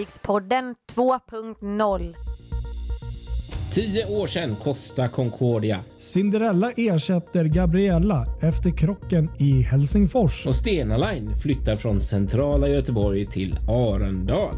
Fartygspodden 0.00 0.74
2.0. 0.94 2.14
Tio 3.72 4.06
år 4.06 4.26
sedan 4.26 4.56
Costa 4.56 5.08
Concordia. 5.08 5.84
Cinderella 5.98 6.72
ersätter 6.76 7.44
Gabriella 7.44 8.26
efter 8.42 8.76
krocken 8.76 9.30
i 9.38 9.62
Helsingfors. 9.62 10.46
Och 10.46 10.56
Stena 10.56 10.96
Line 10.96 11.38
flyttar 11.38 11.76
från 11.76 12.00
centrala 12.00 12.68
Göteborg 12.68 13.26
till 13.26 13.58
Arendal. 13.68 14.56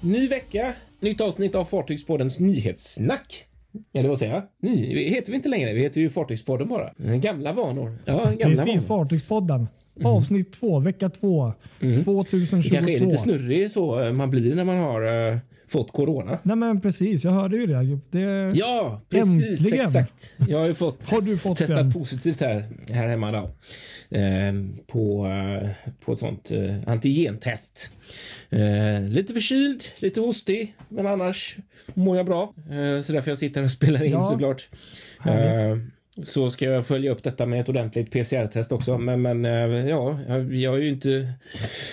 Ny 0.00 0.28
vecka, 0.28 0.74
nytt 1.00 1.20
avsnitt 1.20 1.54
av 1.54 1.64
Fartygspoddens 1.64 2.40
nyhetssnack. 2.40 3.48
Eller 3.94 4.08
vad 4.08 4.18
säger 4.18 4.32
jag? 4.34 4.42
Ny 4.60 5.04
heter 5.10 5.32
vi 5.32 5.36
inte 5.36 5.48
längre. 5.48 5.72
Vi 5.72 5.80
heter 5.80 6.00
ju 6.00 6.10
Fartygspodden 6.10 6.68
bara. 6.68 6.92
Gamla 7.18 7.52
vanor. 7.52 7.96
Ja, 8.04 8.14
gamla 8.14 8.36
Precis, 8.56 8.88
vanor. 8.88 9.04
Fartygspodden. 9.04 9.68
Avsnitt 10.04 10.52
2, 10.52 10.78
vecka 10.78 11.08
2, 11.08 11.52
Det 11.80 11.98
2022. 11.98 12.74
kanske 12.74 12.92
är 12.96 13.00
lite 13.00 13.16
snurrig 13.16 13.70
så 13.70 14.00
eh, 14.00 14.12
man 14.12 14.30
blir 14.30 14.54
när 14.54 14.64
man 14.64 14.76
har 14.76 15.28
eh, 15.30 15.38
fått 15.72 15.92
corona. 15.92 16.38
Nej 16.42 16.56
men 16.56 16.80
precis, 16.80 17.24
jag 17.24 17.32
hörde 17.32 17.56
ju 17.56 17.66
det. 17.66 17.98
det 18.10 18.52
Ja, 18.54 19.00
precis. 19.08 19.60
Äntligen. 19.60 19.80
Exakt. 19.86 20.34
Jag 20.48 20.58
har 20.58 20.66
ju 20.66 20.74
fått, 20.74 21.10
Har 21.10 21.20
du 21.20 21.38
fått 21.38 21.58
testat 21.58 21.76
den? 21.76 21.92
positivt 21.92 22.40
här, 22.40 22.68
här 22.90 23.08
hemma 23.08 23.32
då. 23.32 23.38
Eh, 24.18 24.52
på, 24.86 25.26
eh, 25.26 25.70
på 26.04 26.12
ett 26.12 26.18
sånt 26.18 26.50
eh, 26.50 26.74
antigentest. 26.86 27.90
Eh, 28.50 29.02
lite 29.08 29.32
förkyld, 29.34 29.82
lite 29.98 30.20
hostig, 30.20 30.74
men 30.88 31.06
annars 31.06 31.56
mår 31.94 32.16
jag 32.16 32.26
bra. 32.26 32.54
Eh, 32.56 33.02
så 33.02 33.12
därför 33.12 33.30
jag 33.30 33.38
sitter 33.38 33.62
och 33.64 33.70
spelar 33.70 34.02
in 34.04 34.12
Ja. 34.12 34.24
såklart. 34.24 34.68
Härligt. 35.20 35.82
Så 36.16 36.50
ska 36.50 36.64
jag 36.64 36.86
följa 36.86 37.12
upp 37.12 37.22
detta 37.22 37.46
med 37.46 37.60
ett 37.60 37.68
ordentligt 37.68 38.10
PCR-test 38.10 38.72
också. 38.72 38.98
Men, 38.98 39.22
men 39.22 39.44
eh, 39.44 39.88
ja, 39.88 40.18
jag, 40.50 40.74
är 40.74 40.78
ju 40.78 40.88
inte 40.88 41.32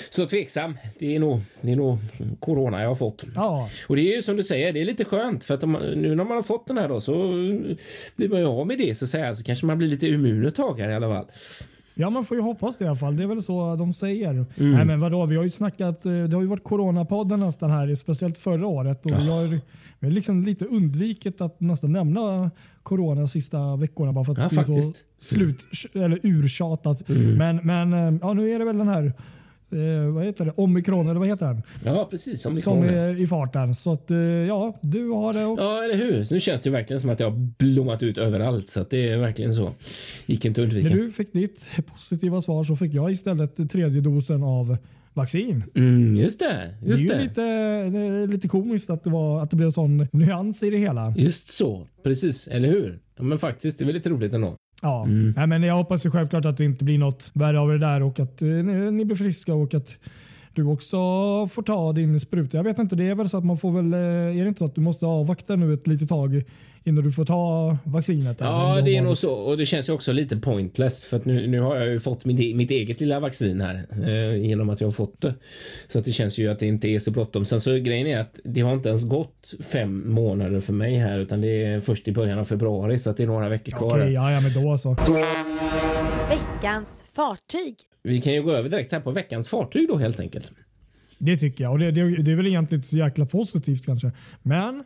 så 0.09 0.25
tveksam. 0.25 0.77
Det 0.99 1.15
är 1.15 1.19
nog, 1.19 1.41
det 1.61 1.71
är 1.71 1.75
nog 1.75 1.97
corona 2.39 2.81
jag 2.81 2.87
har 2.87 2.95
fått. 2.95 3.23
Ja, 3.35 3.69
Och 3.87 3.95
det 3.95 4.01
är 4.01 4.15
ju 4.15 4.21
som 4.21 4.35
du 4.35 4.43
säger, 4.43 4.73
det 4.73 4.81
är 4.81 4.85
lite 4.85 5.05
skönt 5.05 5.43
för 5.43 5.53
att 5.53 5.63
man, 5.63 5.81
nu 5.81 6.15
när 6.15 6.23
man 6.23 6.35
har 6.35 6.43
fått 6.43 6.67
den 6.67 6.77
här 6.77 6.89
då 6.89 7.01
så 7.01 7.13
blir 8.15 8.29
man 8.29 8.39
ju 8.39 8.45
av 8.45 8.67
med 8.67 8.77
det 8.77 8.97
så 8.97 9.07
säga. 9.07 9.35
Så 9.35 9.43
kanske 9.43 9.65
man 9.65 9.77
blir 9.77 9.89
lite 9.89 10.07
immun 10.07 10.45
ett 10.45 10.55
tag 10.55 10.79
här 10.79 10.89
i 10.89 10.95
alla 10.95 11.09
fall. 11.09 11.25
ja, 11.93 12.09
man 12.09 12.25
får 12.25 12.37
ju 12.37 12.43
hoppas 12.43 12.77
det 12.77 12.85
i 12.85 12.87
alla 12.87 12.97
fall. 12.97 13.17
Det 13.17 13.23
är 13.23 13.27
väl 13.27 13.43
så 13.43 13.75
de 13.75 13.93
säger. 13.93 14.29
Mm. 14.29 14.45
Nej 14.57 14.85
men 14.85 14.99
vadå, 14.99 15.25
vi 15.25 15.35
har 15.35 15.43
ju 15.43 15.49
snackat, 15.49 16.05
eh, 16.05 16.11
det 16.11 16.35
har 16.35 16.41
ju 16.41 16.47
varit 16.47 16.63
coronapodden 16.63 17.39
nästan 17.39 17.71
här, 17.71 17.95
speciellt 17.95 18.37
förra 18.37 18.67
året. 18.67 19.05
Och 19.05 19.11
vi 19.11 19.29
har, 19.29 19.59
vi 19.99 20.07
har 20.07 20.13
liksom 20.13 20.43
lite 20.43 20.65
undvikit 20.65 21.41
att 21.41 21.59
nästan 21.59 21.91
nämna 21.91 22.51
corona 22.89 23.27
sista 23.27 23.75
veckorna 23.75 24.13
bara 24.13 24.25
för 24.25 24.31
att 24.31 24.37
Ja, 24.37 24.63
det 24.67 24.77
är 24.77 24.81
så 24.81 24.93
slut, 25.17 25.57
eller 25.93 26.19
urtjatat. 26.23 27.09
Mm. 27.09 27.35
Men, 27.37 27.55
men 27.63 27.93
eh, 27.93 28.19
ja, 28.21 28.33
nu 28.33 28.51
är 28.51 28.59
det 28.59 28.65
väl 28.65 28.77
den 28.77 28.87
här, 28.87 29.05
eh, 29.71 30.13
vad 30.13 30.25
heter 30.25 30.45
det, 30.45 30.51
omikron 30.55 31.07
eller 31.07 31.19
vad 31.19 31.27
heter 31.27 31.45
den? 31.45 31.61
Ja, 31.85 32.07
precis. 32.11 32.41
Som, 32.41 32.55
Som 32.55 32.83
är 32.83 33.21
i 33.21 33.27
farten. 33.27 33.75
Så 33.75 33.93
att 33.93 34.11
eh, 34.11 34.17
ja, 34.17 34.79
du 34.81 35.09
har 35.09 35.33
det. 35.33 35.45
Och, 35.45 35.59
Ja, 35.59 35.83
eller 35.83 35.95
hur? 35.95 36.27
Nu 36.31 36.39
känns 36.39 36.61
det 36.61 36.69
verkligen 36.69 37.01
som 37.01 37.09
att 37.09 37.19
jag 37.19 37.29
har 37.29 37.37
blommat 37.57 38.03
ut 38.03 38.17
överallt 38.17 38.69
så 38.69 38.81
att 38.81 38.89
det 38.89 39.09
är 39.09 39.17
verkligen 39.17 39.53
så. 39.53 39.71
Gick 40.25 40.45
inte 40.45 40.61
att 40.61 40.63
undvika. 40.63 40.89
när 40.89 40.95
du 40.95 41.11
fick 41.11 41.33
ditt 41.33 41.69
positiva 41.85 42.41
svar 42.41 42.63
så 42.63 42.75
fick 42.75 42.93
jag 42.93 43.11
istället 43.11 43.71
tredje 43.71 44.01
dosen 44.01 44.43
av 44.43 44.77
vaccin. 45.19 45.63
Mm, 45.75 46.15
just 46.15 46.39
det. 46.39 46.75
Just 46.85 47.07
det 47.07 47.13
är 47.13 47.17
ju 47.19 47.23
lite, 47.23 47.41
det 47.89 47.99
är 47.99 48.27
lite 48.27 48.47
komiskt 48.47 48.89
att 48.89 49.03
det, 49.03 49.09
var, 49.09 49.41
att 49.43 49.49
det 49.49 49.55
blev 49.55 49.71
sån 49.71 50.07
nyans 50.11 50.63
i 50.63 50.69
det 50.69 50.77
hela. 50.77 51.13
Just 51.17 51.51
så. 51.51 51.87
Precis, 52.03 52.47
eller 52.47 52.67
hur? 52.67 52.99
Ja, 53.17 53.23
men 53.23 53.39
faktiskt, 53.39 53.77
det 53.77 53.83
är 53.83 53.85
väl 53.85 53.95
lite 53.95 54.09
roligt 54.09 54.33
ändå. 54.33 54.55
Ja. 54.81 55.05
Mm. 55.05 55.33
Nej, 55.37 55.47
men 55.47 55.63
jag 55.63 55.75
hoppas 55.75 56.05
ju 56.05 56.11
självklart 56.11 56.45
att 56.45 56.57
det 56.57 56.65
inte 56.65 56.83
blir 56.83 56.97
något 56.97 57.31
värre 57.33 57.59
av 57.59 57.69
det 57.69 57.77
där 57.77 58.03
och 58.03 58.19
att 58.19 58.41
eh, 58.41 58.47
ni, 58.47 58.91
ni 58.91 59.05
blir 59.05 59.15
friska 59.15 59.53
och 59.53 59.73
att 59.73 59.97
du 60.53 60.63
också 60.63 60.97
får 61.47 61.61
ta 61.61 61.93
din 61.93 62.19
spruta. 62.19 62.57
Jag 62.57 62.63
vet 62.63 62.79
inte, 62.79 62.95
det 62.95 63.07
är 63.07 63.15
väl 63.15 63.29
så 63.29 63.37
att 63.37 63.45
man 63.45 63.57
får 63.57 63.71
väl, 63.71 63.93
eh, 63.93 64.39
är 64.39 64.41
det 64.43 64.47
inte 64.47 64.59
så 64.59 64.65
att 64.65 64.75
du 64.75 64.81
måste 64.81 65.05
avvakta 65.05 65.55
nu 65.55 65.73
ett 65.73 65.87
litet 65.87 66.09
tag 66.09 66.43
innan 66.83 67.03
du 67.03 67.11
får 67.11 67.25
ta 67.25 67.77
vaccinet? 67.83 68.37
Ja, 68.39 68.81
det 68.85 68.97
är 68.97 69.01
nog 69.01 69.17
så. 69.17 69.33
Och 69.33 69.57
det 69.57 69.65
känns 69.65 69.89
ju 69.89 69.93
också 69.93 70.11
lite 70.11 70.37
pointless 70.37 71.05
för 71.05 71.17
att 71.17 71.25
nu, 71.25 71.47
nu 71.47 71.59
har 71.59 71.75
jag 71.75 71.87
ju 71.87 71.99
fått 71.99 72.25
mitt, 72.25 72.39
e- 72.39 72.55
mitt 72.55 72.71
eget 72.71 72.99
lilla 72.99 73.19
vaccin 73.19 73.61
här 73.61 73.85
eh, 74.07 74.47
genom 74.47 74.69
att 74.69 74.81
jag 74.81 74.87
har 74.87 74.91
fått 74.91 75.21
det. 75.21 75.35
Så 75.87 75.99
att 75.99 76.05
det 76.05 76.11
känns 76.11 76.37
ju 76.37 76.47
att 76.47 76.59
det 76.59 76.67
inte 76.67 76.87
är 76.87 76.99
så 76.99 77.11
bråttom. 77.11 77.45
Sen 77.45 77.61
så 77.61 77.71
grejen 77.71 78.07
är 78.07 78.19
att 78.19 78.39
det 78.43 78.61
har 78.61 78.73
inte 78.73 78.89
ens 78.89 79.09
gått 79.09 79.53
fem 79.63 80.13
månader 80.13 80.59
för 80.59 80.73
mig 80.73 80.95
här 80.95 81.19
utan 81.19 81.41
det 81.41 81.63
är 81.63 81.79
först 81.79 82.07
i 82.07 82.11
början 82.11 82.39
av 82.39 82.43
februari 82.45 82.99
så 82.99 83.09
att 83.09 83.17
det 83.17 83.23
är 83.23 83.27
några 83.27 83.49
veckor 83.49 83.71
kvar. 83.71 83.87
Okej, 83.87 84.01
här. 84.01 84.09
ja, 84.09 84.31
ja, 84.31 84.41
men 84.41 84.53
då 84.63 84.77
så. 84.77 84.97
Veckans 86.29 87.03
fartyg. 87.15 87.75
Vi 88.03 88.21
kan 88.21 88.33
ju 88.33 88.43
gå 88.43 88.51
över 88.51 88.69
direkt 88.69 88.91
här 88.91 88.99
på 88.99 89.11
veckans 89.11 89.49
fartyg 89.49 89.87
då 89.87 89.97
helt 89.97 90.19
enkelt. 90.19 90.51
Det 91.17 91.37
tycker 91.37 91.63
jag. 91.63 91.73
Och 91.73 91.79
det, 91.79 91.91
det, 91.91 92.23
det 92.23 92.31
är 92.31 92.35
väl 92.35 92.47
egentligen 92.47 92.79
inte 92.79 92.89
så 92.89 92.97
jäkla 92.97 93.25
positivt 93.25 93.85
kanske. 93.85 94.11
Men 94.41 94.83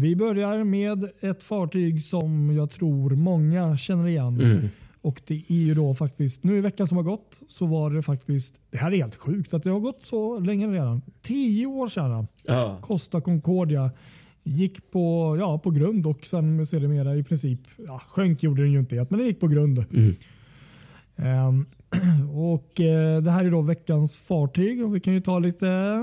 vi 0.00 0.16
börjar 0.16 0.64
med 0.64 1.08
ett 1.20 1.42
fartyg 1.42 2.02
som 2.02 2.56
jag 2.56 2.70
tror 2.70 3.10
många 3.10 3.76
känner 3.76 4.06
igen. 4.06 4.40
Mm. 4.40 4.68
Och 5.00 5.22
det 5.26 5.44
är 5.48 5.54
ju 5.54 5.74
då 5.74 5.94
faktiskt, 5.94 6.44
nu 6.44 6.58
i 6.58 6.60
veckan 6.60 6.86
som 6.86 6.96
har 6.96 7.04
gått 7.04 7.42
så 7.48 7.66
var 7.66 7.90
det 7.90 8.02
faktiskt, 8.02 8.60
det 8.70 8.78
här 8.78 8.92
är 8.92 8.96
helt 8.96 9.16
sjukt 9.16 9.54
att 9.54 9.62
det 9.62 9.70
har 9.70 9.80
gått 9.80 10.02
så 10.02 10.38
länge 10.38 10.66
redan. 10.66 11.02
Tio 11.22 11.66
år 11.66 11.88
sedan 11.88 12.26
Ja. 12.42 12.78
Costa 12.80 13.20
Concordia 13.20 13.90
gick 14.42 14.90
på, 14.90 15.36
ja, 15.40 15.58
på 15.58 15.70
grund 15.70 16.06
och 16.06 16.26
sen 16.26 16.66
sedermera 16.66 17.16
i 17.16 17.24
princip, 17.24 17.60
ja, 17.76 18.02
sjönk 18.08 18.42
gjorde 18.42 18.62
den 18.62 18.72
ju 18.72 18.78
inte 18.78 19.06
men 19.10 19.18
det 19.18 19.24
gick 19.24 19.40
på 19.40 19.48
grund. 19.48 19.84
Mm. 19.92 20.14
Ehm, 21.16 21.66
och 22.34 22.80
eh, 22.80 23.22
Det 23.22 23.30
här 23.30 23.44
är 23.44 23.50
då 23.50 23.60
veckans 23.60 24.18
fartyg 24.18 24.84
och 24.84 24.96
vi 24.96 25.00
kan 25.00 25.14
ju 25.14 25.20
ta 25.20 25.38
lite 25.38 26.02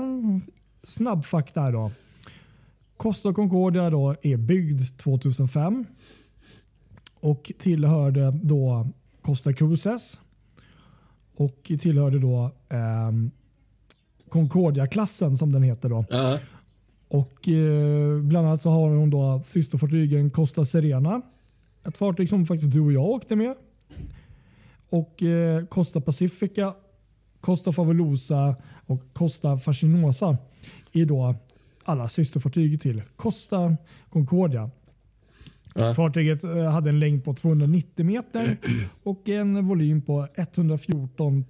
snabbfakta 0.82 1.60
här 1.60 1.72
då. 1.72 1.90
Costa 2.96 3.32
Concordia 3.32 3.90
då 3.90 4.14
är 4.22 4.36
byggd 4.36 4.80
2005 4.96 5.84
och 7.20 7.52
tillhörde 7.58 8.30
då 8.42 8.88
Costa 9.22 9.52
Cruises 9.52 10.18
och 11.36 11.72
tillhörde 11.80 12.18
då 12.18 12.50
ehm, 12.68 13.30
Concordia-klassen 14.28 15.36
som 15.36 15.52
den 15.52 15.62
heter. 15.62 15.88
då. 15.88 16.04
Ja. 16.10 16.38
Och 17.08 17.48
eh, 17.48 18.20
Bland 18.20 18.46
annat 18.46 18.62
så 18.62 18.70
har 18.70 18.90
hon 18.90 19.10
då 19.10 19.42
systerfartygen 19.44 20.30
Costa 20.30 20.64
Serena. 20.64 21.22
Ett 21.84 21.98
fartyg 21.98 22.28
som 22.28 22.46
faktiskt 22.46 22.72
du 22.72 22.80
och 22.80 22.92
jag 22.92 23.04
åkte 23.04 23.36
med. 23.36 23.54
Och 24.90 25.22
eh, 25.22 25.64
Costa 25.64 26.00
Pacifica, 26.00 26.74
Costa 27.40 27.72
Fabulosa 27.72 28.56
och 28.86 29.02
Costa 29.12 29.58
Fascinosa 29.58 30.38
är 30.92 31.04
då 31.04 31.34
alla 31.86 32.08
systerfartyg 32.08 32.80
till 32.80 33.02
Costa 33.16 33.76
Concordia. 34.08 34.70
Ja. 35.74 35.94
Fartyget 35.94 36.44
eh, 36.44 36.70
hade 36.70 36.90
en 36.90 37.00
längd 37.00 37.24
på 37.24 37.34
290 37.34 38.04
meter 38.04 38.56
och 39.02 39.28
en 39.28 39.66
volym 39.66 40.02
på 40.02 40.26
114 40.36 41.44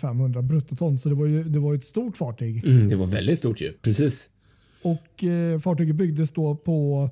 500 0.00 0.42
bruttoton. 0.42 0.98
Så 0.98 1.08
det 1.08 1.14
var 1.14 1.26
ju 1.26 1.42
det 1.42 1.58
var 1.58 1.74
ett 1.74 1.84
stort 1.84 2.16
fartyg. 2.16 2.64
Mm, 2.66 2.88
det 2.88 2.96
var 2.96 3.06
väldigt 3.06 3.38
stort 3.38 3.60
ju. 3.60 3.72
Precis. 3.72 4.28
Och 4.82 5.24
eh, 5.24 5.58
Fartyget 5.60 5.96
byggdes 5.96 6.30
då 6.30 6.56
på, 6.56 7.10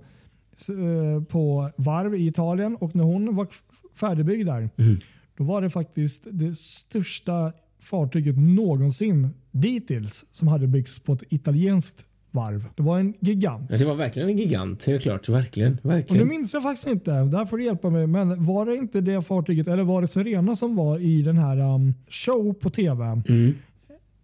eh, 0.68 1.24
på 1.24 1.70
varv 1.76 2.14
i 2.14 2.26
Italien 2.26 2.76
och 2.76 2.94
när 2.96 3.04
hon 3.04 3.36
var 3.36 3.48
färdigbyggd 3.94 4.46
där 4.46 4.70
Mm. 4.76 4.98
då 5.36 5.44
var 5.44 5.62
det 5.62 5.70
faktiskt 5.70 6.26
det 6.30 6.58
största 6.58 7.52
fartyget 7.80 8.38
någonsin 8.38 9.28
dittills 9.50 10.24
som 10.32 10.48
hade 10.48 10.66
byggts 10.66 11.00
på 11.00 11.12
ett 11.12 11.22
italienskt 11.28 12.04
varv. 12.30 12.64
Det 12.76 12.82
var 12.82 12.98
en 12.98 13.14
gigant. 13.20 13.66
Ja, 13.70 13.76
det 13.76 13.84
var 13.84 13.94
verkligen 13.94 14.28
en 14.28 14.38
gigant, 14.38 14.86
helt 14.86 15.02
klart. 15.02 15.28
Verkligen. 15.28 15.72
Och 15.72 15.84
nu 15.84 15.90
verkligen. 15.94 16.28
minns 16.28 16.54
jag 16.54 16.62
faktiskt 16.62 16.88
inte, 16.88 17.10
där 17.10 17.44
får 17.44 17.56
du 17.58 17.64
hjälpa 17.64 17.90
mig. 17.90 18.06
Men 18.06 18.46
var 18.46 18.66
det 18.66 18.74
inte 18.76 19.00
det 19.00 19.22
fartyget, 19.22 19.68
eller 19.68 19.82
var 19.82 20.00
det 20.00 20.08
Serena 20.08 20.56
som 20.56 20.76
var 20.76 20.98
i 20.98 21.22
den 21.22 21.38
här 21.38 21.74
um, 21.74 21.94
show 22.08 22.52
på 22.54 22.70
tv? 22.70 23.04
Mm. 23.28 23.54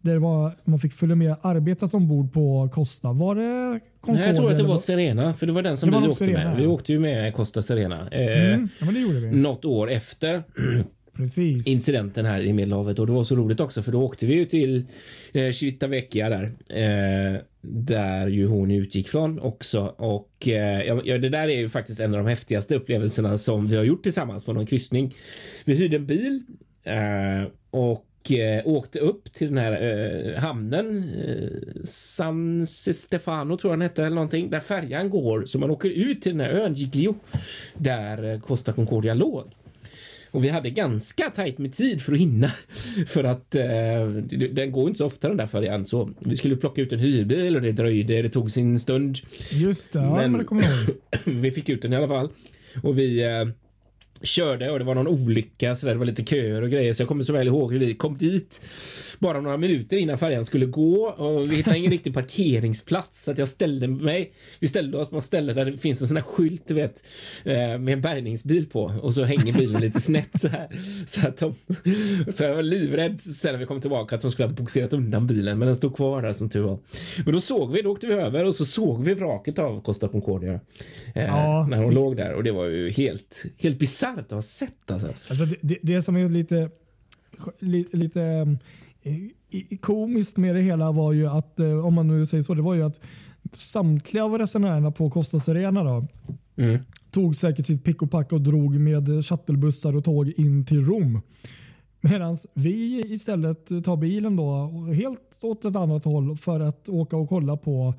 Där 0.01 0.17
var, 0.17 0.53
man 0.65 0.79
fick 0.79 0.93
följa 0.93 1.17
med 1.17 1.37
arbetet 1.43 1.95
ombord 1.95 2.33
på 2.33 2.69
Costa. 2.73 3.13
Var 3.13 3.35
det 3.35 3.81
Concorde? 4.01 4.19
Nej, 4.21 4.29
jag 4.29 4.37
tror 4.37 4.51
att 4.51 4.57
det 4.57 4.63
var 4.65 4.79
Serena, 4.79 5.35
för 5.35 5.47
det 5.47 5.53
var 5.53 5.63
den 5.63 5.77
som 5.77 5.91
vi 5.91 5.97
åkte 5.97 6.25
Serena, 6.25 6.51
med. 6.51 6.61
Vi 6.61 6.67
åkte 6.67 6.93
ju 6.93 6.99
med 6.99 7.35
Costa 7.35 7.63
Serena. 7.63 8.09
Eh, 8.11 8.27
Mm, 8.55 8.69
ja, 8.79 8.85
men 8.85 8.95
det 8.95 9.01
gjorde 9.01 9.21
vi. 9.21 9.31
Något 9.31 9.65
år 9.65 9.91
efter 9.91 10.43
Precis. 11.17 11.67
incidenten 11.67 12.27
här 12.27 12.41
i 12.41 12.53
Medelhavet 12.53 12.99
och 12.99 13.07
det 13.07 13.13
var 13.13 13.25
så 13.25 13.37
roligt 13.37 13.61
också 13.61 13.83
för 13.83 13.93
då 13.93 14.03
åkte 14.03 14.27
vi 14.27 14.35
ju 14.35 14.45
till 14.45 14.87
eh, 15.33 15.51
Civitavecchia 15.51 16.29
där. 16.29 16.53
Eh, 16.69 17.41
där 17.61 18.27
ju 18.27 18.47
hon 18.47 18.71
utgick 18.71 19.09
från 19.09 19.41
också 19.41 19.95
och 19.97 20.49
eh, 20.49 20.83
ja, 21.05 21.19
det 21.19 21.29
där 21.29 21.49
är 21.49 21.59
ju 21.59 21.69
faktiskt 21.69 22.01
en 22.01 22.15
av 22.15 22.25
de 22.25 22.29
häftigaste 22.29 22.77
upplevelserna 22.77 23.39
som 23.39 23.67
vi 23.67 23.77
har 23.77 23.85
gjort 23.85 24.03
tillsammans 24.03 24.45
på 24.45 24.53
någon 24.53 24.67
kryssning. 24.67 25.15
Vi 25.65 25.75
hyrde 25.75 25.97
en 25.97 26.07
bil 26.07 26.43
eh, 26.85 27.51
och 27.71 28.07
och 28.31 28.73
åkte 28.73 28.99
upp 28.99 29.33
till 29.33 29.49
den 29.49 29.59
här 29.59 29.73
eh, 29.83 30.41
hamnen. 30.41 31.13
Eh, 31.27 31.85
San 31.85 32.67
Stefano 32.67 33.57
tror 33.57 33.73
jag 33.73 33.79
den 33.79 33.89
hette 33.89 34.05
eller 34.05 34.15
någonting. 34.15 34.51
Där 34.51 34.61
färjan 34.61 35.11
går 35.11 35.45
så 35.45 35.59
man 35.59 35.71
åker 35.71 35.89
ut 35.89 36.23
till 36.23 36.33
den 36.39 36.41
här 36.41 36.53
ön 36.53 36.75
Giglio. 36.75 37.15
Där 37.75 38.33
eh, 38.33 38.41
Costa 38.41 38.73
Concordia 38.73 39.15
låg. 39.15 39.45
Och 40.31 40.45
vi 40.45 40.49
hade 40.49 40.71
ganska 40.71 41.31
tajt 41.31 41.59
med 41.59 41.73
tid 41.73 42.03
för 42.03 42.13
att 42.13 42.19
hinna. 42.19 42.51
För 43.07 43.25
att 43.25 43.55
eh, 43.55 44.07
den 44.53 44.73
går 44.73 44.89
inte 44.89 44.99
så 44.99 45.07
ofta 45.07 45.29
den 45.29 45.37
där 45.37 45.47
färjan. 45.47 45.87
Så 45.87 46.11
vi 46.19 46.37
skulle 46.37 46.57
plocka 46.57 46.83
ut 46.83 46.93
en 46.93 46.99
hyrbil 46.99 47.57
och 47.57 47.63
det 47.63 47.73
dröjde. 47.73 48.23
Det 48.23 48.29
tog 48.29 48.51
sin 48.51 48.79
stund. 48.79 49.17
Just 49.51 49.93
det, 49.93 49.99
ja, 49.99 50.17
men, 50.17 50.31
Men- 50.33 50.39
det 50.39 50.45
kommer 50.45 50.63
jag 50.63 50.73
ihåg. 50.73 50.97
vi 51.43 51.51
fick 51.51 51.69
ut 51.69 51.83
den 51.83 51.93
i 51.93 51.97
alla 51.97 52.09
fall. 52.09 52.29
Och 52.83 52.99
vi 52.99 53.23
eh, 53.25 53.45
körde 54.23 54.71
och 54.71 54.79
det 54.79 54.85
var 54.85 54.95
någon 54.95 55.09
olycka 55.09 55.75
så 55.75 55.87
där, 55.87 55.93
det 55.93 55.99
var 55.99 56.07
lite 56.07 56.25
köer 56.25 56.63
och 56.63 56.71
grejer. 56.71 56.93
Så 56.95 57.03
jag 57.03 57.09
kommer 57.09 57.25
så 57.25 57.33
väl 57.33 57.47
ihåg 57.47 57.73
hur 57.73 57.79
vi 57.79 57.95
kom 57.95 58.17
dit 58.19 58.63
bara 59.19 59.41
några 59.41 59.57
minuter 59.57 59.97
innan 59.97 60.19
färjan 60.19 60.45
skulle 60.45 60.67
gå. 60.67 61.07
Och 61.09 61.53
vi 61.53 61.57
hittade 61.57 61.79
ingen 61.79 61.91
riktig 61.97 62.15
parkeringsplats 62.15 63.25
så 63.25 63.31
att 63.31 63.39
jag 63.39 63.49
ställde 63.49 63.89
mig 63.89 64.33
vi 64.61 64.69
ställde 64.69 64.99
oss 64.99 65.11
på 65.11 65.19
ett 65.19 65.25
ställe 65.25 65.53
där 65.53 65.65
det 65.65 65.79
finns 65.79 66.03
en 66.03 66.09
sån 66.09 66.17
här 66.17 66.25
skylt 66.25 66.63
du 66.69 66.75
vet 66.75 67.05
eh, 67.45 67.55
med 67.79 67.89
en 67.89 68.01
bärgningsbil 68.01 68.67
på. 68.67 68.93
Och 69.03 69.15
så 69.15 69.25
hänger 69.25 69.53
bilen 69.53 69.81
lite 69.81 70.01
snett 70.01 70.41
så 70.41 70.49
här. 70.49 70.69
Så 71.07 71.29
att 71.29 71.37
de 71.37 71.55
så 72.33 72.43
jag 72.45 72.55
var 72.55 72.63
livrädd 72.63 73.21
sen 73.21 73.53
när 73.53 73.59
vi 73.59 73.67
kom 73.67 73.81
tillbaka 73.81 74.15
att 74.17 74.23
de 74.23 74.31
skulle 74.31 74.49
ha 74.49 74.55
boxerat 74.55 74.93
undan 74.93 75.27
bilen 75.27 75.59
men 75.59 75.67
den 75.67 75.77
stod 75.77 75.97
kvar 75.97 76.23
där 76.23 76.33
som 76.33 76.51
tur 76.51 76.61
var. 76.63 76.79
Men 77.25 77.35
då 77.35 77.41
såg 77.41 77.73
vi 77.73 77.83
då 77.83 77.91
åkte 77.93 78.07
vi 78.07 78.15
över 78.15 78.45
och 78.45 78.55
så 78.55 78.65
såg 78.65 79.05
vi 79.05 79.15
vraket 79.15 79.59
av 79.59 79.83
Costa 79.83 80.09
Concordia 80.09 80.61
eh, 81.15 81.25
Ja. 81.25 81.67
när 81.71 81.77
hon 81.77 81.95
låg 81.95 82.17
där. 82.17 82.33
Och 82.33 82.45
det 82.45 82.53
var 82.53 82.65
ju 82.67 82.91
helt 82.91 83.45
helt 83.59 83.79
bisarrt 83.79 84.06
att 84.15 84.31
ha 84.31 84.43
sett 84.43 84.91
alltså. 84.91 85.07
Alltså 85.09 85.45
det, 85.45 85.57
det, 85.63 85.79
det 85.83 86.03
som 86.03 86.17
är 86.17 86.29
lite, 86.29 86.71
li, 87.59 87.87
lite 87.93 88.57
i- 89.51 89.77
komiskt 89.77 90.37
med 90.37 90.55
det 90.55 90.61
hela 90.63 90.93
var 90.93 91.13
ju 91.13 91.27
att, 91.27 91.61
eh, 91.61 91.87
om 91.87 91.95
man 91.95 92.07
nu 92.07 92.27
säger 92.27 92.43
så, 92.43 92.55
det 92.55 92.63
var 92.63 92.75
ju 92.75 92.83
att 92.83 93.01
samtliga 93.53 94.25
av 94.25 94.39
resenärerna 94.39 94.91
på 94.91 95.11
Costa 95.11 95.39
Serena 95.39 95.85
då, 95.85 96.07
Mm. 96.59 96.79
tog 97.11 97.37
säkert 97.37 97.67
sitt 97.67 97.85
pick 97.85 98.03
och 98.03 98.11
pack 98.11 98.33
och 98.33 98.41
drog 98.41 98.75
med 98.81 99.27
shuttlebussar 99.27 99.97
och 99.97 100.05
tåg 100.05 100.29
in 100.29 100.67
till 100.67 100.85
Rom. 100.87 101.21
Medan 102.01 102.37
vi 102.55 103.01
istället 103.15 103.67
tar 103.67 103.97
bilen 103.97 104.37
då 104.37 104.67
helt 104.97 105.21
åt 105.41 105.65
ett 105.65 105.77
annat 105.77 106.05
håll 106.05 106.37
för 106.37 106.61
att 106.61 106.89
åka 106.89 107.17
och 107.17 107.29
kolla 107.29 107.57
på 107.57 107.95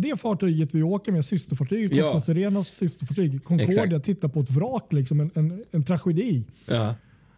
det 0.00 0.20
fartyget 0.20 0.74
vi 0.74 0.82
åker 0.82 1.12
med, 1.12 1.24
systerfartyg, 1.24 1.92
Ja. 1.92 2.04
Costa 2.04 2.20
Serenas 2.20 2.68
systerfartyg 2.68 3.44
Concordia, 3.44 3.84
Exakt. 3.84 4.04
titta 4.04 4.28
på 4.28 4.40
ett 4.40 4.50
vrak, 4.50 4.92
liksom 4.92 5.20
en, 5.20 5.30
en, 5.34 5.64
en 5.70 5.84
tragedi. 5.84 6.46
Ja. 6.66 6.94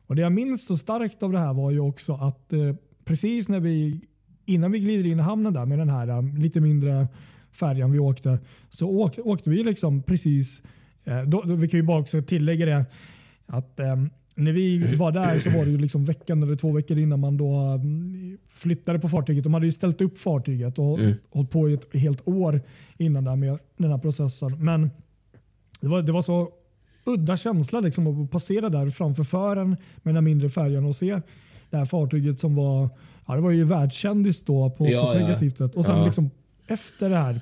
Och 0.07 0.17
Det 0.17 0.23
jag 0.23 0.33
minns 0.33 0.67
så 0.67 0.77
starkt 0.77 1.23
av 1.23 1.33
det 1.33 1.39
här 1.39 1.53
var 1.53 1.71
ju 1.71 1.81
också 1.81 2.13
att 2.13 2.53
eh, 2.53 2.75
precis 3.05 3.49
när 3.49 3.61
vi, 3.61 4.01
innan 4.47 4.73
vi 4.73 4.79
glider 4.79 5.07
in 5.11 5.19
i 5.19 5.23
hamnen 5.23 5.53
där 5.53 5.67
med 5.67 5.79
den 5.79 5.89
här 5.89 6.09
eh, 6.09 6.39
lite 6.39 6.61
mindre 6.61 7.09
färjan 7.53 7.93
vi 7.93 7.99
åkte, 7.99 8.39
så 8.69 8.89
åk, 8.89 9.19
åkte 9.25 9.51
vi 9.51 9.65
liksom 9.65 10.03
precis, 10.03 10.63
eh, 11.05 11.23
då, 11.23 11.43
då, 11.43 11.55
vi 11.55 11.69
kan 11.69 11.81
ju 11.81 11.87
bara 11.87 12.01
också 12.01 12.23
tillägga 12.23 12.67
det, 12.67 12.87
att 13.47 13.81
eh, 13.81 13.97
när 14.35 14.53
vi 14.53 14.97
var 14.97 15.13
där 15.13 15.39
så 15.39 15.51
var 15.51 15.65
det 15.65 15.71
ju 15.71 15.79
liksom 15.79 16.05
veckan 16.05 16.43
eller 16.43 16.57
två 16.57 16.73
veckor 16.73 16.99
innan 16.99 17.21
man 17.21 17.37
då 17.37 17.55
mm, 17.57 18.39
flyttade 18.51 18.99
på 18.99 19.09
fartyget. 19.09 19.45
De 19.45 19.55
hade 19.55 19.67
ju 19.67 19.73
ställt 19.73 20.01
upp 20.01 20.19
fartyget 20.19 20.79
och 20.79 20.99
Mm. 20.99 21.15
hållit 21.31 21.51
på 21.51 21.71
i 21.71 21.75
ett 21.75 21.97
helt 21.97 22.29
år 22.29 22.61
innan 22.97 23.25
där 23.25 23.37
med 23.37 23.59
den 23.77 23.91
här 23.91 23.99
processen. 23.99 24.65
Men 24.65 24.91
det 25.81 25.89
var, 25.89 26.03
det 26.03 26.13
var 26.13 26.23
så 26.23 26.49
udda 27.05 27.37
känsla 27.37 27.81
liksom 27.81 28.07
att 28.25 28.31
passera 28.31 28.69
där 28.69 28.91
framför 28.91 29.25
fören 29.25 29.69
med 29.69 29.79
den 30.05 30.15
här 30.15 30.23
mindre 30.23 30.51
färjan 30.51 30.85
och 30.85 30.97
se 30.97 31.21
det 31.71 31.77
här 31.77 31.85
fartyget 31.85 32.41
som 32.41 32.55
var, 32.55 32.89
ja, 33.27 33.35
det 33.35 33.41
var 33.41 33.51
ju 33.51 33.65
världskändis 33.65 34.43
då 34.45 34.71
på, 34.71 34.87
Ja, 34.89 35.05
på 35.05 35.13
ett 35.13 35.21
ja. 35.21 35.27
negativt 35.27 35.59
sätt. 35.59 35.77
Och 35.77 35.85
sen 35.85 35.99
Ja. 35.99 36.05
liksom 36.05 36.31
efter 36.67 37.11
det 37.11 37.17
här 37.17 37.41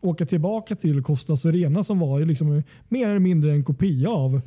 åka 0.00 0.26
tillbaka 0.26 0.74
till 0.76 1.02
Costa 1.02 1.36
Serena 1.36 1.84
som 1.84 1.98
var 1.98 2.18
ju 2.18 2.24
liksom 2.24 2.62
mer 2.88 3.08
eller 3.08 3.18
mindre 3.18 3.52
en 3.52 3.64
kopia 3.64 4.10
av, 4.10 4.40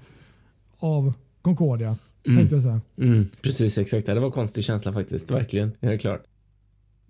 av 0.80 1.14
Concordia. 1.42 1.98
Tänkte 2.26 2.56
jag 2.56 2.64
säga. 2.64 2.82
Mm. 2.98 3.26
Precis, 3.42 3.78
exakt. 3.78 4.06
Det 4.06 4.20
var 4.20 4.26
en 4.26 4.32
konstig 4.32 4.64
känsla 4.64 4.94
faktiskt. 4.94 5.32
Verkligen. 5.32 5.72
Helt 5.82 6.02
klart. 6.02 6.24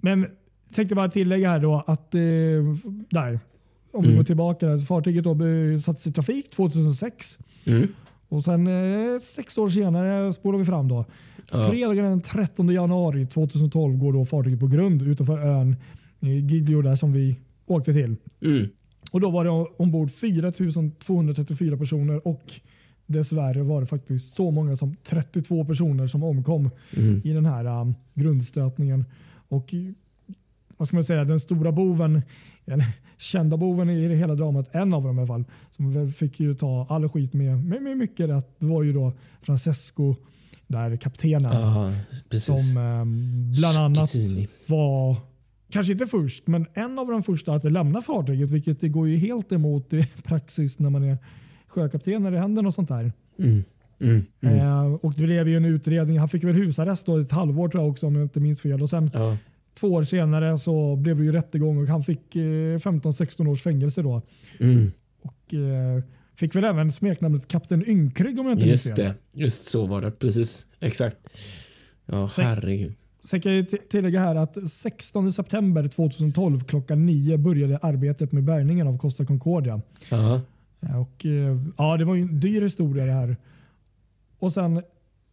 Men 0.01 0.27
tänkte 0.75 0.95
bara 0.95 1.09
tillägga 1.09 1.49
här 1.49 1.59
då 1.59 1.83
att 1.87 2.15
eh, 2.15 2.21
där, 3.09 3.39
om 3.91 4.01
vi 4.01 4.07
Mm. 4.07 4.17
går 4.17 4.23
tillbaka, 4.23 4.67
där, 4.67 4.77
fartyget 4.77 5.23
då 5.23 5.35
sattes 5.83 6.07
i 6.07 6.11
trafik 6.11 6.49
2006. 6.49 7.37
Mm. 7.65 7.87
Och 8.29 8.43
sen 8.43 8.67
eh, 8.67 9.19
sex 9.19 9.57
år 9.57 9.69
senare 9.69 10.33
spolar 10.33 10.59
vi 10.59 10.65
fram 10.65 10.87
då. 10.87 11.05
Ja. 11.51 11.69
Fredagen 11.69 12.03
den 12.05 12.21
13 12.21 12.69
januari 12.69 13.25
2012 13.25 13.97
går 13.97 14.13
då 14.13 14.25
fartyget 14.25 14.59
på 14.59 14.67
grund 14.67 15.01
utanför 15.01 15.39
ön 15.39 15.75
eh, 16.21 16.45
Giglio 16.45 16.81
där 16.81 16.95
som 16.95 17.13
vi 17.13 17.35
åkte 17.65 17.93
till. 17.93 18.15
Mm. 18.41 18.67
Och 19.11 19.21
då 19.21 19.29
var 19.29 19.43
det 19.45 19.49
ombord 19.77 20.11
4234 20.11 21.77
personer 21.77 22.27
och 22.27 22.43
dessvärre 23.09 23.63
var 23.63 23.81
det 23.81 23.87
faktiskt 23.87 24.33
så 24.33 24.51
många 24.51 24.75
som 24.75 24.95
32 25.03 25.65
personer 25.65 26.07
som 26.07 26.23
omkom 26.23 26.69
Mm. 26.97 27.21
i 27.23 27.33
den 27.33 27.45
här 27.45 27.81
um, 27.81 27.95
grundstötningen. 28.13 29.05
Och 29.47 29.73
vad 30.77 30.87
ska 30.87 30.97
man 30.97 31.03
säga, 31.03 31.23
den 31.25 31.39
stora 31.39 31.71
boven, 31.71 32.21
eller 32.65 32.85
kända 33.17 33.57
boven 33.57 33.89
i 33.89 34.07
det 34.07 34.15
hela 34.15 34.35
dramat, 34.35 34.75
en 34.75 34.93
av 34.93 35.03
dem 35.03 35.17
i 35.17 35.21
alla 35.21 35.27
fall, 35.27 35.43
som 35.71 36.11
fick 36.11 36.39
ju 36.39 36.55
ta 36.55 36.87
all 36.89 37.09
skit 37.09 37.33
med, 37.33 37.65
med, 37.65 37.81
med 37.81 37.97
mycket 37.97 38.29
rätt, 38.29 38.55
det 38.59 38.65
var 38.65 38.83
ju 38.83 38.93
då 38.93 39.13
Francesco, 39.41 40.15
där 40.67 40.97
kaptenen, 40.97 41.51
precis. 42.29 42.45
som 42.45 42.77
um, 42.77 43.51
bland 43.59 43.77
annat 43.77 44.11
var, 44.67 45.15
kanske 45.69 45.91
inte 45.93 46.07
först, 46.07 46.47
men 46.47 46.65
en 46.73 46.99
av 46.99 47.07
de 47.07 47.23
första 47.23 47.53
att 47.53 47.71
lämna 47.71 48.01
fartyget, 48.01 48.51
vilket 48.51 48.81
det 48.81 48.89
går 48.89 49.07
ju 49.07 49.17
helt 49.17 49.51
emot 49.51 49.93
i 49.93 50.07
praxis 50.23 50.79
när 50.79 50.89
man 50.89 51.03
är 51.03 51.17
sjökapten 51.69 52.23
när 52.23 52.31
det 52.31 52.39
händer 52.39 52.61
något 52.61 52.75
sånt 52.75 52.89
där. 52.89 53.11
Mm. 53.39 53.63
Mm. 54.01 54.25
Mm. 54.41 54.59
Eh, 54.59 54.93
och 54.93 55.13
det 55.13 55.23
blev 55.23 55.47
ju 55.47 55.57
en 55.57 55.65
utredning. 55.65 56.19
Han 56.19 56.29
fick 56.29 56.43
väl 56.43 56.55
husarrest 56.55 57.05
då 57.05 57.17
ett 57.17 57.31
halvår 57.31 57.69
tror 57.69 57.83
jag 57.83 57.91
också 57.91 58.07
om 58.07 58.15
jag 58.15 58.23
inte 58.23 58.39
minns 58.39 58.61
fel. 58.61 58.81
Och 58.81 58.89
sen 58.89 59.09
Ja. 59.13 59.37
två 59.79 59.87
år 59.87 60.03
senare 60.03 60.59
så 60.59 60.95
blev 60.95 61.17
det 61.17 61.23
ju 61.23 61.31
rättegång 61.31 61.77
och 61.81 61.87
han 61.87 62.03
fick 62.03 62.35
eh, 62.35 62.39
15-16 62.79 63.47
års 63.47 63.61
fängelse 63.61 64.01
då. 64.01 64.21
Mm. 64.59 64.91
Och 65.21 65.53
eh, 65.53 66.03
fick 66.35 66.55
väl 66.55 66.63
även 66.63 66.91
smeknamnet 66.91 67.47
Kapten 67.47 67.89
Ynkrygg 67.89 68.39
om 68.39 68.45
jag 68.45 68.53
inte 68.55 68.65
minns 68.65 68.85
Just 68.85 68.95
fel. 68.97 69.13
det. 69.33 69.39
Just 69.43 69.65
så 69.65 69.85
var 69.85 70.01
det. 70.01 70.11
Precis. 70.11 70.67
Exakt. 70.79 71.17
Ja, 72.05 72.29
Sen- 72.29 72.45
herregud. 72.45 72.93
Sen 73.23 73.41
kan 73.41 73.55
jag 73.55 73.65
tillägga 73.89 74.19
här 74.19 74.35
att 74.35 74.71
16 74.71 75.31
september 75.31 75.87
2012 75.87 76.63
klockan 76.63 77.05
9 77.05 77.37
började 77.37 77.77
arbetet 77.77 78.31
med 78.31 78.43
bärgningen 78.43 78.87
av 78.87 78.97
Costa 78.97 79.25
Concordia. 79.25 79.81
Ja. 80.11 80.41
Eh, 80.81 81.01
Och, 81.01 81.25
eh, 81.25 81.57
ja, 81.77 81.97
det 81.97 82.05
var 82.05 82.15
ju 82.15 82.21
en 82.21 82.39
dyr 82.39 82.61
historia 82.61 83.05
det 83.05 83.11
här. 83.11 83.37
Och 84.39 84.53
sen 84.53 84.81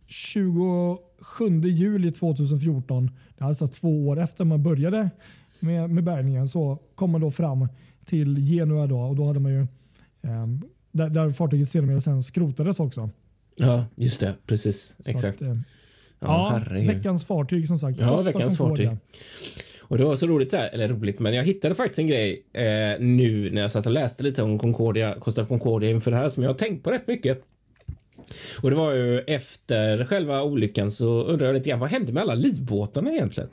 27 0.07 0.99
juli 1.65 2.13
2014, 2.13 3.11
det 3.39 3.45
är 3.45 3.49
alltså 3.49 3.69
två 3.69 4.09
år 4.09 4.21
efter 4.21 4.45
man 4.45 4.63
började 4.63 5.11
med, 5.61 5.91
med 5.91 6.05
bärgningen, 6.05 6.49
så 6.49 6.79
kom 6.95 7.11
man 7.11 7.21
då 7.21 7.31
fram 7.31 7.69
till 8.05 8.37
Genua 8.37 8.87
då, 8.87 8.99
och 9.01 9.17
då 9.17 9.27
hade 9.27 9.41
man 9.41 9.53
ju 9.53 9.61
eh, 10.23 10.47
där, 10.93 11.09
där 11.11 11.31
fartyget 11.31 11.69
sedermera 11.69 12.01
sen 12.01 12.23
skrotades 12.23 12.81
också. 12.81 13.11
ja, 13.57 13.85
just 13.95 14.21
det. 14.21 14.35
Precis. 14.47 14.95
Så 15.05 15.11
Exakt. 15.11 15.43
Att, 15.43 15.49
eh, 15.49 15.57
Ja, 16.21 16.63
ja, 16.71 16.73
veckans 16.87 17.25
fartyg 17.25 17.69
som 17.69 17.79
sagt. 17.79 17.99
Ja, 17.99 18.17
veckans 18.23 18.57
fartyg. 18.57 18.91
Och 19.89 19.99
det 19.99 20.05
var 20.05 20.17
så 20.17 20.27
roligt 20.27 20.51
så 20.51 20.57
här, 20.57 20.69
eller 20.69 20.89
roligt, 20.89 21.19
men 21.19 21.35
jag 21.35 21.45
hittade 21.45 21.75
faktiskt 21.75 21.99
en 21.99 22.07
grej 22.07 22.43
eh, 22.53 23.01
nu 23.01 23.51
när 23.53 23.61
jag 23.61 23.71
satt 23.71 23.87
och 23.87 23.93
läste 23.93 24.23
lite 24.23 24.43
om 24.43 24.59
Concordia, 24.59 25.15
Costa 25.21 25.45
Concordia 25.45 25.91
inför 25.91 26.11
det 26.11 26.17
här 26.17 26.29
som 26.29 26.43
jag 26.43 26.51
har 26.51 26.59
tänkt 26.59 26.85
på 26.85 26.91
rätt 26.91 27.07
mycket. 27.07 27.45
Och 28.61 28.71
det 28.71 28.77
var 28.77 28.93
ju 28.93 29.21
efter 29.21 30.05
själva 30.05 30.43
olyckan 30.43 30.91
så 30.91 31.23
undrar 31.23 31.47
jag 31.47 31.55
lite 31.55 31.71
grann 31.71 31.81
vad 31.81 31.91
hände 31.91 32.13
med 32.13 32.23
alla 32.23 32.35
livbåtarna 32.35 33.13
egentligen? 33.13 33.51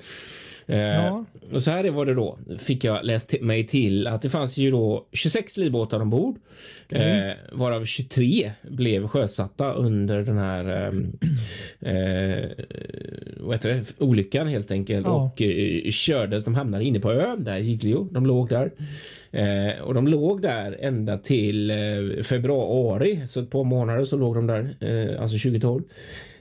Eh, 0.67 0.77
Ja. 0.79 1.25
Och 1.51 1.63
så 1.63 1.71
här 1.71 1.89
var 1.89 2.05
det 2.05 2.13
då, 2.13 2.37
fick 2.59 2.83
jag 2.83 3.05
läst 3.05 3.41
mig 3.41 3.67
till 3.67 4.07
att 4.07 4.21
det 4.21 4.29
fanns 4.29 4.57
ju 4.57 4.71
då 4.71 5.05
26 5.11 5.57
livbåtar 5.57 5.99
ombord. 5.99 6.35
Mm. 6.89 7.37
Varav 7.51 7.85
23 7.85 8.51
blev 8.61 9.07
sjösatta 9.07 9.73
under 9.73 10.21
den 10.23 10.37
här 10.37 10.65
ehm, 10.65 11.17
eh, 11.79 12.49
vad 13.37 13.55
heter 13.55 13.69
det? 13.69 13.83
olyckan 13.97 14.47
helt 14.47 14.71
enkelt. 14.71 15.05
Ja. 15.05 15.11
Och 15.11 15.41
eh, 15.41 15.91
kördes, 15.91 16.43
de 16.43 16.55
hamnade 16.55 16.83
inne 16.83 16.99
på 16.99 17.11
ön 17.11 17.43
där, 17.43 17.57
Giglio. 17.57 18.07
De 18.11 18.25
låg 18.25 18.49
där. 18.49 18.71
Eh, 19.31 19.81
och 19.81 19.93
de 19.93 20.07
låg 20.07 20.41
där 20.41 20.77
ända 20.79 21.17
till 21.17 21.71
eh, 21.71 22.23
februari, 22.23 23.27
så 23.27 23.39
ett 23.41 23.49
par 23.49 23.63
månader 23.63 24.03
så 24.05 24.17
låg 24.17 24.35
de 24.35 24.47
där, 24.47 24.75
eh, 24.79 25.21
alltså 25.21 25.37
2012. 25.49 25.83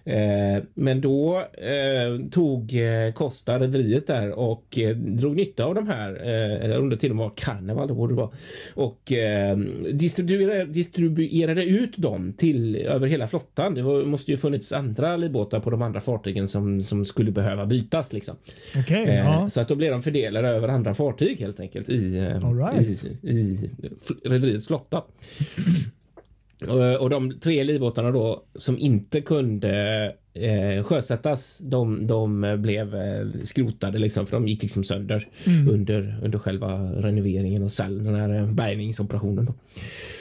Eh, 0.04 0.62
men 0.74 1.00
då 1.00 1.38
eh, 1.38 2.28
tog 2.30 2.74
eh, 2.74 3.12
Costa 3.12 3.58
rederiet 3.58 4.06
där 4.06 4.32
och 4.32 4.78
drog 4.96 5.36
nytta 5.36 5.64
av 5.64 5.74
de 5.74 5.88
här, 5.88 6.14
eller 6.14 6.78
om 6.78 6.88
det 6.90 6.96
till 6.96 7.10
och 7.10 7.16
med 7.16 7.24
var 7.24 7.32
Carnival, 7.36 7.88
det 7.88 7.94
borde 7.94 8.12
det 8.12 8.16
vara, 8.16 8.30
och 8.74 9.12
distribuerade, 9.92 10.64
distribuerade 10.64 11.64
ut 11.64 11.96
dem 11.96 12.32
till 12.36 12.76
över 12.76 13.06
hela 13.06 13.28
flottan. 13.28 13.74
Det 13.74 13.82
var, 13.82 14.04
måste 14.04 14.30
ju 14.30 14.36
funnits 14.36 14.72
andra 14.72 15.16
livbåtar 15.16 15.60
på 15.60 15.70
de 15.70 15.82
andra 15.82 16.00
fartygen 16.00 16.48
som, 16.48 16.82
som 16.82 17.04
skulle 17.04 17.30
behöva 17.30 17.66
bytas 17.66 18.12
liksom. 18.12 18.36
Okej, 18.76 19.12
Eh, 19.12 19.16
ja. 19.16 19.50
Så 19.50 19.60
att 19.60 19.68
då 19.68 19.74
blev 19.74 19.90
de 19.90 20.02
fördelade 20.02 20.48
över 20.48 20.68
andra 20.68 20.94
fartyg 20.94 21.40
helt 21.40 21.60
enkelt 21.60 21.88
i, 21.88 22.20
right. 22.20 23.04
i, 23.04 23.30
i 23.30 23.70
rederiets 24.24 24.66
flotta. 24.66 25.02
Och, 26.68 26.96
och 26.96 27.10
de 27.10 27.40
tre 27.40 27.64
livbåtarna 27.64 28.10
då 28.10 28.42
som 28.54 28.78
inte 28.78 29.20
kunde 29.20 30.04
eh, 30.34 30.84
sjösättas, 30.84 31.58
de, 31.58 32.06
de 32.06 32.56
blev 32.58 32.94
eh, 32.94 33.26
skrotade 33.44 33.98
liksom 33.98 34.26
för 34.26 34.36
de 34.36 34.48
gick 34.48 34.62
liksom 34.62 34.84
sönder 34.84 35.28
under, 35.70 36.20
under 36.22 36.38
själva 36.38 36.92
renoveringen 36.92 37.62
och 37.62 37.72
sälj, 37.72 38.04
den 38.04 38.14
här 38.14 38.34
eh, 38.34 38.46
bärgningsoperationen. 38.46 39.44
Då. 39.44 39.54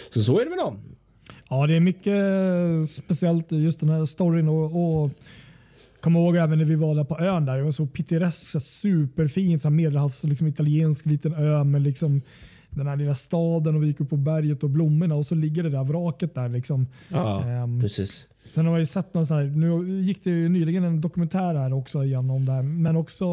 Så 0.10 0.24
så 0.24 0.40
är 0.40 0.44
det 0.44 0.50
med 0.50 0.60
dem. 0.60 0.80
Ja, 1.50 1.68
det 1.68 1.76
är 1.76 1.80
mycket 1.80 2.14
eh, 2.14 3.04
speciellt 3.04 3.52
just 3.52 3.80
den 3.80 3.90
här 3.90 4.06
storyn 4.06 4.48
och, 4.48 5.04
och 5.04 5.12
Kommer 6.02 6.20
ihåg 6.20 6.36
även 6.36 6.58
när 6.58 6.66
vi 6.66 6.76
var 6.76 6.96
där 6.96 7.04
på 7.04 7.20
ön 7.20 7.46
där. 7.46 7.58
Det 7.58 7.64
var 7.64 7.72
så 7.72 7.86
pittoreskt, 7.86 8.64
superfint. 8.64 9.62
så 9.62 9.70
Medelhavs, 9.70 10.24
liksom 10.24 10.48
italiensk 10.48 11.06
liten 11.06 11.34
ö 11.34 11.64
med 11.64 11.82
liksom 11.82 12.22
den 12.72 12.88
här 12.88 12.96
lilla 12.96 13.16
staden 13.16 13.76
och 13.76 13.84
vi 13.84 13.88
gick 13.88 14.02
upp 14.02 14.10
på 14.10 14.18
berget 14.18 14.64
och 14.64 14.70
blommorna 14.70 15.16
och 15.16 15.26
så 15.28 15.36
ligger 15.36 15.64
det 15.64 15.70
där 15.70 15.84
vraket 15.84 16.36
där. 16.36 16.50
Liksom. 16.50 16.88
Ja, 17.10 17.44
Ehm, 17.44 17.82
precis. 17.82 18.28
Sen 18.54 18.66
har 18.66 18.74
jag 18.74 18.80
ju 18.80 18.86
sett 18.86 19.14
någon 19.14 19.28
sån 19.28 19.38
här, 19.38 19.44
nu 19.44 20.02
gick 20.02 20.24
det 20.24 20.30
ju 20.30 20.50
nyligen 20.50 20.84
en 20.84 21.02
dokumentär 21.02 21.56
här 21.56 21.74
också 21.74 22.04
igen 22.04 22.30
om 22.30 22.46
det 22.46 22.52
här, 22.52 22.64
men 22.64 22.96
också 22.96 23.26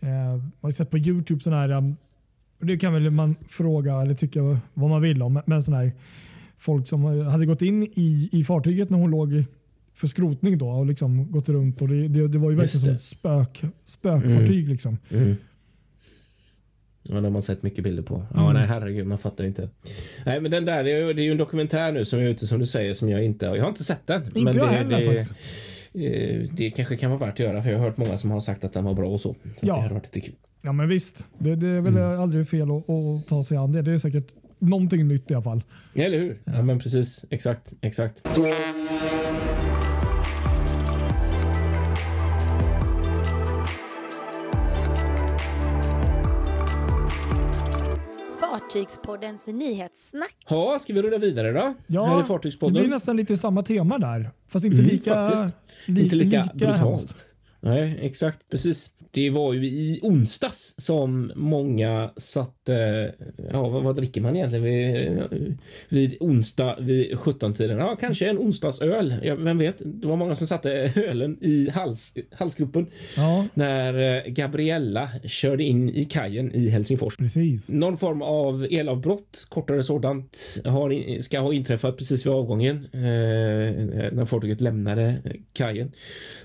eh, 0.00 0.08
jag 0.10 0.40
har 0.60 0.70
sett 0.70 0.90
på 0.90 0.98
Youtube 0.98 1.40
sån 1.40 1.52
här, 1.52 1.70
um, 1.70 1.96
det 2.60 2.78
kan 2.78 2.92
väl 2.92 3.10
man 3.10 3.36
fråga 3.48 4.02
eller 4.02 4.14
tycka 4.14 4.60
vad 4.74 4.90
man 4.90 5.02
vill 5.02 5.22
om, 5.22 5.40
men 5.46 5.62
sån 5.62 5.74
här 5.74 5.92
folk 6.58 6.88
som 6.88 7.04
hade 7.04 7.46
gått 7.46 7.62
in 7.62 7.82
i, 7.82 8.28
i 8.32 8.44
fartyget 8.44 8.90
när 8.90 8.98
hon 8.98 9.10
låg 9.10 9.44
för 9.94 10.06
skrotning 10.08 10.58
då 10.58 10.68
och 10.68 10.86
liksom 10.86 11.30
gått 11.32 11.48
runt 11.48 11.82
och 11.82 11.88
det, 11.88 12.08
det, 12.08 12.28
det 12.28 12.38
var 12.38 12.50
ju 12.50 12.56
verkligen 12.56 12.80
som 12.80 12.90
ett 12.90 13.00
spök, 13.00 13.62
spökfartyg. 13.84 14.68
Liksom. 14.68 14.98
Mm. 15.10 15.36
Ja, 17.10 17.14
det 17.14 17.20
har 17.22 17.30
man 17.30 17.42
sett 17.42 17.62
mycket 17.62 17.84
bilder 17.84 18.02
på. 18.02 18.26
Ja, 18.34 18.40
Mm. 18.40 18.54
nej, 18.54 18.66
herregud, 18.66 19.06
man 19.06 19.18
fattar 19.18 19.44
ju 19.44 19.48
inte. 19.48 19.68
Nej, 20.26 20.40
men 20.40 20.50
den 20.50 20.64
där, 20.64 20.84
det 20.84 20.92
är, 20.92 21.06
ju- 21.06 21.12
det 21.12 21.22
är 21.22 21.24
ju 21.24 21.32
en 21.32 21.38
dokumentär 21.38 21.92
nu 21.92 22.04
som 22.04 22.18
är 22.18 22.22
ute 22.22 22.46
som 22.46 22.58
du 22.58 22.66
säger 22.66 22.94
som 22.94 23.08
jag 23.08 23.24
inte, 23.24 23.46
jag 23.46 23.60
har 23.62 23.68
inte 23.68 23.84
sett 23.84 24.06
den. 24.06 24.22
Inte 24.24 24.40
men 24.40 24.56
jag 24.56 24.68
det, 24.68 24.76
heller 24.76 24.98
det, 24.98 25.04
faktiskt. 25.04 25.30
eh, 25.94 26.48
det 26.56 26.70
kanske 26.70 26.96
kan 26.96 27.10
vara 27.10 27.20
värt 27.20 27.32
att 27.34 27.38
göra 27.38 27.62
för 27.62 27.70
jag 27.70 27.78
har 27.78 27.84
hört 27.86 27.96
många 27.96 28.18
som 28.18 28.30
har 28.30 28.40
sagt 28.40 28.64
att 28.64 28.72
den 28.72 28.84
var 28.84 28.94
bra 28.94 29.08
och 29.08 29.20
så. 29.20 29.34
Så 29.56 29.66
Ja. 29.66 29.74
det 29.74 29.80
hade 29.80 29.94
varit 29.94 30.14
lite 30.14 30.26
kul. 30.26 30.34
Ja 30.62 30.72
men 30.72 30.88
visst, 30.88 31.24
det, 31.38 31.56
det 31.56 31.66
är 31.68 31.80
väl 31.80 31.96
Mm. 31.96 32.20
aldrig 32.20 32.48
fel 32.48 32.70
att, 32.70 32.90
att 32.90 33.28
ta 33.28 33.44
sig 33.44 33.56
an 33.56 33.72
det. 33.72 33.82
Det 33.82 33.92
är 33.92 33.98
säkert 33.98 34.26
någonting 34.58 35.08
nytt 35.08 35.30
i 35.30 35.34
alla 35.34 35.42
fall. 35.42 35.62
Ja, 35.94 36.04
eller 36.04 36.18
hur? 36.18 36.38
Ja. 36.44 36.62
men 36.62 36.78
precis. 36.78 37.24
Exakt, 37.30 37.72
exakt. 37.80 38.22
Fartygspoddens 48.72 49.46
nyhetssnack. 49.46 50.36
Ja, 50.48 50.78
ska 50.78 50.92
vi 50.92 51.02
rulla 51.02 51.18
vidare 51.18 51.52
då? 51.52 51.74
Ja, 51.86 52.04
Här 52.06 52.14
är 52.14 52.18
det 52.18 52.24
Fartygspodden. 52.24 52.72
blir 52.82 52.88
nästan 52.88 53.16
lite 53.16 53.36
samma 53.36 53.62
tema 53.62 53.98
där. 53.98 54.30
Fast 54.48 54.64
inte 54.64 54.78
Mm, 54.78 54.90
lika, 54.90 55.50
li, 55.86 56.02
inte 56.02 56.16
lika, 56.16 56.38
hemskt. 56.38 56.54
brutalt. 56.54 57.14
Nej, 57.60 57.98
exakt. 58.02 58.50
Precis. 58.50 58.90
Det 59.10 59.30
var 59.30 59.52
ju 59.52 59.66
i 59.66 60.00
onsdags 60.02 60.74
som 60.78 61.32
många 61.36 62.10
satte... 62.16 62.52
Ja, 63.52 63.68
vad, 63.68 63.82
vad 63.82 63.96
dricker 63.96 64.20
man 64.20 64.36
egentligen 64.36 64.64
vid, 64.64 65.58
vid 65.88 66.16
onsdag 66.20 66.76
vid 66.80 67.12
17-tiden? 67.14 67.78
Ja, 67.78 67.96
kanske 67.96 68.28
en 68.28 68.38
onsdagsöl. 68.38 69.14
Ja, 69.22 69.34
vem 69.34 69.58
vet? 69.58 69.82
Det 69.84 70.06
var 70.06 70.16
många 70.16 70.34
som 70.34 70.46
satte 70.46 70.92
ölen 70.96 71.38
i 71.40 71.70
hals, 71.70 72.14
halsgropen 72.32 72.86
Ja, 73.16 73.46
när 73.54 74.16
eh, 74.26 74.32
Gabriella 74.32 75.10
körde 75.24 75.64
in 75.64 75.88
i 75.90 76.04
kajen 76.04 76.54
i 76.54 76.68
Helsingfors. 76.68 77.16
precis. 77.16 77.70
Någon 77.70 77.96
form 77.96 78.22
av 78.22 78.66
elavbrott, 78.70 79.46
kortare 79.48 79.82
sådant, 79.82 80.60
har, 80.64 81.20
ska 81.20 81.40
ha 81.40 81.52
inträffat 81.52 81.96
precis 81.96 82.26
vid 82.26 82.32
avgången 82.32 82.76
eh, 82.92 83.00
när 84.12 84.24
fartyget 84.24 84.60
lämnade 84.60 85.14
kajen. 85.52 85.92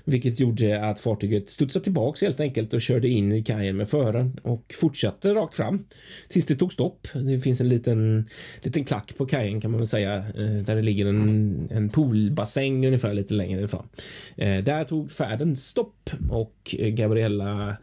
Vilket 0.04 0.40
gjorde 0.40 0.84
att 0.84 0.98
fartyget 1.00 1.50
studsade 1.50 1.84
tillbaks 1.84 2.22
helt 2.22 2.40
enkelt 2.40 2.74
och 2.74 2.82
körde 2.82 3.08
in 3.08 3.32
i 3.32 3.42
kajen 3.42 3.76
med 3.76 3.88
föraren 3.88 4.40
och 4.42 4.74
fortsatte 4.80 5.34
rakt 5.34 5.54
fram 5.54 5.84
tills 6.28 6.46
det 6.46 6.56
tog 6.56 6.72
stopp. 6.72 7.08
Det 7.12 7.40
finns 7.40 7.60
en 7.60 7.68
liten, 7.68 8.28
liten 8.62 8.84
klack 8.84 9.14
på 9.16 9.26
kajen 9.26 9.60
kan 9.60 9.70
man 9.70 9.80
väl 9.80 9.86
säga 9.86 10.16
eh, 10.16 10.62
där 10.64 10.74
det 10.76 10.82
ligger 10.82 11.06
en, 11.06 11.68
en 11.70 11.88
poolbassäng 11.88 12.86
ungefär 12.86 13.14
lite 13.14 13.34
längre 13.34 13.68
fram. 13.68 13.86
Eh, 14.36 14.64
där 14.64 14.84
tog 14.84 15.10
färden 15.10 15.56
stopp 15.56 16.10
och 16.30 16.76
Gabriella 16.78 17.76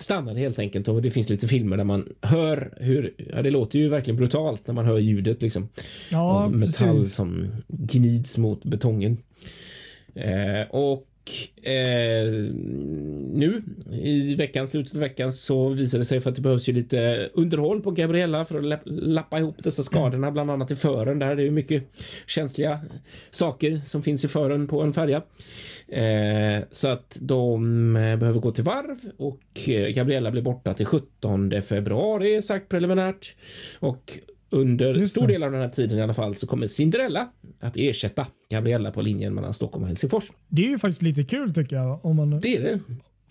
stannade 0.00 0.40
helt 0.40 0.58
enkelt 0.58 0.88
och 0.88 1.02
det 1.02 1.10
finns 1.10 1.28
lite 1.28 1.48
filmer 1.48 1.76
där 1.76 1.84
man 1.84 2.08
hör 2.22 2.74
hur, 2.76 3.14
ja 3.32 3.42
det 3.42 3.50
låter 3.50 3.78
ju 3.78 3.88
verkligen 3.88 4.16
brutalt 4.16 4.66
när 4.66 4.74
man 4.74 4.84
hör 4.84 4.98
ljudet 4.98 5.42
liksom. 5.42 5.68
Ja, 6.10 6.44
av 6.44 6.56
metall 6.56 6.96
precis. 6.96 7.14
som 7.14 7.46
gnids 7.68 8.38
mot 8.38 8.64
betongen. 8.64 9.16
Eh, 10.14 10.70
och 10.70 11.06
eh, 11.62 12.32
nu 13.32 13.62
i 13.92 14.34
veckan, 14.34 14.68
slutet 14.68 14.94
av 14.94 15.00
veckan 15.00 15.32
så 15.32 15.68
visade 15.68 16.00
det 16.00 16.04
sig 16.04 16.20
för 16.20 16.30
att 16.30 16.36
det 16.36 16.42
behövs 16.42 16.68
ju 16.68 16.72
lite 16.72 17.30
underhåll 17.34 17.82
på 17.82 17.90
Gabriella 17.90 18.44
för 18.44 18.58
att 18.58 18.64
lapp- 18.64 18.82
lappa 18.86 19.38
ihop 19.38 19.56
dessa 19.62 19.82
skadorna, 19.82 20.30
bland 20.30 20.50
annat 20.50 20.70
i 20.70 20.76
fören. 20.76 21.18
Där 21.18 21.36
det 21.36 21.42
är 21.42 21.44
ju 21.44 21.50
mycket 21.50 21.82
känsliga 22.26 22.80
saker 23.30 23.80
som 23.86 24.02
finns 24.02 24.24
i 24.24 24.28
fören 24.28 24.66
på 24.68 24.82
en 24.82 24.92
färja. 24.92 25.22
Eh, 25.88 26.62
så 26.70 26.88
att 26.88 27.18
de 27.20 27.96
eh, 27.96 28.16
behöver 28.16 28.40
gå 28.40 28.52
till 28.52 28.64
varv 28.64 28.98
och 29.16 29.68
eh, 29.68 29.88
Gabriella 29.88 30.30
blir 30.30 30.42
borta 30.42 30.74
till 30.74 30.86
17 30.86 31.62
februari 31.62 32.42
sagt 32.42 32.68
preliminärt. 32.68 33.36
Och 33.78 34.18
under 34.50 35.04
stor 35.04 35.26
del 35.26 35.42
av 35.42 35.52
den 35.52 35.60
här 35.60 35.68
tiden 35.68 35.98
i 35.98 36.02
alla 36.02 36.14
fall 36.14 36.36
så 36.36 36.46
kommer 36.46 36.66
Cinderella 36.66 37.28
att 37.60 37.76
ersätta 37.76 38.26
Gabriella 38.50 38.90
på 38.90 39.02
linjen 39.02 39.34
mellan 39.34 39.54
Stockholm 39.54 39.82
och 39.82 39.88
Helsingfors. 39.88 40.24
Det 40.48 40.64
är 40.66 40.68
ju 40.70 40.78
faktiskt 40.78 41.02
lite 41.02 41.24
kul 41.24 41.54
tycker 41.54 41.76
jag. 41.76 42.04
Om 42.04 42.16
man 42.16 42.40
Det 42.40 42.56
är 42.56 42.62
det. 42.62 42.80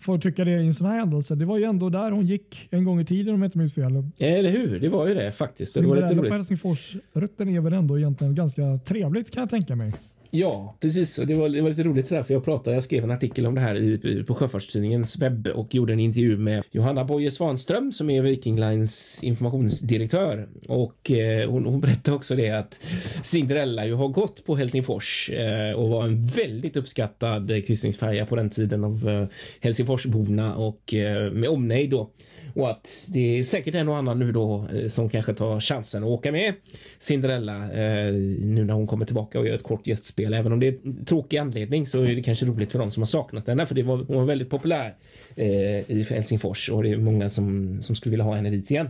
får 0.00 0.18
tycka 0.18 0.44
det 0.44 0.50
i 0.50 0.66
en 0.66 0.74
sån 0.74 0.86
här 0.86 0.98
händelse. 0.98 1.34
Det 1.34 1.44
var 1.44 1.58
ju 1.58 1.64
ändå 1.64 1.88
där 1.90 2.10
hon 2.10 2.26
gick 2.26 2.68
en 2.70 2.84
gång 2.84 3.00
i 3.00 3.04
tiden 3.04 3.34
om 3.34 3.42
jag 3.42 3.46
inte 3.48 3.58
minns 3.58 3.74
fel. 3.74 4.02
Eller 4.18 4.50
hur? 4.50 4.80
Det 4.80 4.88
var 4.88 5.06
ju 5.08 5.14
det 5.14 5.32
faktiskt. 5.32 5.74
Det 5.74 5.80
var 5.80 5.96
lite 5.96 6.08
Cinderella 6.08 6.30
på 6.30 6.34
roligt. 6.36 6.48
Helsingfors-rutten 6.48 7.48
är 7.48 7.60
väl 7.60 7.72
ändå 7.72 7.98
egentligen 7.98 8.34
ganska 8.34 8.78
trevligt 8.84 9.30
kan 9.30 9.40
jag 9.40 9.50
tänka 9.50 9.76
mig. 9.76 9.92
Ja, 10.30 10.76
precis. 10.80 11.18
Och 11.18 11.26
det 11.26 11.34
var, 11.34 11.48
det 11.48 11.60
var 11.60 11.68
lite 11.68 11.82
roligt 11.82 12.06
sådär 12.06 12.22
för 12.22 12.34
jag 12.34 12.44
pratade, 12.44 12.76
jag 12.76 12.84
skrev 12.84 13.04
en 13.04 13.10
artikel 13.10 13.46
om 13.46 13.54
det 13.54 13.60
här 13.60 13.74
i, 13.74 14.24
på 14.26 14.34
Sjöfartstidningens 14.34 15.18
webb 15.18 15.46
och 15.46 15.74
gjorde 15.74 15.92
en 15.92 16.00
intervju 16.00 16.38
med 16.38 16.64
Johanna 16.70 17.04
Boye 17.04 17.30
Svanström 17.30 17.92
som 17.92 18.10
är 18.10 18.22
Viking 18.22 18.60
Lines 18.60 19.24
informationsdirektör. 19.24 20.48
Och 20.66 21.10
eh, 21.10 21.50
hon, 21.50 21.66
hon 21.66 21.80
berättade 21.80 22.16
också 22.16 22.36
det 22.36 22.50
att 22.50 22.80
Cinderella 23.22 23.86
ju 23.86 23.94
har 23.94 24.08
gått 24.08 24.44
på 24.44 24.56
Helsingfors 24.56 25.30
eh, 25.30 25.72
och 25.72 25.88
var 25.88 26.04
en 26.04 26.26
väldigt 26.26 26.76
uppskattad 26.76 27.66
kryssningsfärja 27.66 28.26
på 28.26 28.36
den 28.36 28.50
tiden 28.50 28.84
av 28.84 29.08
eh, 29.08 29.28
Helsingforsborna 29.60 30.56
och 30.56 30.94
eh, 30.94 31.32
med 31.32 31.48
omnejd 31.48 31.90
då. 31.90 32.10
Och 32.58 32.70
att 32.70 33.06
det 33.08 33.38
är 33.38 33.42
säkert 33.42 33.74
en 33.74 33.88
och 33.88 33.96
annan 33.96 34.18
nu 34.18 34.32
då 34.32 34.66
eh, 34.74 34.88
som 34.88 35.08
kanske 35.08 35.34
tar 35.34 35.60
chansen 35.60 36.02
att 36.02 36.08
åka 36.08 36.32
med 36.32 36.54
Cinderella 36.98 37.54
eh, 37.64 38.12
nu 38.40 38.64
när 38.64 38.74
hon 38.74 38.86
kommer 38.86 39.04
tillbaka 39.04 39.38
och 39.38 39.46
gör 39.46 39.54
ett 39.54 39.62
kort 39.62 39.86
gästspel. 39.86 40.34
Även 40.34 40.52
om 40.52 40.60
det 40.60 40.68
är 40.68 40.76
en 40.84 41.04
tråkig 41.04 41.38
anledning 41.38 41.86
så 41.86 42.02
är 42.02 42.14
det 42.14 42.22
kanske 42.22 42.46
roligt 42.46 42.72
för 42.72 42.78
de 42.78 42.90
som 42.90 43.00
har 43.00 43.06
saknat 43.06 43.48
henne 43.48 43.66
för 43.66 43.74
det 43.74 43.82
var, 43.82 43.96
hon 43.96 44.16
var 44.16 44.24
väldigt 44.24 44.50
populär 44.50 44.94
eh, 45.36 45.90
i 45.90 46.06
Helsingfors 46.10 46.70
och 46.70 46.82
det 46.82 46.90
är 46.90 46.96
många 46.96 47.30
som, 47.30 47.78
som 47.82 47.96
skulle 47.96 48.10
vilja 48.10 48.24
ha 48.24 48.34
henne 48.34 48.50
dit 48.50 48.70
igen. 48.70 48.88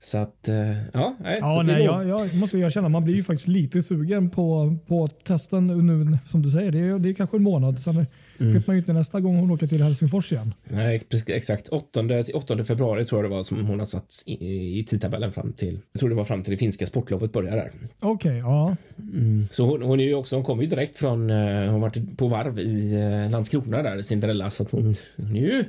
Så 0.00 0.18
att, 0.18 0.48
eh, 0.48 0.76
ja. 0.92 1.16
Nej, 1.20 1.38
Ja, 1.40 1.62
nej, 1.66 1.84
jag, 1.84 2.08
jag 2.08 2.34
måste 2.34 2.58
erkänna, 2.58 2.88
man 2.88 3.04
blir 3.04 3.14
ju 3.14 3.22
faktiskt 3.22 3.48
lite 3.48 3.82
sugen 3.82 4.30
på, 4.30 4.76
på 4.86 5.08
testen 5.08 5.66
nu 5.66 6.18
som 6.28 6.42
du 6.42 6.50
säger. 6.50 6.72
Det 6.72 6.78
är, 6.78 6.98
det 6.98 7.08
är 7.08 7.14
kanske 7.14 7.36
en 7.36 7.42
månad. 7.42 7.80
Sen 7.80 8.06
mm. 8.38 8.54
vet 8.54 8.66
man 8.66 8.76
ju 8.76 8.80
inte 8.80 8.92
nästa 8.92 9.20
gång 9.20 9.36
hon 9.36 9.50
åker 9.50 9.66
till 9.66 9.82
Helsingfors 9.82 10.32
igen. 10.32 10.54
Nej, 10.64 11.02
exakt. 11.26 11.68
8, 11.68 12.04
8 12.34 12.64
februari 12.64 13.04
tror 13.04 13.22
jag 13.22 13.30
det 13.30 13.36
var 13.36 13.42
som 13.42 13.66
hon 13.66 13.78
har 13.78 13.86
satt 13.86 14.22
i, 14.26 14.78
i 14.78 14.84
tidtabellen 14.84 15.32
fram 15.32 15.52
till. 15.52 15.78
Jag 15.92 16.00
tror 16.00 16.08
det 16.08 16.14
var 16.14 16.24
fram 16.24 16.42
till 16.42 16.50
det 16.50 16.56
finska 16.56 16.86
sportlovet 16.86 17.32
börjar 17.32 17.56
där. 17.56 17.70
Okej, 18.00 18.30
okay, 18.30 18.38
ja. 18.38 18.76
Mm. 18.98 19.48
Så 19.50 19.64
hon, 19.64 19.82
hon 19.82 20.00
är 20.00 20.04
ju 20.04 20.14
också, 20.14 20.36
hon 20.36 20.44
kommer 20.44 20.62
ju 20.62 20.68
direkt 20.68 20.96
från, 20.96 21.30
uh, 21.30 21.70
hon 21.70 21.80
varit 21.80 22.16
på 22.16 22.28
varv 22.28 22.58
i 22.58 22.96
uh, 22.96 23.30
Landskrona 23.30 23.82
där, 23.82 24.02
Cinderella, 24.02 24.50
så 24.50 24.62
att 24.62 24.70
hon, 24.70 24.96
hon 25.16 25.36
är 25.36 25.40
ju 25.40 25.64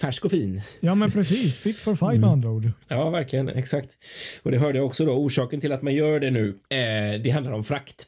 färsk 0.00 0.24
och 0.24 0.30
fin. 0.30 0.62
Ja, 0.80 0.94
men 0.94 1.10
precis. 1.10 1.58
Fit 1.58 1.76
for 1.76 1.94
fight 1.94 2.00
med 2.00 2.16
mm. 2.16 2.30
andra 2.30 2.50
ord. 2.50 2.70
Ja, 2.88 3.10
verkligen. 3.10 3.48
Exakt. 3.48 3.88
Och 4.42 4.50
det 4.50 4.58
hörde 4.58 4.78
jag 4.78 4.86
också 4.86 5.04
då. 5.04 5.12
Orsaken 5.12 5.60
till 5.60 5.72
att 5.72 5.82
man 5.82 5.94
gör 5.94 6.20
det 6.20 6.30
nu, 6.30 6.48
eh, 6.48 7.20
det 7.22 7.30
handlar 7.30 7.52
om 7.52 7.64
frakt. 7.64 8.06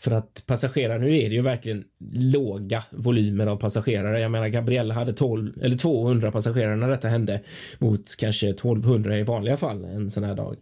För 0.00 0.10
att 0.10 0.44
passagerare, 0.46 0.98
nu 0.98 1.18
är 1.18 1.28
det 1.28 1.34
ju 1.34 1.42
verkligen 1.42 1.84
låga 2.12 2.84
volymer 2.90 3.46
av 3.46 3.56
passagerare. 3.56 4.20
Jag 4.20 4.30
menar 4.30 4.48
Gabriella 4.48 4.94
hade 4.94 5.12
12 5.12 5.52
eller 5.62 5.76
200 5.76 6.32
passagerare 6.32 6.76
när 6.76 6.88
detta 6.88 7.08
hände 7.08 7.40
mot 7.78 8.16
kanske 8.16 8.48
1200 8.48 9.18
i 9.18 9.22
vanliga 9.22 9.56
fall 9.56 9.84
en 9.84 10.10
sån 10.10 10.24
här 10.24 10.34
dag. 10.34 10.56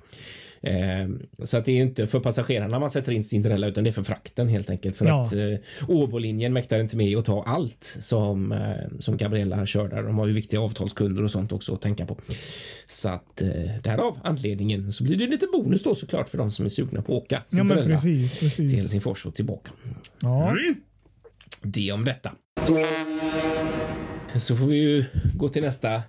Eh, 0.60 1.08
så 1.42 1.58
att 1.58 1.64
det 1.64 1.72
är 1.72 1.82
inte 1.82 2.06
för 2.06 2.20
passagerarna 2.20 2.78
man 2.78 2.90
sätter 2.90 3.12
in 3.12 3.24
Cinderella 3.24 3.66
utan 3.66 3.84
det 3.84 3.90
är 3.90 3.92
för 3.92 4.02
frakten 4.02 4.48
helt 4.48 4.70
enkelt. 4.70 4.96
För 4.96 5.06
ja. 5.06 5.22
att 5.22 5.32
eh, 5.32 5.54
Åbolinjen 5.88 6.52
mäktar 6.52 6.80
inte 6.80 6.96
med 6.96 7.18
att 7.18 7.24
ta 7.24 7.42
allt 7.42 7.98
som, 8.00 8.52
eh, 8.52 8.98
som 8.98 9.16
Gabriella 9.16 9.66
kör 9.66 9.88
där. 9.88 10.02
De 10.02 10.18
har 10.18 10.26
ju 10.26 10.32
viktiga 10.32 10.60
avtalskunder 10.60 11.22
och 11.22 11.30
sånt 11.30 11.52
också 11.52 11.74
att 11.74 11.80
tänka 11.80 12.06
på. 12.06 12.16
Så 12.86 13.08
att 13.08 13.42
eh, 13.42 13.48
därav 13.82 14.18
anledningen 14.24 14.92
så 14.92 15.04
blir 15.04 15.16
det 15.16 15.26
lite 15.26 15.46
bonus 15.52 15.82
då 15.82 15.94
såklart 15.94 16.28
för 16.28 16.38
de 16.38 16.50
som 16.50 16.64
är 16.64 16.68
sugna 16.68 17.02
på 17.02 17.16
att 17.16 17.22
åka 17.22 17.42
Cinderella 17.46 17.90
ja, 17.90 17.96
precis, 17.96 18.40
precis. 18.40 18.56
till 18.56 18.80
Helsingfors 18.80 19.26
och 19.26 19.34
tillbaka. 19.34 19.70
Ja. 20.20 20.50
Mm. 20.50 20.74
Det 21.62 21.92
om 21.92 22.04
detta. 22.04 22.32
Så 24.36 24.56
får 24.56 24.66
vi 24.66 24.76
ju 24.76 25.04
gå 25.34 25.48
till 25.48 25.62
nästa 25.62 26.02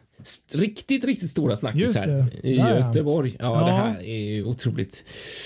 riktigt, 0.51 1.03
riktigt 1.03 1.29
stora 1.29 1.55
snackis 1.55 1.95
här 1.95 2.25
i 2.43 2.55
Göteborg. 2.55 3.35
Ja, 3.39 3.59
ja, 3.59 3.65
det 3.65 3.71
här 3.71 4.03
är 4.03 4.17
ju 4.17 4.43
otroligt. 4.43 5.05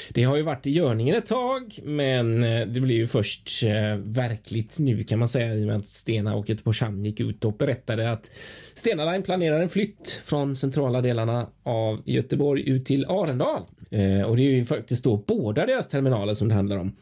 Det 0.10 0.24
har 0.24 0.36
ju 0.36 0.42
varit 0.42 0.68
i 0.68 0.72
görningen 0.72 1.16
ett 1.16 1.26
tag, 1.26 1.80
men 1.84 2.44
eh, 2.44 2.68
det 2.68 2.82
blir 2.82 2.96
ju 2.96 3.08
först 3.08 3.64
eh, 3.64 3.96
verkligt 3.98 4.78
nu 4.80 5.04
kan 5.04 5.20
man 5.20 5.28
säga 5.28 5.56
i 5.56 5.64
och 5.64 5.68
med 5.68 5.76
att 5.76 5.88
Stena 5.88 6.36
och 6.36 6.50
Göteborgs 6.50 6.82
Hamn 6.82 7.06
gick 7.06 7.20
ut 7.20 7.46
och 7.46 7.54
berättade 7.54 8.12
att 8.12 8.32
Stena 8.74 9.12
Line 9.12 9.24
planerar 9.24 9.62
en 9.62 9.70
flytt 9.70 10.22
från 10.24 10.56
centrala 10.56 11.02
delarna 11.02 11.48
av 11.64 12.02
Göteborg 12.06 12.70
ut 12.70 12.86
till 12.86 13.06
Arendal. 13.06 13.62
Eh, 13.92 14.22
och 14.22 14.38
det 14.38 14.44
är 14.44 14.52
ju 14.52 14.66
faktiskt 14.66 15.04
då 15.04 15.18
båda 15.18 15.66
deras 15.66 15.90
terminaler 15.90 16.34
som 16.34 16.48
det 16.48 16.54
handlar 16.54 16.78
om. 16.78 16.96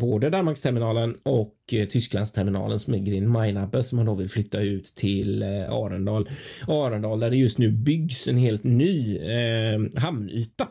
Både 0.00 0.30
Danmarksterminalen 0.30 1.16
och 1.22 1.54
eh, 1.74 1.88
Tysklandsterminalen 1.88 2.78
som 2.78 2.94
är 2.94 2.98
Green 2.98 3.30
Majnabbe 3.30 3.82
som 3.82 3.96
man 3.96 4.06
då 4.06 4.14
vill 4.14 4.28
flytta 4.28 4.60
ut 4.60 4.84
till 4.84 5.42
eh, 5.42 5.72
Arendal. 5.72 6.28
Arendal 6.66 7.20
där 7.20 7.30
det 7.30 7.36
just 7.36 7.58
nu 7.58 7.70
byggs 7.70 8.28
en 8.28 8.36
helt 8.36 8.64
ny 8.64 9.18
eh, 9.18 9.80
hamnyta. 9.96 10.68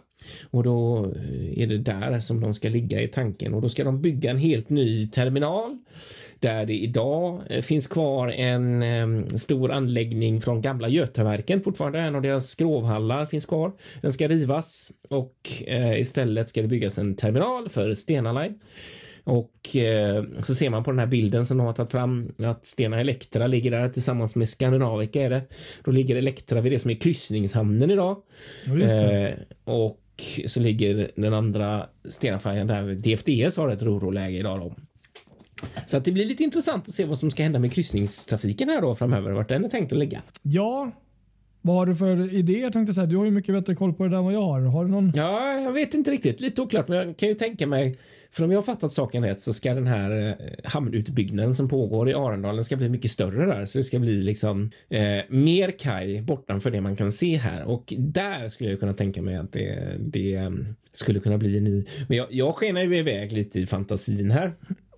Och 0.49 0.63
då 0.63 1.05
eh, 1.15 1.61
är 1.63 1.67
det 1.67 1.77
där 1.77 2.19
som 2.19 2.41
de 2.41 2.53
ska 2.53 2.69
ligga 2.69 3.01
i 3.01 3.07
tanken 3.07 3.53
och 3.53 3.61
då 3.61 3.69
ska 3.69 3.83
de 3.83 4.01
bygga 4.01 4.31
en 4.31 4.37
helt 4.37 4.69
ny 4.69 5.07
terminal 5.07 5.77
där 6.41 6.65
det 6.65 6.73
idag 6.73 7.41
eh, 7.49 7.61
finns 7.61 7.87
kvar 7.87 8.27
en 8.27 8.83
eh, 8.83 9.25
stor 9.37 9.71
anläggning 9.71 10.41
från 10.41 10.61
gamla 10.61 10.89
Götaverken 10.89 11.61
fortfarande. 11.61 11.99
En 11.99 12.15
av 12.15 12.21
deras 12.21 12.49
skrovhallar 12.49 13.25
finns 13.25 13.45
kvar. 13.45 13.71
Den 14.01 14.13
ska 14.13 14.27
rivas 14.27 14.91
och 15.09 15.51
eh, 15.67 15.99
istället 15.99 16.49
ska 16.49 16.61
det 16.61 16.67
byggas 16.67 16.97
en 16.97 17.15
terminal 17.15 17.69
för 17.69 17.93
Stena 17.93 18.33
Line. 18.33 18.59
Och 19.23 19.75
eh, 19.75 20.23
så 20.41 20.55
ser 20.55 20.69
man 20.69 20.83
på 20.83 20.91
den 20.91 20.99
här 20.99 21.07
bilden 21.07 21.45
som 21.45 21.57
de 21.57 21.67
har 21.67 21.73
tagit 21.73 21.91
fram 21.91 22.31
att 22.37 22.65
Stena 22.65 22.99
Elektra 22.99 23.47
ligger 23.47 23.71
där 23.71 23.89
tillsammans 23.89 24.35
med 24.35 24.49
Skandinavica 24.49 25.21
är 25.21 25.29
det. 25.29 25.41
Då 25.83 25.91
ligger 25.91 26.15
Elektra 26.15 26.61
vid 26.61 26.71
det 26.71 26.79
som 26.79 26.91
är 26.91 26.95
kryssningshamnen 26.95 27.91
idag. 27.91 28.17
Eh, 28.65 29.33
och 29.63 29.97
så 30.45 30.59
ligger 30.59 31.11
den 31.15 31.33
andra 31.33 31.89
Stenafärjan 32.09 32.67
där 32.67 32.95
DFDS 32.95 33.57
har 33.57 33.69
ett 33.69 33.81
roroläge 33.81 34.37
idag 34.37 34.59
då. 34.59 34.75
Så 35.85 35.97
att 35.97 36.05
det 36.05 36.11
blir 36.11 36.25
lite 36.25 36.43
intressant 36.43 36.87
att 36.87 36.93
se 36.93 37.05
vad 37.05 37.17
som 37.17 37.31
ska 37.31 37.43
hända 37.43 37.59
med 37.59 37.73
kryssningstrafiken 37.73 38.69
här 38.69 38.81
då 38.81 38.95
framöver. 38.95 39.31
Vart 39.31 39.49
den 39.49 39.65
är 39.65 39.69
tänkt 39.69 39.91
att 39.91 39.99
ligga. 39.99 40.21
Ja, 40.41 40.91
vad 41.61 41.75
har 41.75 41.85
du 41.85 41.95
för 41.95 42.35
idéer? 42.35 42.71
Tänkte 42.71 42.93
säga. 42.93 43.05
Du 43.07 43.17
har 43.17 43.25
ju 43.25 43.31
mycket 43.31 43.55
bättre 43.55 43.75
koll 43.75 43.93
på 43.93 44.03
det 44.03 44.09
där 44.09 44.17
än 44.17 44.23
vad 44.23 44.33
jag 44.33 44.41
har. 44.41 44.61
Har 44.61 44.85
du 44.85 44.91
någon? 44.91 45.11
Ja, 45.15 45.53
jag 45.53 45.71
vet 45.71 45.93
inte 45.93 46.11
riktigt. 46.11 46.41
Lite 46.41 46.61
oklart, 46.61 46.87
men 46.87 46.97
jag 46.97 47.17
kan 47.17 47.29
ju 47.29 47.35
tänka 47.35 47.67
mig. 47.67 47.95
För 48.31 48.43
om 48.43 48.51
jag 48.51 48.57
har 48.57 48.63
fattat 48.63 48.91
saken 48.91 49.25
rätt 49.25 49.41
så 49.41 49.53
ska 49.53 49.73
den 49.73 49.87
här 49.87 50.29
eh, 50.29 50.69
hamnutbyggnaden 50.71 51.55
som 51.55 51.69
pågår 51.69 52.09
i 52.09 52.13
Arendalen 52.13 52.63
ska 52.63 52.75
bli 52.75 52.89
mycket 52.89 53.11
större 53.11 53.45
där. 53.45 53.65
Så 53.65 53.77
det 53.77 53.83
ska 53.83 53.99
bli 53.99 54.21
liksom 54.21 54.71
eh, 54.89 55.19
mer 55.29 55.71
kaj 55.79 56.21
bortanför 56.21 56.71
det 56.71 56.81
man 56.81 56.95
kan 56.95 57.11
se 57.11 57.37
här. 57.37 57.63
Och 57.63 57.93
där 57.97 58.49
skulle 58.49 58.69
jag 58.69 58.79
kunna 58.79 58.93
tänka 58.93 59.21
mig 59.21 59.35
att 59.35 59.51
det, 59.51 59.95
det 59.99 60.37
um, 60.37 60.75
skulle 60.93 61.19
kunna 61.19 61.37
bli 61.37 61.57
en 61.57 61.63
ny. 61.63 61.85
Men 62.07 62.17
jag, 62.17 62.27
jag 62.29 62.55
skenar 62.55 62.81
ju 62.81 62.97
iväg 62.97 63.31
lite 63.31 63.59
i 63.59 63.65
fantasin 63.65 64.31
här. 64.31 64.51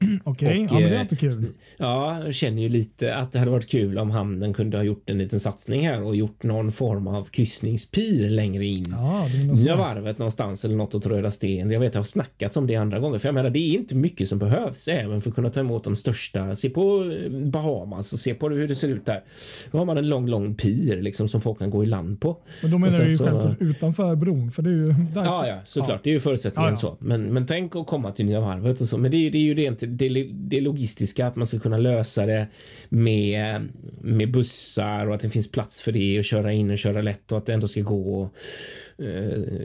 Okej, 0.23 0.47
okay. 0.47 0.59
ja, 0.59 0.79
men 0.79 0.91
det 0.91 0.97
är 0.97 1.01
inte 1.01 1.15
kul. 1.15 1.45
Ja, 1.77 2.23
jag 2.25 2.35
känner 2.35 2.61
ju 2.61 2.69
lite 2.69 3.15
att 3.15 3.31
det 3.31 3.39
hade 3.39 3.51
varit 3.51 3.69
kul 3.69 3.97
om 3.97 4.11
hamnen 4.11 4.53
kunde 4.53 4.77
ha 4.77 4.83
gjort 4.83 5.09
en 5.09 5.17
liten 5.17 5.39
satsning 5.39 5.87
här 5.87 6.03
och 6.03 6.15
gjort 6.15 6.43
någon 6.43 6.71
form 6.71 7.07
av 7.07 7.25
kryssningspir 7.25 8.29
längre 8.29 8.65
in. 8.65 8.87
Ja, 8.91 9.27
Nya 9.53 9.75
varvet 9.75 10.17
någonstans 10.17 10.65
eller 10.65 10.75
något 10.75 10.95
åt 10.95 11.05
Röda 11.05 11.31
Sten. 11.31 11.71
Jag 11.71 11.79
vet 11.79 11.87
att 11.87 11.93
jag 11.93 11.99
har 11.99 12.05
snackats 12.05 12.57
om 12.57 12.67
det 12.67 12.75
andra 12.75 12.99
gånger, 12.99 13.19
för 13.23 13.27
jag 13.27 13.33
menar, 13.33 13.49
det 13.49 13.59
är 13.59 13.73
inte 13.73 13.95
mycket 13.95 14.29
som 14.29 14.39
behövs 14.39 14.87
även 14.87 15.21
för 15.21 15.29
att 15.29 15.35
kunna 15.35 15.49
ta 15.49 15.59
emot 15.59 15.83
de 15.83 15.95
största. 15.95 16.55
Se 16.55 16.69
på 16.69 17.11
eh, 17.11 17.31
Bahamas 17.31 18.13
och 18.13 18.19
se 18.19 18.33
på 18.33 18.49
hur 18.49 18.67
det 18.67 18.75
ser 18.75 18.87
ut 18.87 19.05
där. 19.05 19.23
Då 19.71 19.77
har 19.77 19.85
man 19.85 19.97
en 19.97 20.09
lång, 20.09 20.27
lång 20.27 20.55
pir 20.55 21.01
liksom 21.01 21.29
som 21.29 21.41
folk 21.41 21.59
kan 21.59 21.69
gå 21.69 21.83
i 21.83 21.87
land 21.87 22.21
på. 22.21 22.37
Men 22.61 22.71
då 22.71 22.77
menar 22.77 22.99
du 22.99 23.09
ju 23.09 23.15
så... 23.15 23.23
självklart 23.23 23.61
utanför 23.61 24.15
bron, 24.15 24.51
för 24.51 24.61
det 24.61 24.69
är 24.69 24.73
ju 24.73 24.87
där. 24.87 25.23
Ja, 25.23 25.47
ja, 25.47 25.59
såklart. 25.65 25.89
Ja. 25.89 25.99
Det 26.03 26.09
är 26.09 26.13
ju 26.13 26.19
förutsättningen 26.19 26.69
ja, 26.69 26.71
ja. 26.71 26.97
så. 26.97 26.97
Men, 26.99 27.33
men 27.33 27.45
tänk 27.45 27.75
att 27.75 27.87
komma 27.87 28.11
till 28.11 28.25
Nya 28.25 28.39
varvet 28.39 28.81
och 28.81 28.87
så. 28.87 28.97
Men 28.97 29.11
det, 29.11 29.29
det 29.29 29.37
är 29.37 29.41
ju 29.41 29.53
rent 29.53 29.79
det, 29.79 30.27
det 30.31 30.61
logistiska, 30.61 31.27
att 31.27 31.35
man 31.35 31.47
ska 31.47 31.59
kunna 31.59 31.77
lösa 31.77 32.25
det 32.25 32.47
med, 32.89 33.67
med 34.01 34.31
bussar 34.31 35.07
och 35.07 35.15
att 35.15 35.21
det 35.21 35.29
finns 35.29 35.51
plats 35.51 35.81
för 35.81 35.91
det 35.91 36.17
och 36.17 36.23
köra 36.23 36.53
in 36.53 36.71
och 36.71 36.77
köra 36.77 37.01
lätt 37.01 37.31
och 37.31 37.37
att 37.37 37.45
det 37.45 37.53
ändå 37.53 37.67
ska 37.67 37.81
gå 37.81 38.23
eh, 38.23 38.29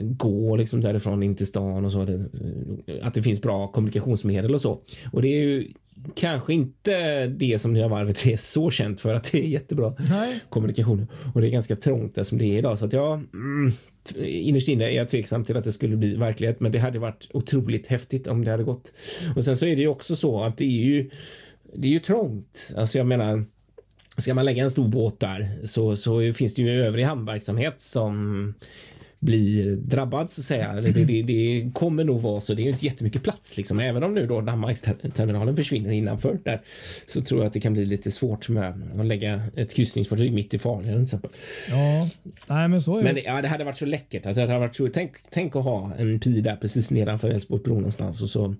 gå 0.01 0.55
liksom 0.55 0.81
därifrån 0.81 1.23
in 1.23 1.35
till 1.35 1.47
stan 1.47 1.85
och 1.85 1.91
så. 1.91 2.01
Att 3.01 3.13
det 3.13 3.23
finns 3.23 3.41
bra 3.41 3.67
kommunikationsmedel 3.67 4.53
och 4.53 4.61
så. 4.61 4.81
Och 5.11 5.21
det 5.21 5.27
är 5.27 5.41
ju 5.41 5.67
kanske 6.15 6.53
inte 6.53 7.27
det 7.27 7.59
som 7.59 7.73
Nya 7.73 7.87
Varvet 7.87 8.25
är 8.25 8.37
så 8.37 8.69
känt 8.69 9.01
för 9.01 9.15
att 9.15 9.31
det 9.31 9.39
är 9.39 9.47
jättebra 9.47 9.93
Nej. 10.09 10.39
kommunikationer 10.49 11.07
och 11.33 11.41
det 11.41 11.47
är 11.47 11.51
ganska 11.51 11.75
trångt 11.75 12.15
där 12.15 12.23
som 12.23 12.37
det 12.37 12.45
är 12.45 12.57
idag 12.57 12.79
så 12.79 12.85
att 12.85 12.93
jag 12.93 13.13
mm, 13.33 13.73
innerst 14.17 14.67
inne 14.67 14.85
är 14.85 14.89
jag 14.89 15.07
tveksam 15.07 15.45
till 15.45 15.57
att 15.57 15.63
det 15.63 15.71
skulle 15.71 15.95
bli 15.95 16.15
verklighet, 16.15 16.59
men 16.59 16.71
det 16.71 16.79
hade 16.79 16.99
varit 16.99 17.27
otroligt 17.33 17.87
häftigt 17.87 18.27
om 18.27 18.45
det 18.45 18.51
hade 18.51 18.63
gått. 18.63 18.93
Och 19.35 19.43
sen 19.43 19.57
så 19.57 19.65
är 19.65 19.75
det 19.75 19.81
ju 19.81 19.87
också 19.87 20.15
så 20.15 20.43
att 20.43 20.57
det 20.57 20.65
är 20.65 20.85
ju, 20.85 21.09
det 21.73 21.87
är 21.87 21.91
ju 21.91 21.99
trångt. 21.99 22.71
Alltså 22.77 22.97
jag 22.97 23.07
menar, 23.07 23.45
ska 24.17 24.33
man 24.33 24.45
lägga 24.45 24.63
en 24.63 24.71
stor 24.71 24.87
båt 24.87 25.19
där 25.19 25.49
så, 25.63 25.95
så 25.95 26.33
finns 26.33 26.55
det 26.55 26.61
ju 26.61 26.83
övrig 26.83 27.03
hamnverksamhet 27.03 27.81
som 27.81 28.53
blir 29.19 29.75
drabbad 29.75 30.31
så 30.31 30.41
att 30.41 30.45
säga. 30.45 30.71
Eller 30.71 30.91
det, 30.91 31.03
det, 31.03 31.21
det, 31.21 31.71
kommer 31.73 32.03
nog 32.03 32.21
vara 32.21 32.41
så. 32.41 32.53
Det 32.53 32.61
är 32.61 32.69
inte 32.69 32.85
jättemycket 32.85 33.23
plats 33.23 33.57
liksom. 33.57 33.79
Även 33.79 34.03
om 34.03 34.13
nu 34.13 34.27
då 34.27 34.41
Danmarksterminalen 34.41 35.55
försvinner 35.55 35.91
innanför 35.91 36.39
där 36.43 36.61
så 37.07 37.21
tror 37.21 37.41
jag 37.41 37.47
att 37.47 37.53
det 37.53 37.59
kan 37.59 37.73
bli 37.73 37.85
lite 37.85 38.11
svårt 38.11 38.49
med 38.49 38.81
att 38.99 39.05
lägga 39.05 39.41
ett 39.55 39.73
kryssningsfartyg 39.73 40.33
mitt 40.33 40.53
i 40.53 40.59
Falun. 40.59 41.07
Ja, 41.69 42.09
nej 42.47 42.67
men 42.67 42.81
så 42.81 42.97
är 42.97 43.03
men 43.03 43.15
det. 43.15 43.21
Ja, 43.21 43.41
det 43.41 43.47
hade 43.47 43.63
varit 43.63 43.77
så 43.77 43.85
läckert. 43.85 44.25
Att 44.25 44.35
det 44.35 44.41
hade 44.41 44.59
varit 44.59 44.75
så, 44.75 44.87
tänk, 44.93 45.11
tänk 45.29 45.55
att 45.55 45.63
ha 45.63 45.95
en 45.97 46.19
pi 46.19 46.41
där 46.41 46.55
precis 46.55 46.91
nedanför 46.91 47.29
Älvsborgsbron 47.29 47.77
någonstans 47.77 48.21
och 48.21 48.29
så 48.29 48.55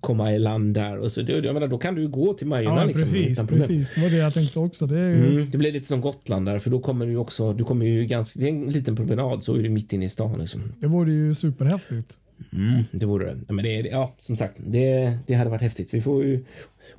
komma 0.00 0.32
i 0.32 0.38
land 0.38 0.74
där 0.74 0.98
och 0.98 1.12
så. 1.12 1.20
Jag 1.20 1.54
menar, 1.54 1.68
då 1.68 1.78
kan 1.78 1.94
du 1.94 2.08
gå 2.08 2.34
till 2.34 2.46
Majorna. 2.46 2.80
Ja, 2.80 2.84
liksom, 2.84 3.04
precis, 3.04 3.38
precis. 3.38 3.94
Det 3.94 4.00
var 4.00 4.10
det 4.10 4.16
jag 4.16 4.34
tänkte 4.34 4.58
också. 4.58 4.86
Det, 4.86 4.98
ju... 4.98 5.36
mm, 5.36 5.50
det 5.50 5.58
blir 5.58 5.72
lite 5.72 5.88
som 5.88 6.00
Gotland 6.00 6.46
där, 6.46 6.58
för 6.58 6.70
då 6.70 6.80
kommer 6.80 7.06
du 7.06 7.16
också. 7.16 7.52
Du 7.52 7.64
kommer 7.64 7.86
ju 7.86 8.04
ganska. 8.04 8.40
Det 8.40 8.46
är 8.46 8.50
en 8.50 8.70
liten 8.70 8.96
promenad 8.96 9.42
så 9.42 9.54
är 9.54 9.62
du 9.62 9.68
mitt 9.68 9.92
inne 9.92 10.04
i 10.04 10.08
stan. 10.08 10.38
Liksom. 10.38 10.60
Det 10.80 10.86
vore 10.86 11.12
ju 11.12 11.34
superhäftigt. 11.34 12.18
Mm, 12.52 12.84
det 12.90 13.06
vore 13.06 13.34
det. 13.34 13.52
Men 13.52 13.64
det, 13.64 13.70
ja, 13.70 14.14
som 14.18 14.36
sagt, 14.36 14.54
det, 14.66 15.18
det 15.26 15.34
hade 15.34 15.50
varit 15.50 15.62
häftigt. 15.62 15.94
Vi 15.94 16.00
får 16.00 16.24
ju 16.24 16.44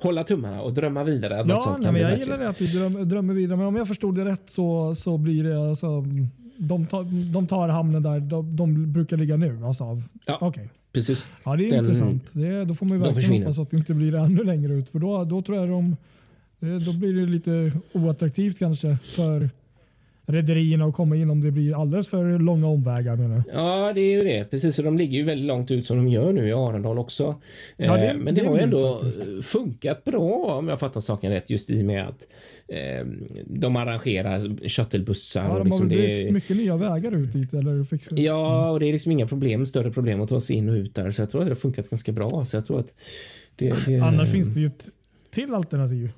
hålla 0.02 0.24
tummarna 0.24 0.62
och 0.62 0.74
drömma 0.74 1.04
vidare. 1.04 1.44
Ja, 1.48 1.76
nej, 1.80 1.92
men 1.92 2.02
jag 2.02 2.18
gillar 2.18 2.38
det 2.38 2.48
att 2.48 2.60
vi 2.60 2.66
drömmer, 2.66 3.04
drömmer 3.04 3.34
vidare. 3.34 3.56
Men 3.56 3.66
om 3.66 3.76
jag 3.76 3.88
förstod 3.88 4.14
det 4.14 4.24
rätt 4.24 4.42
så, 4.46 4.94
så 4.94 5.18
blir 5.18 5.44
det 5.44 5.68
alltså, 5.68 6.04
de, 6.56 6.86
tar, 6.86 7.32
de 7.32 7.46
tar 7.46 7.68
hamnen 7.68 8.02
där 8.02 8.20
de, 8.20 8.56
de 8.56 8.92
brukar 8.92 9.16
ligga 9.16 9.36
nu. 9.36 9.64
Alltså, 9.64 10.02
ja. 10.26 10.38
Okay. 10.40 10.68
Precis. 10.96 11.26
Ja, 11.44 11.56
det 11.56 11.66
är 11.66 11.70
Den, 11.70 11.78
intressant. 11.78 12.30
Det, 12.32 12.64
då 12.64 12.74
får 12.74 12.86
man 12.86 12.98
ju 12.98 13.04
verkligen 13.04 13.42
hoppas 13.42 13.58
att 13.58 13.70
det 13.70 13.76
inte 13.76 13.94
blir 13.94 14.14
ännu 14.14 14.44
längre 14.44 14.74
ut. 14.74 14.88
För 14.88 14.98
då, 14.98 15.24
då 15.24 15.42
tror 15.42 15.58
jag 15.58 15.68
de, 15.68 15.96
då 16.60 16.92
blir 16.92 17.14
det 17.14 17.26
lite 17.26 17.72
oattraktivt 17.92 18.58
kanske 18.58 18.98
för 19.04 19.50
rederierna 20.26 20.84
att 20.84 20.94
komma 20.94 21.16
in 21.16 21.30
om 21.30 21.40
det 21.40 21.50
blir 21.50 21.80
alldeles 21.82 22.08
för 22.08 22.38
långa 22.38 22.66
omvägar 22.66 23.16
menar 23.16 23.42
jag. 23.46 23.60
Ja, 23.64 23.92
det 23.92 24.00
är 24.00 24.12
ju 24.12 24.20
det. 24.20 24.44
Precis, 24.44 24.78
och 24.78 24.84
de 24.84 24.98
ligger 24.98 25.18
ju 25.18 25.24
väldigt 25.24 25.46
långt 25.46 25.70
ut 25.70 25.86
som 25.86 25.96
de 25.96 26.08
gör 26.08 26.32
nu 26.32 26.48
i 26.48 26.52
Arendal 26.52 26.98
också. 26.98 27.40
Ja, 27.76 27.96
det- 27.96 28.06
Eh, 28.10 28.16
Men 28.16 28.34
det, 28.34 28.40
det 28.40 28.46
har 28.48 28.56
ju 28.56 28.62
ändå 28.62 29.00
faktiskt. 29.02 29.44
funkat 29.46 30.04
bra 30.04 30.56
om 30.58 30.68
jag 30.68 30.80
fattar 30.80 31.00
saken 31.00 31.32
rätt 31.32 31.50
just 31.50 31.70
i 31.70 31.82
och 31.82 31.86
med 31.86 32.08
att 32.08 32.26
eh, 32.68 33.06
de 33.46 33.76
arrangerar 33.76 34.68
shuttlebussar. 34.68 35.42
Ja, 35.42 35.48
de 35.48 35.54
har 35.58 35.64
liksom 35.64 35.88
det, 35.88 36.32
mycket 36.32 36.56
nya 36.56 36.76
vägar 36.76 37.12
ut 37.14 37.32
dit 37.32 37.54
eller 37.54 37.84
fixat. 37.84 38.18
Ja, 38.18 38.70
och 38.70 38.80
det 38.80 38.86
är 38.86 38.92
liksom 38.92 39.12
inga 39.12 39.26
problem, 39.26 39.66
större 39.66 39.90
problem 39.90 40.20
att 40.20 40.28
ta 40.28 40.40
sig 40.40 40.56
in 40.56 40.68
och 40.68 40.74
ut 40.74 40.94
där. 40.94 41.10
Så 41.10 41.22
jag 41.22 41.30
tror 41.30 41.40
att 41.40 41.46
det 41.46 41.50
har 41.50 41.56
funkat 41.56 41.90
ganska 41.90 42.12
bra. 42.12 42.44
Så 42.44 42.56
jag 42.56 42.64
tror 42.66 42.80
att 42.80 42.94
det, 43.56 43.74
det, 43.86 43.98
Annars 43.98 44.30
finns 44.32 44.54
det 44.54 44.60
ju 44.60 44.66
ett 44.66 44.88
till 45.30 45.54
alternativ. 45.54 46.10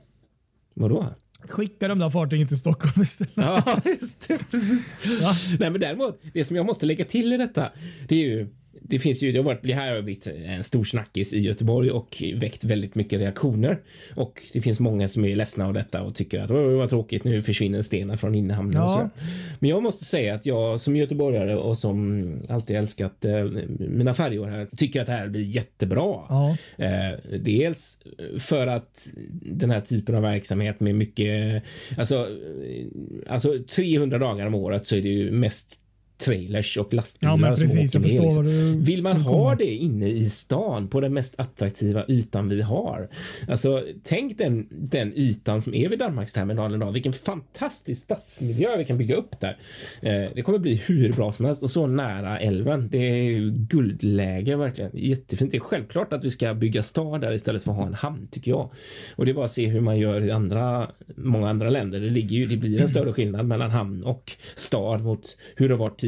Vadå? 0.75 1.07
Skicka 1.49 1.89
de 1.89 1.99
där 1.99 2.11
fartygen 2.11 2.49
till 2.49 2.59
Stockholm 2.59 3.03
istället. 3.03 3.33
Ja, 3.35 3.81
just 3.85 4.29
det. 4.29 4.39
Precis. 4.51 4.93
Ja. 5.21 5.33
Nej, 5.61 5.71
men 5.71 5.81
däremot, 5.81 6.21
det 6.35 6.45
som 6.45 6.57
jag 6.57 6.67
måste 6.67 6.87
lägga 6.87 7.05
till 7.05 7.33
i 7.33 7.37
detta, 7.37 7.73
det 8.09 8.15
är 8.15 8.29
ju 8.29 8.49
det 8.89 8.99
finns 8.99 9.23
ju, 9.23 9.33
det 9.33 9.39
har 9.39 9.45
varit, 9.45 9.63
det 9.63 9.75
här 9.75 10.03
blivit 10.03 10.27
en 10.27 10.65
stor 10.65 10.85
snackis 10.85 11.33
i 11.33 11.39
Göteborg 11.41 11.91
och 11.91 12.23
väckt 12.35 12.65
väldigt 12.65 12.95
mycket 12.95 13.21
reaktioner. 13.21 13.79
Och 14.15 14.43
det 14.53 14.61
finns 14.61 14.81
många 14.81 15.09
som 15.09 15.25
är 15.25 15.37
ledsna 15.37 15.67
av 15.67 15.73
detta 15.75 16.03
och 16.03 16.15
tycker 16.15 16.41
att 16.41 16.51
Åh, 16.51 16.77
vad 16.77 16.91
tråkigt, 16.91 17.25
nu 17.25 17.43
försvinner 17.43 17.83
stenar 17.83 18.17
från 18.17 18.35
innehamnen 18.35 18.83
och 18.83 18.89
Ja. 18.89 18.95
sådär. 18.95 19.11
Men 19.59 19.71
jag 19.71 19.83
måste 19.83 20.05
säga 20.05 20.35
att 20.35 20.47
jag 20.47 20.81
som 20.81 20.97
göteborgare 20.97 21.57
och 21.57 21.79
som 21.79 22.23
alltid 22.49 22.77
älskat 22.77 23.25
eh, 23.25 23.45
mina 23.79 24.15
färjor 24.15 24.47
här 24.47 24.69
tycker 24.77 25.01
att 25.01 25.07
det 25.07 25.13
här 25.13 25.29
blir 25.29 25.43
jättebra. 25.43 26.21
Ja. 26.29 26.57
Eh, 26.79 27.19
dels 27.41 28.01
för 28.39 28.67
att 28.67 29.09
den 29.43 29.71
här 29.71 29.81
typen 29.81 30.15
av 30.15 30.23
verksamhet 30.23 30.81
med 30.81 30.95
mycket, 30.95 31.63
alltså, 31.99 32.17
eh, 32.19 32.87
alltså 33.33 33.59
300 33.77 34.19
dagar 34.19 34.47
om 34.47 34.55
året 34.55 34.87
så 34.87 34.97
är 34.97 35.03
det 35.03 35.09
ju 35.09 35.31
mest 35.31 35.81
trailers 36.19 36.77
och 36.77 36.95
lastbilar 36.95 37.33
Ja, 37.33 37.37
men 37.37 37.57
som 37.57 37.67
precis. 37.67 37.95
åker 37.95 38.09
ner. 38.09 38.23
Liksom. 38.23 38.83
Vill 38.85 39.03
man 39.03 39.21
ha 39.21 39.55
det 39.55 39.75
inne 39.75 40.09
i 40.09 40.25
stan 40.25 40.89
på 40.89 41.01
den 41.01 41.15
mest 41.15 41.35
attraktiva 41.41 42.05
ytan 42.09 42.49
vi 42.49 42.63
har? 42.63 43.09
Alltså, 43.49 43.85
tänk 44.03 44.39
den, 44.39 44.67
den 44.71 45.13
ytan 45.17 45.63
som 45.63 45.75
är 45.75 45.89
vid 45.89 45.99
Danmarksterminalen 45.99 46.83
idag. 46.83 46.93
Vilken 46.93 47.13
fantastisk 47.13 48.03
stadsmiljö 48.03 48.77
vi 48.77 48.85
kan 48.85 48.99
bygga 48.99 49.17
upp 49.17 49.41
där. 49.41 49.59
Eh, 50.03 50.31
det 50.35 50.43
kommer 50.43 50.59
bli 50.59 50.75
hur 50.75 51.13
bra 51.13 51.33
som 51.33 51.45
helst 51.45 51.63
och 51.63 51.71
så 51.71 51.87
nära 51.87 52.39
älven. 52.41 52.89
Det 52.91 52.99
är 53.11 53.23
ju 53.23 53.51
guldläge 53.51 54.57
verkligen. 54.57 54.91
Jättefint. 54.95 55.51
Det 55.51 55.57
är 55.57 55.61
självklart 55.61 56.13
att 56.13 56.25
vi 56.25 56.31
ska 56.31 56.55
bygga 56.55 56.83
stad 56.83 57.21
där 57.21 57.33
istället 57.33 57.63
för 57.63 57.71
att 57.71 57.77
ha 57.77 57.87
en 57.87 57.95
hamn 57.95 58.29
tycker 58.31 58.51
jag. 58.51 58.71
Och 59.17 59.25
det 59.25 59.31
är 59.31 59.35
bara 59.35 59.45
att 59.45 59.51
se 59.53 59.67
hur 59.67 59.81
man 59.81 59.99
gör 59.99 60.21
i 60.21 60.31
andra, 60.31 60.91
många 61.17 61.49
andra 61.51 61.71
länder. 61.71 62.01
Det 62.01 62.11
ligger 62.11 62.37
ju, 62.37 62.47
det 62.47 62.57
blir 62.57 62.81
en 62.81 62.89
större 62.89 63.13
skillnad 63.13 63.47
mellan 63.47 63.71
hamn 63.71 64.05
och 64.05 64.33
stad 64.55 65.01
mot 65.01 65.37
hur 65.57 65.69
det 65.69 65.75
har 65.75 65.79
varit 65.79 65.99
tidigare. 65.99 66.08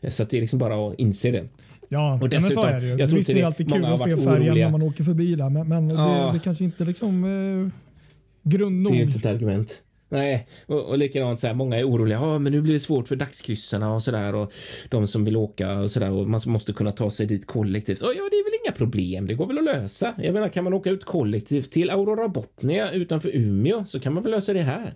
Eh, 0.00 0.10
Så 0.10 0.22
att 0.22 0.30
det 0.30 0.36
är 0.36 0.40
liksom 0.40 0.58
bara 0.58 0.88
att 0.88 0.94
inse 0.98 1.30
det. 1.30 1.44
Ja, 1.88 2.14
Och 2.14 2.22
och 2.22 2.28
men 2.32 2.42
så 2.42 2.48
dessutom, 2.48 2.64
är 2.64 2.80
det 2.80 2.86
ju. 2.86 2.96
jag 2.98 3.08
tror 3.08 3.18
visst 3.18 3.30
är 3.30 3.34
det 3.34 3.42
alltid 3.42 3.72
kul 3.72 3.84
att 3.84 4.00
se 4.00 4.14
oroliga. 4.14 4.64
när 4.64 4.70
man 4.70 4.82
åker 4.82 5.04
förbi 5.04 5.34
där. 5.34 5.50
Men, 5.50 5.68
men 5.68 5.88
Ja. 5.88 6.26
det, 6.26 6.32
det 6.38 6.44
kanske 6.44 6.64
inte 6.64 6.84
liksom 6.84 7.24
eh, 7.24 7.70
grund 8.50 8.86
Det 8.86 8.88
är 8.88 8.92
nog. 8.92 9.00
inte 9.00 9.18
ett 9.18 9.26
argument. 9.26 9.82
Nej, 10.12 10.46
och, 10.66 10.84
och 10.84 10.98
likadant 10.98 11.40
så 11.40 11.46
här, 11.46 11.54
många 11.54 11.78
är 11.78 11.88
oroliga. 11.88 12.18
Ja, 12.18 12.38
men 12.38 12.52
nu 12.52 12.60
blir 12.60 12.74
det 12.74 12.80
svårt 12.80 13.08
för 13.08 13.16
dagskryssarna 13.16 13.94
och 13.94 14.02
så 14.02 14.10
där 14.10 14.34
och 14.34 14.52
de 14.88 15.06
som 15.06 15.24
vill 15.24 15.36
åka 15.36 15.72
och 15.72 15.90
så 15.90 16.00
där 16.00 16.10
och 16.10 16.28
man 16.28 16.40
måste 16.46 16.72
kunna 16.72 16.92
ta 16.92 17.10
sig 17.10 17.26
dit 17.26 17.46
kollektivt. 17.46 17.98
Ja, 18.02 18.08
det 18.08 18.36
är 18.36 18.44
väl 18.44 18.60
inga 18.64 18.72
problem. 18.72 19.26
Det 19.26 19.34
går 19.34 19.46
väl 19.46 19.58
att 19.58 19.64
lösa. 19.64 20.14
Jag 20.18 20.34
menar, 20.34 20.48
kan 20.48 20.64
man 20.64 20.72
åka 20.72 20.90
ut 20.90 21.04
kollektivt 21.04 21.70
till 21.70 21.90
Aurora 21.90 22.28
Botnia 22.28 22.92
utanför 22.92 23.36
Umeå 23.36 23.84
så 23.84 24.00
kan 24.00 24.14
man 24.14 24.22
väl 24.22 24.32
lösa 24.32 24.52
det 24.52 24.62
här. 24.62 24.94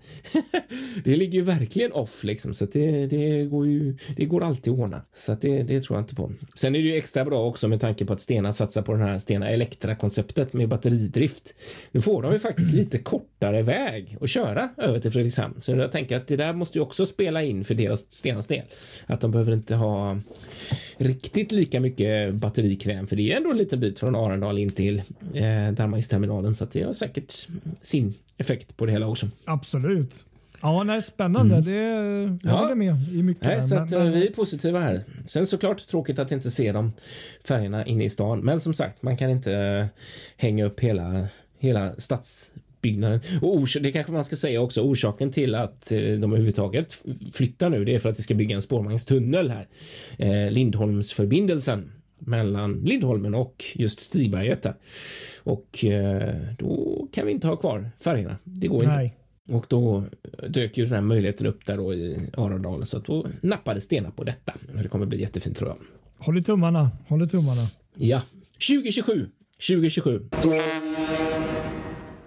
det 1.04 1.16
ligger 1.16 1.38
ju 1.38 1.42
verkligen 1.42 1.92
off 1.92 2.24
liksom, 2.24 2.54
så 2.54 2.64
att 2.64 2.72
det, 2.72 3.06
det 3.06 3.44
går 3.44 3.66
ju. 3.66 3.96
Det 4.16 4.24
går 4.24 4.42
alltid 4.44 4.72
att 4.72 4.78
ordna, 4.78 5.02
så 5.14 5.32
att 5.32 5.40
det, 5.40 5.62
det 5.62 5.80
tror 5.80 5.98
jag 5.98 6.02
inte 6.02 6.14
på. 6.14 6.32
Sen 6.54 6.74
är 6.74 6.78
det 6.78 6.88
ju 6.88 6.96
extra 6.96 7.24
bra 7.24 7.46
också 7.46 7.68
med 7.68 7.80
tanke 7.80 8.04
på 8.04 8.12
att 8.12 8.20
Stena 8.20 8.52
satsar 8.52 8.82
på 8.82 8.92
den 8.92 9.02
här 9.02 9.18
Stena 9.18 9.48
Elektra 9.48 9.96
konceptet 9.96 10.52
med 10.52 10.68
batteridrift. 10.68 11.54
Nu 11.92 12.00
får 12.00 12.22
de 12.22 12.32
ju 12.32 12.38
faktiskt 12.38 12.72
lite 12.72 12.98
kortare 12.98 13.62
väg 13.62 14.18
att 14.20 14.30
köra 14.30 14.68
över 14.76 15.00
till 15.04 15.12
Fredrikshamn, 15.12 15.54
så 15.60 15.72
jag 15.72 15.92
tänker 15.92 16.16
att 16.16 16.26
det 16.26 16.36
där 16.36 16.52
måste 16.52 16.78
ju 16.78 16.82
också 16.82 17.06
spela 17.06 17.42
in 17.42 17.64
för 17.64 17.74
deras 17.74 18.00
Stenas 18.12 18.46
del. 18.46 18.62
Att 19.06 19.20
de 19.20 19.30
behöver 19.30 19.52
inte 19.52 19.74
ha 19.74 20.18
riktigt 20.96 21.52
lika 21.52 21.80
mycket 21.80 22.34
batterikräm, 22.34 23.06
för 23.06 23.16
det 23.16 23.32
är 23.32 23.36
ändå 23.36 23.50
en 23.50 23.56
liten 23.56 23.80
bit 23.80 23.98
från 23.98 24.14
Arendal 24.16 24.58
in 24.58 24.70
till 24.70 25.02
eh, 25.34 25.72
Danmarksterminalen, 25.72 26.54
så 26.54 26.64
att 26.64 26.72
det 26.72 26.82
har 26.82 26.92
säkert 26.92 27.48
sin 27.82 28.14
effekt 28.36 28.76
på 28.76 28.86
det 28.86 28.92
hela 28.92 29.06
också. 29.06 29.26
Absolut. 29.44 30.26
Ja, 30.62 30.82
nej, 30.82 31.02
spännande. 31.02 31.60
Det, 31.60 31.70
jag 31.74 32.04
Mm. 32.24 32.38
Ja. 32.42 32.50
håller 32.52 32.74
med 32.74 32.96
i 33.12 33.22
mycket. 33.22 33.44
Nej, 33.46 33.54
där, 33.56 33.62
så 33.62 33.74
men- 33.74 33.84
att, 33.84 33.92
eh, 33.92 33.98
men- 33.98 34.12
vi 34.12 34.26
är 34.26 34.32
positiva 34.32 34.80
här. 34.80 35.04
Sen 35.26 35.46
såklart 35.46 35.86
tråkigt 35.86 36.18
att 36.18 36.32
inte 36.32 36.50
se 36.50 36.72
de 36.72 36.92
färgerna 37.44 37.86
inne 37.86 38.04
i 38.04 38.08
stan. 38.08 38.40
Men 38.40 38.60
som 38.60 38.74
sagt, 38.74 39.02
man 39.02 39.16
kan 39.16 39.30
inte 39.30 39.52
eh, 39.52 39.86
hänga 40.36 40.64
upp 40.64 40.80
hela, 40.80 41.28
hela 41.58 41.94
stadsbyggnaden. 42.84 43.20
Och 43.42 43.56
ors- 43.56 43.80
det 43.80 43.92
kanske 43.92 44.12
man 44.12 44.24
ska 44.24 44.36
säga 44.36 44.60
också. 44.60 44.80
Orsaken 44.80 45.32
till 45.32 45.54
att 45.54 45.92
eh, 45.92 45.98
de 45.98 46.24
överhuvudtaget 46.24 47.04
flyttar 47.32 47.70
nu, 47.70 47.84
det 47.84 47.94
är 47.94 47.98
för 47.98 48.08
att 48.08 48.16
det 48.16 48.22
ska 48.22 48.34
bygga 48.34 48.54
en 48.56 48.62
spårvagnstunnel 48.62 49.50
här. 49.50 49.66
Eh, 50.18 50.50
Lindholmsförbindelsen 50.52 51.92
mellan 52.18 52.72
Lindholmen 52.84 53.34
och 53.34 53.64
just 53.74 54.00
Stigberget 54.00 54.62
där. 54.62 54.74
Och 55.42 55.84
eh, 55.84 56.34
då 56.58 57.06
kan 57.12 57.26
vi 57.26 57.32
inte 57.32 57.46
ha 57.48 57.56
kvar 57.56 57.90
färgerna. 58.00 58.36
Det 58.44 58.66
går 58.66 58.84
inte. 58.84 58.96
nej. 58.96 59.14
Och 59.48 59.66
då 59.68 60.04
dök 60.48 60.78
ju 60.78 60.84
den 60.84 60.94
här 60.94 61.00
möjligheten 61.00 61.46
upp 61.46 61.66
där 61.66 61.76
då 61.76 61.94
i 61.94 62.16
Arendal 62.36 62.86
så 62.86 62.96
att 62.98 63.04
då 63.04 63.26
nappade 63.40 63.80
Stena 63.80 64.10
på 64.10 64.24
detta. 64.24 64.54
Det 64.82 64.88
kommer 64.88 65.06
bli 65.06 65.20
jättefint 65.20 65.56
tror 65.56 65.68
jag. 65.70 65.76
Håll 66.24 66.38
i 66.38 66.42
tummarna. 66.42 66.90
Håll 67.08 67.22
i 67.22 67.28
tummarna. 67.28 67.66
Ja, 67.96 68.22
2027. 68.68 69.26
2027. 69.68 70.20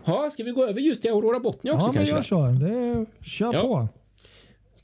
Ja, 0.07 0.29
ska 0.31 0.43
vi 0.43 0.51
gå 0.51 0.65
över 0.67 0.81
just 0.81 1.01
till 1.01 1.11
Aurora 1.11 1.39
Botnia 1.39 1.73
också 1.73 1.87
Ja, 1.87 1.91
men 1.91 2.05
kanske? 2.05 2.15
gör 2.15 2.21
så. 2.21 2.65
Det, 2.65 3.05
kör 3.25 3.53
Ja. 3.53 3.61
på. 3.61 3.87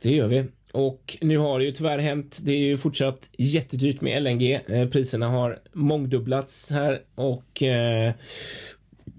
Det 0.02 0.12
gör 0.12 0.28
vi. 0.28 0.46
Och 0.72 1.18
nu 1.22 1.38
har 1.38 1.60
det 1.60 1.66
ju 1.66 1.72
tyvärr 1.72 1.98
hänt. 1.98 2.40
Det 2.46 2.52
är 2.52 2.58
ju 2.58 2.78
fortsatt 2.78 3.30
jättedyrt 3.38 4.02
med 4.02 4.24
LNG. 4.24 4.60
Eh, 4.68 4.88
priserna 4.90 5.28
har 5.28 5.60
mångdubblats 5.74 6.72
här 6.72 7.02
och 7.16 7.64
eh, 7.64 8.14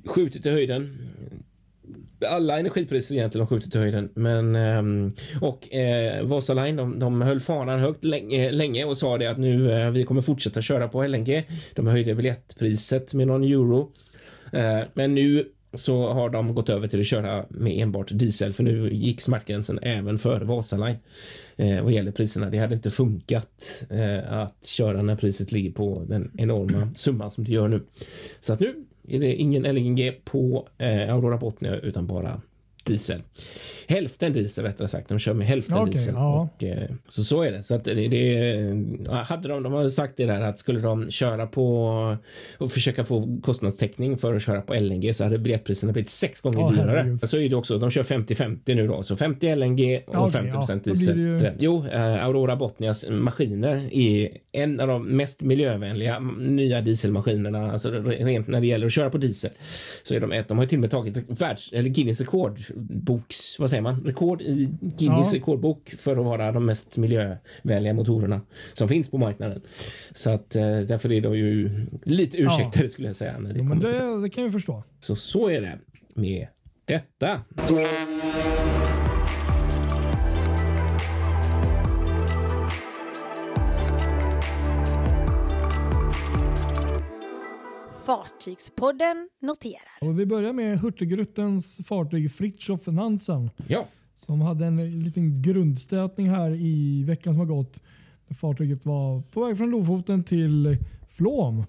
skjutit 0.07 0.47
i 0.47 0.51
höjden. 0.51 0.99
Alla 2.31 2.59
energipriser 2.59 3.15
egentligen 3.15 3.47
har 3.47 3.57
skjutit 3.57 3.75
i 3.75 3.79
höjden, 3.79 4.11
men 4.15 4.57
ehm, 4.57 5.11
och 5.41 5.75
eh, 5.75 6.25
Vasaline 6.25 6.77
de, 6.77 6.99
de 6.99 7.23
höll 7.23 7.41
fanan 7.41 7.81
högt 7.81 8.05
länge, 8.05 8.51
länge 8.51 8.85
och 8.85 8.99
sa 8.99 9.19
det 9.19 9.27
att 9.27 9.39
nu 9.39 9.73
eh, 9.73 9.91
vi 9.91 10.05
kommer 10.05 10.23
fortsätta 10.23 10.63
köra 10.63 10.89
på 10.89 11.03
LNG. 11.07 11.45
De 11.75 11.87
höjde 11.87 12.15
biljettpriset 12.15 13.15
med 13.15 13.27
någon 13.27 13.45
euro, 13.45 13.93
eh, 14.53 14.81
men 14.95 15.15
nu 15.15 15.49
så 15.77 16.13
har 16.13 16.31
de 16.31 16.55
gått 16.55 16.69
över 16.69 16.89
till 16.89 17.01
att 17.01 17.07
köra 17.07 17.45
med 17.49 17.83
enbart 17.83 18.09
diesel 18.11 18.53
för 18.53 18.63
nu 18.63 18.95
gick 18.95 19.21
smärtgränsen 19.21 19.79
även 19.83 20.19
för 20.19 20.41
Vasaline 20.41 20.97
eh, 21.57 21.83
vad 21.83 21.93
gäller 21.93 22.13
priserna. 22.13 22.51
Det 22.51 22.59
hade 22.59 22.75
inte 22.75 22.91
funkat 22.91 23.85
eh, 23.91 24.33
att 24.33 24.67
köra 24.67 25.03
när 25.03 25.17
priset 25.17 25.53
ligger 25.53 25.71
på 25.71 26.05
den 26.09 26.31
enorma 26.39 26.89
summan 26.95 27.31
som 27.31 27.45
det 27.45 27.53
gör 27.53 27.69
nu. 27.69 27.81
Så 28.41 28.53
att 28.53 28.61
nu 28.61 28.85
är 29.09 29.21
det 29.21 29.35
ingen 29.35 29.63
LNG 29.63 30.13
på 30.25 30.69
eh, 30.79 31.15
Aurora 31.15 31.37
Botnia 31.37 31.77
utan 31.77 32.07
bara 32.07 32.41
diesel. 32.85 33.23
Hälften 33.89 34.33
diesel 34.33 34.65
rättare 34.65 34.89
sagt. 34.89 35.09
De 35.09 35.19
kör 35.19 35.35
med 35.35 35.47
hälften 35.47 35.77
Okej, 35.77 35.93
diesel. 35.93 36.15
ja. 36.15 36.49
Och, 36.57 36.65
eh, 36.65 36.91
så 37.09 37.25
så 37.25 37.43
är 37.43 37.53
det. 37.53 37.63
Så 37.63 37.75
att 37.75 37.85
det, 37.85 37.95
det 38.09 39.09
hade 39.27 39.49
de, 39.49 39.63
de 39.63 39.73
har 39.73 39.89
sagt 39.89 40.17
det 40.17 40.27
där 40.27 40.41
att 40.41 40.59
skulle 40.59 40.81
de 40.81 41.11
köra 41.11 41.47
på 41.47 41.67
och 42.59 42.73
försöka 42.73 43.05
få 43.05 43.39
kostnadstäckning 43.43 44.19
för 44.19 44.35
att 44.35 44.43
köra 44.43 44.61
på 44.61 44.75
LNG 44.75 45.15
så 45.15 45.25
hade 45.25 45.39
biljettpriserna 45.39 45.93
blivit 45.93 46.09
sex 46.09 46.41
gånger 46.41 46.59
Ja, 46.61 46.71
dyrare. 46.71 46.91
herregud. 46.99 47.29
Så 47.29 47.39
är 47.39 47.49
det 47.49 47.57
också. 47.57 47.79
De 47.79 47.91
kör 47.91 48.03
50-50 48.03 48.75
nu 48.75 48.87
då. 48.87 49.03
Så 49.03 49.17
50 49.17 49.55
LNG 49.57 50.03
och 50.07 50.15
Ja, 50.15 50.27
okej, 50.27 50.33
50 50.33 50.51
ja. 50.55 50.67
Då 50.67 50.81
blir 50.83 50.93
diesel. 50.95 51.19
ju- 51.19 51.51
Jo, 51.59 51.87
eh, 51.93 52.25
Aurora 52.27 52.57
Botnias 52.57 53.11
maskiner 53.11 53.89
är 53.93 54.29
en 54.53 54.81
av 54.81 54.89
de 54.89 55.09
mest 55.17 55.43
miljövänliga 55.43 56.19
nya 56.39 56.81
dieselmaskinerna. 56.81 57.73
Alltså 57.73 57.91
re- 57.91 58.25
rent 58.25 58.49
när 58.49 58.61
det 58.61 58.67
gäller 58.67 58.87
att 58.87 58.93
köra 58.93 59.11
på 59.11 59.19
diesel 59.19 59.51
så 60.03 60.15
är 60.15 60.21
de 60.21 60.33
ett. 60.33 60.49
De 60.49 60.59
har 60.59 60.65
ju 60.65 60.69
till 60.69 60.79
och 60.79 60.81
med 60.81 60.91
tagit 60.91 61.17
världs 61.41 61.73
eller 61.73 61.91
Guinness 61.91 62.21
rekordboks, 62.75 63.59
vad 63.59 63.71
säger 63.71 63.83
man, 63.83 64.01
rekord 64.05 64.43
i 64.43 64.69
Guinness 64.81 65.29
Ja. 65.33 65.39
rekordbok 65.39 65.95
för 65.99 66.17
att 66.17 66.25
vara 66.25 66.53
de 66.53 66.67
mest 66.67 66.97
miljövänliga 66.97 67.95
motorerna 67.95 68.41
som 68.73 68.89
finns 68.89 69.11
på 69.11 69.19
marknaden. 69.19 69.61
Så 70.15 70.31
att 70.31 70.57
eh, 70.57 70.79
därför 70.79 71.13
är 71.13 71.21
de 71.21 71.37
ju 71.39 71.71
lite 72.03 72.39
ursäktade 72.39 72.89
skulle 72.89 73.09
jag 73.09 73.17
säga. 73.17 73.39
När 73.39 73.53
det 73.53 73.59
Jo, 73.59 73.65
men 73.65 73.81
det, 73.81 74.23
det 74.23 74.31
kan 74.31 74.45
jag 74.45 74.53
förstå. 74.53 74.83
så 75.01 75.17
så 75.17 75.49
är 75.49 75.61
det 75.61 75.79
med 76.15 76.47
detta. 76.85 77.41
Fartygspodden 88.45 89.29
noterar. 89.43 89.99
Och 90.01 90.19
vi 90.19 90.27
börjar 90.27 90.53
med 90.53 90.79
Hurtigrutens 90.79 91.81
fartyg 91.87 92.33
Fritjof 92.33 92.87
Nansen. 92.87 93.51
Ja, 93.69 93.87
som 94.15 94.41
hade 94.41 94.67
en 94.67 95.01
liten 95.05 95.43
grundstötning 95.43 96.31
här 96.31 96.51
i 96.51 97.05
veckan 97.05 97.33
som 97.33 97.41
har 97.41 97.47
gått. 97.47 97.83
Fartyget 98.41 98.87
var 98.87 99.23
på 99.23 99.45
väg 99.45 99.59
från 99.59 99.71
Lofoten 99.71 100.25
till 100.25 100.77
Flåm. 101.11 101.65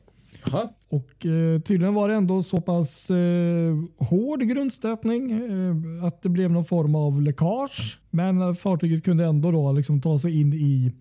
Aha. 0.47 0.73
Och 0.89 1.25
eh, 1.25 1.59
tydligen 1.59 1.93
var 1.93 2.09
det 2.09 2.15
ändå 2.15 2.43
så 2.43 2.61
pass 2.61 3.09
eh, 3.09 3.75
hård 3.97 4.41
grundstötning 4.41 5.31
eh, 5.31 6.05
att 6.05 6.21
det 6.21 6.29
blev 6.29 6.51
någon 6.51 6.65
form 6.65 6.95
av 6.95 7.21
läckage. 7.21 7.99
Men 8.09 8.41
eh, 8.41 8.53
fartyget 8.53 9.03
kunde 9.03 9.25
ändå 9.25 9.51
då 9.51 9.71
liksom 9.71 10.01
ta 10.01 10.19
sig 10.19 10.39
in 10.41 10.53
i 10.53 10.91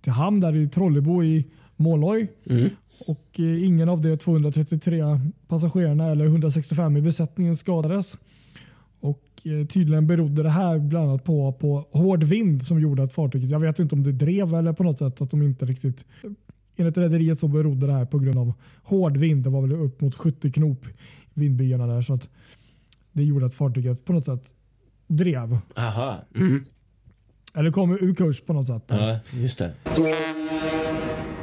till 0.00 0.12
hamn 0.12 0.40
där 0.40 0.56
i 0.56 0.68
Trollebo 0.68 1.22
i 1.22 1.46
Måløy. 1.76 2.28
Mm. 2.46 2.70
Och 2.98 3.40
eh, 3.40 3.64
ingen 3.64 3.88
av 3.88 4.00
de 4.00 4.16
233 4.16 5.02
passagerarna 5.48 6.06
eller 6.06 6.26
165 6.26 6.96
i 6.96 7.00
besättningen 7.00 7.56
skadades. 7.56 8.18
Och 9.00 9.22
eh, 9.44 9.66
tydligen 9.66 10.06
berodde 10.06 10.42
det 10.42 10.50
här 10.50 10.78
bland 10.78 11.08
annat 11.08 11.24
på, 11.24 11.52
på 11.52 11.86
hård 11.92 12.24
vind 12.24 12.62
som 12.62 12.80
gjorde 12.80 13.02
att 13.02 13.12
fartyget, 13.12 13.50
jag 13.50 13.60
vet 13.60 13.78
inte 13.78 13.94
om 13.94 14.02
det 14.02 14.12
drev 14.12 14.54
eller 14.54 14.72
på 14.72 14.82
något 14.82 14.98
sätt 14.98 15.20
att 15.20 15.30
de 15.30 15.42
inte 15.42 15.64
riktigt 15.64 16.04
Enligt 16.80 16.98
rederiet 16.98 17.38
så 17.38 17.48
berodde 17.48 17.86
det 17.86 17.92
här 17.92 18.04
på 18.04 18.18
grund 18.18 18.38
av 18.38 18.52
hård 18.82 19.16
vind. 19.16 19.44
Det 19.44 19.50
var 19.50 19.62
väl 19.62 19.72
upp 19.72 20.00
mot 20.00 20.14
70 20.14 20.52
knop 20.52 20.86
vindbyarna 21.34 21.86
där. 21.86 22.02
Så 22.02 22.14
att 22.14 22.28
det 23.12 23.24
gjorde 23.24 23.46
att 23.46 23.54
fartyget 23.54 24.04
på 24.04 24.12
något 24.12 24.24
sätt 24.24 24.54
drev. 25.06 25.58
Aha. 25.76 26.16
Mm. 26.34 26.64
Eller 27.54 27.70
kom 27.70 27.90
ur 27.90 28.14
kurs 28.14 28.40
på 28.40 28.52
något 28.52 28.66
sätt. 28.66 28.82
Ja, 28.86 29.18
just 29.32 29.58
det. 29.58 29.72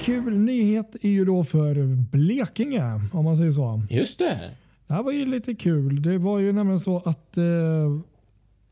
Kul 0.05 0.37
nyhet 0.37 0.95
är 1.01 1.09
ju 1.09 1.25
då 1.25 1.43
för 1.43 1.95
Blekinge 2.11 3.01
om 3.13 3.25
man 3.25 3.37
säger 3.37 3.51
så. 3.51 3.81
Just 3.89 4.19
det. 4.19 4.51
Det 4.87 4.93
här 4.93 5.03
var 5.03 5.11
ju 5.11 5.25
lite 5.25 5.55
kul. 5.55 6.01
Det 6.01 6.17
var 6.17 6.39
ju 6.39 6.51
nämligen 6.51 6.79
så 6.79 6.97
att 6.97 7.37
eh, 7.37 7.43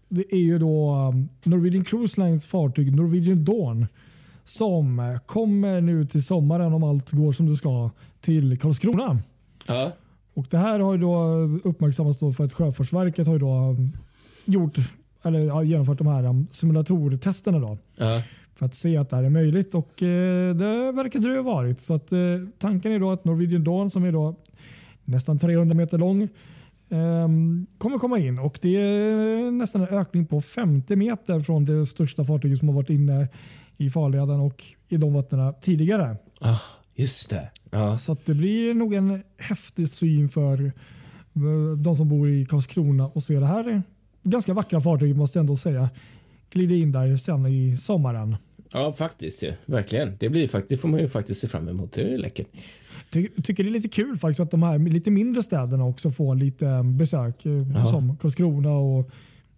det 0.10 0.34
är 0.34 0.40
ju 0.40 0.60
då 0.60 0.96
um, 0.96 1.30
Norwegian 1.44 1.86
Cruise 1.86 2.22
Lines 2.22 2.46
fartyg 2.46 2.96
Norwegian 2.96 3.46
Dawn 3.46 3.88
som 4.44 5.00
eh, 5.00 5.20
kommer 5.26 5.82
nu 5.82 6.06
till 6.06 6.24
sommaren 6.24 6.74
om 6.74 6.84
allt 6.84 7.12
går 7.12 7.32
som 7.32 7.48
det 7.48 7.56
ska 7.56 7.90
till 8.22 8.60
Karlskrona. 8.60 9.20
Ja. 9.68 9.92
Och 10.34 10.46
Det 10.50 10.58
här 10.58 10.80
har 10.80 10.94
ju 10.94 11.00
då 11.00 11.26
uppmärksammats 11.64 12.20
då 12.20 12.34
för 12.34 12.44
att 12.44 12.54
Sjöfartsverket 12.54 13.28
har 13.28 13.34
ju 13.34 13.40
då 13.40 13.54
um, 13.54 13.92
gjort 14.46 14.78
eller 15.24 15.40
ja, 15.40 15.64
genomfört 15.64 15.98
de 15.98 16.08
här 16.08 16.26
um, 16.26 16.48
simulatortesterna 16.52 17.60
då, 17.60 17.78
Ja. 17.96 18.22
För 18.56 18.66
att 18.66 18.76
se 18.76 18.98
att 18.98 19.10
det 19.10 19.16
här 19.16 19.24
är 19.24 19.30
möjligt 19.30 19.76
och 19.76 20.04
eh, 20.04 20.56
det 20.56 20.92
verkar 20.92 21.20
det 21.20 21.36
ha 21.36 21.42
varit. 21.42 21.82
Så 21.82 21.94
att, 21.94 22.12
eh, 22.12 22.20
tanken 22.60 22.92
är 22.92 23.00
då 23.00 23.12
att 23.12 23.26
Norwegian 23.26 23.64
Dawn 23.64 23.90
som 23.90 24.04
är 24.04 24.12
då 24.12 24.36
nästan 25.06 25.40
300 25.40 25.76
meter 25.76 25.98
lång 25.98 26.30
ehm, 26.90 27.66
kommer 27.78 27.98
komma 27.98 28.20
in 28.20 28.40
och 28.40 28.60
det 28.62 28.78
är 28.78 29.52
nästan 29.52 29.82
en 29.82 29.88
ökning 29.88 30.26
på 30.26 30.42
50 30.42 30.96
meter 30.96 31.40
från 31.40 31.66
det 31.66 31.86
största 31.86 32.26
fartyget 32.26 32.60
som 32.60 32.68
har 32.68 32.76
varit 32.76 32.90
inne 32.90 33.28
i 33.78 33.90
farleden 33.90 34.40
och 34.40 34.64
i 34.88 34.98
de 34.98 35.14
vattnen 35.14 35.54
tidigare. 35.62 36.18
Ah, 36.40 36.60
just 36.96 37.30
det. 37.30 37.50
Ja. 37.70 37.98
Så 37.98 38.18
det 38.26 38.34
blir 38.34 38.74
nog 38.74 38.94
en 38.94 39.24
häftig 39.38 39.90
syn 39.90 40.30
för 40.30 40.66
eh, 40.66 40.72
de 41.78 41.96
som 41.96 42.10
bor 42.10 42.30
i 42.30 42.46
Karlskrona 42.46 43.08
och 43.08 43.24
ser 43.24 43.40
det 43.40 43.46
här 43.46 43.84
ganska 44.24 44.54
vackra 44.54 44.82
fartyget 44.82 45.18
måste 45.18 45.40
jag 45.40 45.44
ändå 45.44 45.58
säga. 45.58 45.90
Glider 46.54 46.76
in 46.76 46.92
där 46.92 47.18
sen 47.18 47.46
i 47.46 47.78
sommaren. 47.78 48.36
ja, 48.74 48.94
faktiskt 48.94 49.44
ju. 49.44 49.54
Verkligen. 49.66 50.18
Det 50.20 50.30
blir 50.30 50.48
faktiskt, 50.48 50.82
får 50.82 50.90
man 50.90 51.00
ju 51.00 51.08
faktiskt 51.10 51.42
se 51.42 51.48
fram 51.48 51.68
emot. 51.70 51.92
Det 51.94 52.14
är 52.14 52.18
läckert. 52.18 52.48
Ty 53.12 53.28
tycker 53.44 53.64
det 53.64 53.70
är 53.70 53.72
lite 53.72 53.90
kul 53.90 54.18
faktiskt 54.18 54.40
att 54.40 54.52
de 54.52 54.64
här 54.64 54.80
lite 54.80 55.12
mindre 55.12 55.44
städerna 55.44 55.86
också 55.86 56.12
får 56.12 56.36
lite 56.36 56.68
eh, 56.68 56.84
besök. 56.84 57.46
eh, 57.46 57.52
Ja. 57.76 57.86
Som 57.86 58.18
Karlskrona 58.18 58.72
och 58.72 59.10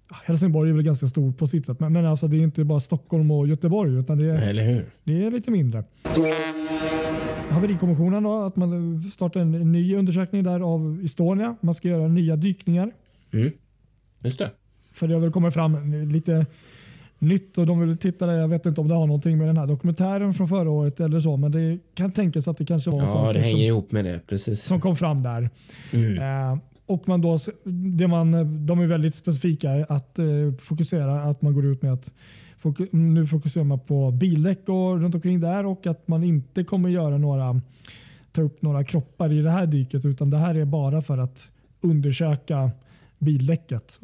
ja, 0.10 0.16
Helsingborg 0.26 0.70
är 0.70 0.74
väl 0.74 0.84
ganska 0.84 1.08
stort 1.08 1.38
på 1.38 1.48
sitt 1.48 1.66
sätt. 1.66 1.80
Men, 1.80 1.94
men 1.94 2.06
alltså 2.06 2.28
det 2.28 2.38
är 2.38 2.42
inte 2.42 2.64
bara 2.64 2.80
Stockholm 2.80 3.32
och 3.32 3.48
Göteborg 3.48 3.94
utan 4.00 4.18
det 4.18 4.26
är, 4.26 4.86
det 5.04 5.26
är 5.26 5.32
lite 5.32 5.52
mindre. 5.52 5.84
Haverikommissionen 7.50 8.24
då, 8.24 8.42
att 8.44 8.56
man 8.56 9.02
startar 9.14 9.40
en 9.40 9.72
ny 9.72 9.96
undersökning 9.96 10.44
där 10.44 10.60
av 10.60 11.02
Estonia. 11.04 11.56
Man 11.62 11.76
ska 11.76 11.88
göra 11.88 12.08
nya 12.08 12.36
dykningar. 12.36 12.92
Mm. 13.34 13.52
Just 14.24 14.40
det. 14.40 14.52
För 14.94 15.08
det 15.08 15.14
har 15.14 15.22
väl 15.22 15.32
kommit 15.32 15.54
fram 15.54 15.94
lite 16.12 16.46
nytt 17.20 17.58
och 17.58 17.66
de 17.66 17.80
vill 17.80 17.98
titta 17.98 18.26
där. 18.26 18.34
Jag 18.34 18.48
vet 18.48 18.66
inte 18.66 18.82
om 18.82 18.88
det 18.88 18.96
har 18.96 19.08
någonting 19.08 19.38
med 19.38 19.48
den 19.48 19.58
här 19.58 19.68
dokumentären 19.68 20.34
från 20.34 20.48
förra 20.48 20.70
året 20.70 21.00
eller 21.00 21.20
så. 21.20 21.38
Men 21.38 21.52
det 21.52 21.80
kan 21.96 22.12
tänkas 22.12 22.48
att 22.48 22.58
det 22.58 22.66
kanske 22.66 22.90
var 22.90 23.00
Ja, 23.00 23.08
saker 23.08 23.34
det 23.34 23.40
hänger 23.40 23.56
som, 23.56 23.62
ihop 23.62 23.92
med 23.92 24.06
det. 24.06 24.20
Precis. 24.28 24.64
som 24.64 24.82
kom 24.82 24.96
fram 24.96 25.24
där. 25.24 25.50
Mm. 25.94 26.52
Eh, 26.52 26.60
och 26.86 27.08
man 27.08 27.22
då, 27.22 27.40
det 27.98 28.08
man, 28.08 28.32
de 28.66 28.80
är 28.80 28.88
väldigt 28.88 29.16
specifika 29.16 29.86
att 29.90 30.20
eh, 30.20 30.26
fokusera 30.60 31.22
att 31.22 31.42
man 31.42 31.54
går 31.54 31.66
ut 31.66 31.82
med 31.82 31.94
att 31.94 32.14
nu 32.92 33.26
fokuserar 33.26 33.64
man 33.64 33.80
på 33.80 34.12
bildäck 34.12 34.70
och 34.70 35.02
runt 35.02 35.16
omkring 35.16 35.40
där 35.40 35.66
och 35.66 35.88
att 35.88 36.08
man 36.08 36.24
inte 36.24 36.64
kommer 36.64 36.90
göra 36.90 37.18
några 37.18 37.62
ta 38.32 38.42
upp 38.42 38.62
några 38.62 38.84
kroppar 38.84 39.32
i 39.32 39.42
det 39.42 39.52
här 39.52 39.66
dyket 39.66 40.06
utan 40.06 40.30
det 40.30 40.38
här 40.38 40.56
är 40.56 40.66
bara 40.66 41.02
för 41.02 41.18
att 41.18 41.50
undersöka 41.82 42.72
bildäcket. 43.20 44.00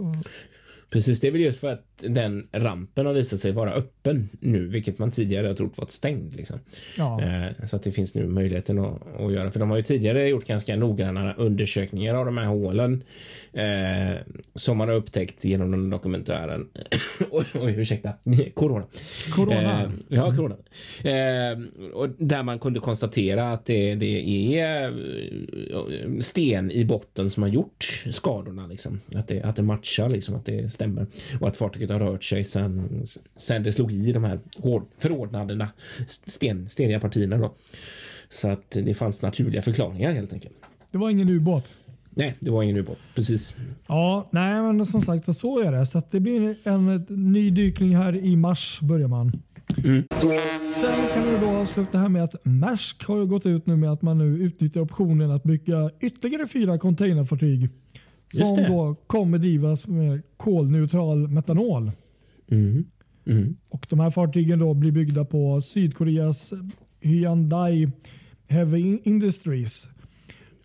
Precis, 0.91 1.19
det 1.19 1.27
är 1.27 1.31
väl 1.31 1.41
just 1.41 1.59
för 1.59 1.71
att 1.71 1.85
den 1.97 2.47
rampen 2.51 3.05
har 3.05 3.13
visat 3.13 3.39
sig 3.39 3.51
vara 3.51 3.73
öppen 3.73 4.29
nu, 4.39 4.67
vilket 4.67 4.99
man 4.99 5.11
tidigare 5.11 5.47
har 5.47 5.53
trott 5.53 5.77
varit 5.77 5.91
stängd. 5.91 6.35
Liksom. 6.35 6.59
Ja, 6.97 7.21
Eh, 7.21 7.65
så 7.65 7.75
att 7.75 7.83
det 7.83 7.91
finns 7.91 8.15
nu 8.15 8.27
möjligheten 8.27 8.79
att, 8.79 9.19
att 9.19 9.33
göra. 9.33 9.51
För 9.51 9.59
de 9.59 9.69
har 9.69 9.77
ju 9.77 9.83
tidigare 9.83 10.27
gjort 10.27 10.47
ganska 10.47 10.75
noggranna 10.75 11.33
undersökningar 11.33 12.15
av 12.15 12.25
de 12.25 12.37
här 12.37 12.45
hålen 12.45 13.03
eh, 13.53 14.21
som 14.55 14.77
man 14.77 14.89
har 14.89 14.95
upptäckt 14.95 15.45
genom 15.45 15.71
den 15.71 15.89
dokumentären. 15.89 16.67
oj, 17.31 17.45
oj, 17.53 17.75
ursäkta. 17.77 18.13
Corona. 18.53 18.85
corona. 19.35 19.81
Eh, 19.81 19.89
ja, 20.07 20.35
corona. 20.35 20.55
Eh, 21.03 21.59
och 21.93 22.09
där 22.17 22.43
man 22.43 22.59
kunde 22.59 22.79
konstatera 22.79 23.51
att 23.53 23.65
det, 23.65 23.95
det 23.95 24.59
är 24.59 24.87
eh, 24.87 26.19
sten 26.19 26.71
i 26.71 26.85
botten 26.85 27.29
som 27.29 27.43
har 27.43 27.49
gjort 27.49 28.03
skadorna. 28.11 28.67
Liksom. 28.67 28.99
Att, 29.15 29.27
det, 29.27 29.41
att 29.41 29.55
det 29.55 29.63
matchar, 29.63 30.09
liksom, 30.09 30.35
att 30.35 30.45
det 30.45 30.71
stämmer. 30.81 31.07
Och 31.39 31.47
att 31.47 31.57
fartyget 31.57 31.89
har 31.89 31.99
rört 31.99 32.23
sig 32.23 32.43
sen, 32.43 33.03
sen 33.35 33.63
det 33.63 33.71
slog 33.71 33.91
i 33.91 34.11
de 34.11 34.23
här 34.23 34.39
hård, 34.57 34.85
förordnadena, 34.97 35.69
sten, 36.07 36.69
steniga 36.69 36.99
partierna. 36.99 37.37
Då. 37.37 37.53
Så 38.29 38.49
att 38.49 38.71
det 38.71 38.93
fanns 38.93 39.21
naturliga 39.21 39.61
förklaringar 39.61 40.11
helt 40.11 40.33
enkelt. 40.33 40.55
Det 40.91 40.97
var 40.97 41.09
ingen 41.09 41.29
ubåt. 41.29 41.75
Nej, 42.09 42.35
det 42.39 42.51
var 42.51 42.63
ingen 42.63 42.77
ubåt. 42.77 42.97
Precis. 43.15 43.55
Ja, 43.87 44.29
nej 44.31 44.61
men 44.61 44.85
som 44.85 45.01
sagt 45.01 45.25
så, 45.25 45.33
så 45.33 45.59
är 45.59 45.71
det. 45.71 45.85
Så 45.85 45.97
att 45.97 46.11
det 46.11 46.19
blir 46.19 46.55
en 46.63 47.05
ny 47.09 47.49
dykning 47.49 47.95
här 47.95 48.15
i 48.15 48.35
mars 48.35 48.79
börjar 48.81 49.07
man. 49.07 49.31
Mm. 49.77 50.03
Sen 50.73 51.07
kan 51.13 51.23
vi 51.31 51.45
då 51.45 51.49
avsluta 51.49 51.97
här 51.97 52.09
med 52.09 52.23
att 52.23 52.45
Maersk 52.45 53.03
har 53.05 53.17
ju 53.17 53.25
gått 53.25 53.45
ut 53.45 53.65
nu 53.65 53.75
med 53.75 53.91
att 53.91 54.01
man 54.01 54.17
nu 54.17 54.37
utnyttjar 54.37 54.81
optionen 54.81 55.31
att 55.31 55.43
bygga 55.43 55.89
ytterligare 55.99 56.47
fyra 56.47 56.77
containerfartyg. 56.77 57.69
Som 58.31 58.55
då 58.55 58.95
kommer 59.07 59.37
drivas 59.37 59.87
med 59.87 60.21
kolneutral 60.37 61.27
metanol. 61.27 61.91
Mm. 62.51 62.85
Mm. 63.27 63.55
Och 63.69 63.85
de 63.89 63.99
här 63.99 64.09
fartygen 64.09 64.59
då 64.59 64.73
blir 64.73 64.91
byggda 64.91 65.25
på 65.25 65.61
Sydkoreas 65.61 66.53
Hyundai 66.99 67.91
Heavy 68.47 68.99
Industries. 69.03 69.87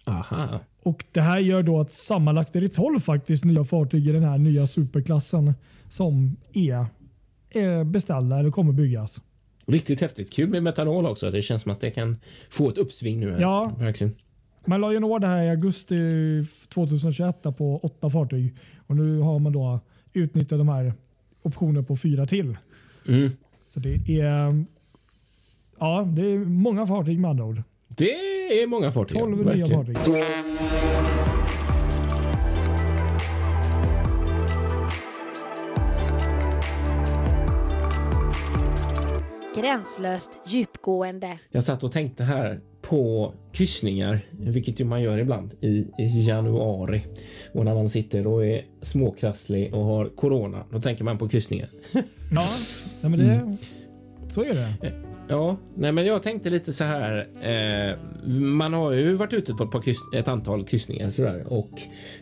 Aha. 0.04 0.60
Och 0.82 1.04
Det 1.12 1.20
här 1.20 1.38
gör 1.38 1.62
då 1.62 1.80
att 1.80 1.92
sammanlagt 1.92 2.56
är 2.56 2.60
det 2.60 2.68
12 2.68 3.00
faktiskt 3.00 3.44
nya 3.44 3.64
fartyg 3.64 4.06
i 4.06 4.12
den 4.12 4.22
här 4.22 4.38
nya 4.38 4.66
superklassen 4.66 5.54
som 5.88 6.36
är, 6.52 6.86
är 7.50 7.84
beställda 7.84 8.38
eller 8.38 8.50
kommer 8.50 8.72
byggas. 8.72 9.20
Riktigt 9.66 10.00
häftigt. 10.00 10.32
Kul 10.32 10.48
med 10.48 10.62
metanol 10.62 11.06
också. 11.06 11.30
Det 11.30 11.42
känns 11.42 11.62
som 11.62 11.72
att 11.72 11.80
det 11.80 11.90
kan 11.90 12.16
få 12.50 12.68
ett 12.68 12.78
uppsving 12.78 13.20
nu. 13.20 13.32
här. 13.32 13.40
Ja. 13.40 13.72
Verkligen. 13.78 14.14
Man 14.68 14.80
la 14.80 14.90
ju 14.90 14.96
en 14.96 15.04
order 15.04 15.28
här 15.28 15.42
i 15.42 15.50
augusti 15.50 15.96
2021 16.68 17.42
på 17.42 17.80
åtta 17.82 18.10
fartyg 18.10 18.56
och 18.86 18.96
nu 18.96 19.18
har 19.18 19.38
man 19.38 19.52
då 19.52 19.80
utnyttjat 20.12 20.58
de 20.58 20.68
här 20.68 20.92
optioner 21.42 21.82
på 21.82 21.96
fyra 21.96 22.26
till. 22.26 22.56
Mm. 23.08 23.30
Så 23.68 23.80
det 23.80 24.20
är 24.20 24.64
ja, 25.78 26.08
det 26.16 26.22
är 26.22 26.38
många 26.38 26.86
fartyg 26.86 27.20
med 27.20 27.30
andra 27.30 27.44
ord. 27.44 27.62
Det 27.88 28.62
är 28.62 28.66
många 28.66 28.92
fartyg. 28.92 29.18
12 29.18 29.36
nya 29.36 29.44
verkligen. 29.44 29.68
fartyg. 29.68 29.96
Gränslöst 39.56 40.38
djupgående. 40.46 41.38
Jag 41.50 41.64
satt 41.64 41.84
och 41.84 41.92
tänkte 41.92 42.24
här 42.24 42.60
på 42.88 43.32
kryssningar, 43.52 44.20
vilket 44.30 44.80
ju 44.80 44.84
man 44.84 45.02
gör 45.02 45.18
ibland 45.18 45.54
i, 45.60 45.86
januari. 45.98 47.02
Och 47.52 47.64
när 47.64 47.74
man 47.74 47.88
sitter 47.88 48.26
och 48.26 48.46
är 48.46 48.64
småkrasslig 48.82 49.74
och 49.74 49.84
har 49.84 50.08
corona, 50.08 50.64
då 50.70 50.80
tänker 50.80 51.04
man 51.04 51.18
på 51.18 51.28
kryssningar. 51.28 51.68
Ja, 53.00 53.08
men 53.08 53.18
det, 53.18 53.56
så 54.28 54.42
är 54.42 54.54
det. 54.54 54.92
Ja, 55.28 55.56
nej 55.74 55.92
men 55.92 56.06
jag 56.06 56.22
tänkte 56.22 56.50
lite 56.50 56.72
så 56.72 56.84
här. 56.84 57.28
Eh, 57.42 57.98
man 58.40 58.72
har 58.72 58.92
ju 58.92 59.14
varit 59.14 59.32
ute 59.32 59.54
på 59.54 59.64
ett, 59.64 59.70
par 59.70 59.82
kryss, 59.82 59.98
ett 60.14 60.28
antal 60.28 60.64
kryssningar 60.64 61.10
sådär, 61.10 61.52
och 61.52 61.70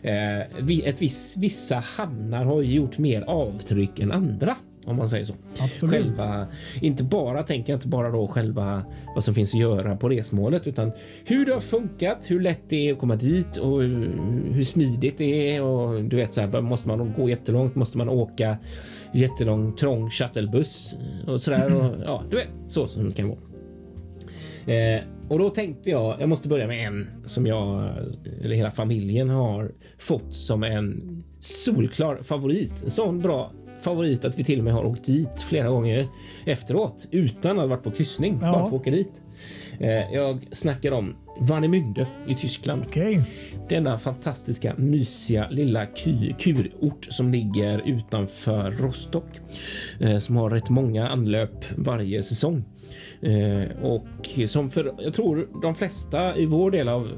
eh, 0.01 0.39
ett 0.85 1.01
viss, 1.01 1.37
vissa 1.37 1.75
hamnar 1.75 2.45
har 2.45 2.61
gjort 2.61 2.97
mer 2.97 3.21
avtryck 3.21 3.99
än 3.99 4.11
andra 4.11 4.55
om 4.85 4.95
man 4.95 5.09
säger 5.09 5.25
så. 5.25 5.33
Absolut. 5.59 5.95
Själva, 5.95 6.47
inte 6.81 7.03
bara 7.03 7.43
tänker 7.43 7.73
jag 7.73 7.77
inte 7.77 7.87
bara 7.87 8.11
då 8.11 8.27
själva 8.27 8.85
vad 9.15 9.23
som 9.23 9.33
finns 9.33 9.53
att 9.53 9.59
göra 9.59 9.95
på 9.95 10.09
resmålet 10.09 10.67
utan 10.67 10.91
hur 11.25 11.45
det 11.45 11.53
har 11.53 11.59
funkat, 11.59 12.25
hur 12.27 12.39
lätt 12.39 12.61
det 12.69 12.89
är 12.89 12.93
att 12.93 12.99
komma 12.99 13.15
dit 13.15 13.57
och 13.57 13.81
hur, 13.81 14.11
hur 14.53 14.63
smidigt 14.63 15.17
det 15.17 15.55
är 15.55 15.63
och 15.63 16.03
du 16.03 16.15
vet 16.15 16.33
så 16.33 16.41
här 16.41 16.61
måste 16.61 16.87
man 16.87 17.13
gå 17.17 17.29
jättelångt, 17.29 17.75
måste 17.75 17.97
man 17.97 18.09
åka 18.09 18.57
jättelång 19.13 19.75
trång 19.75 20.09
shuttlebuss 20.09 20.95
och 21.27 21.41
så 21.41 21.51
där 21.51 21.73
och 21.73 21.95
ja, 22.05 22.23
du 22.29 22.35
vet 22.35 22.49
så 22.67 22.87
som 22.87 23.09
det 23.09 23.15
kan 23.15 23.27
vara. 23.27 23.39
Eh, 24.75 25.01
och 25.27 25.39
då 25.39 25.49
tänkte 25.49 25.89
jag, 25.89 26.21
jag 26.21 26.29
måste 26.29 26.47
börja 26.47 26.67
med 26.67 26.87
en 26.87 27.07
som 27.25 27.47
jag 27.47 27.89
eller 28.43 28.55
hela 28.55 28.71
familjen 28.71 29.29
har 29.29 29.71
fått 29.97 30.35
som 30.35 30.63
en 30.63 31.23
solklar 31.39 32.17
favorit. 32.21 32.83
En 32.83 32.89
sån 32.89 33.21
bra 33.21 33.51
favorit 33.85 34.25
att 34.25 34.39
vi 34.39 34.43
till 34.43 34.59
och 34.59 34.65
med 34.65 34.73
har 34.73 34.85
åkt 34.85 35.05
dit 35.05 35.41
flera 35.41 35.69
gånger 35.69 36.07
efteråt 36.45 37.07
utan 37.11 37.51
att 37.51 37.57
ha 37.57 37.67
varit 37.67 37.83
på 37.83 37.91
kryssning. 37.91 38.39
Ja. 38.41 38.51
Bara 38.51 38.59
för 38.59 38.67
att 38.67 38.81
åka 38.81 38.91
dit. 38.91 39.21
Eh, 39.79 40.13
jag 40.13 40.47
snackar 40.51 40.91
om 40.91 41.15
Warnemünde 41.39 42.07
i 42.27 42.35
Tyskland. 42.35 42.85
Okay. 42.85 43.21
Denna 43.69 43.99
fantastiska 43.99 44.73
mysiga 44.77 45.49
lilla 45.49 45.85
kurort 46.37 47.05
som 47.05 47.31
ligger 47.31 47.81
utanför 47.85 48.71
Rostock 48.71 49.39
eh, 49.99 50.17
som 50.17 50.35
har 50.35 50.49
rätt 50.49 50.69
många 50.69 51.07
anlöp 51.07 51.65
varje 51.77 52.23
säsong. 52.23 52.63
Eh, 53.21 53.83
och 53.83 54.29
som 54.47 54.69
för 54.69 54.93
jag 54.99 55.13
tror 55.13 55.47
de 55.61 55.75
flesta 55.75 56.37
i 56.37 56.45
vår 56.45 56.71
del 56.71 56.89
av 56.89 57.11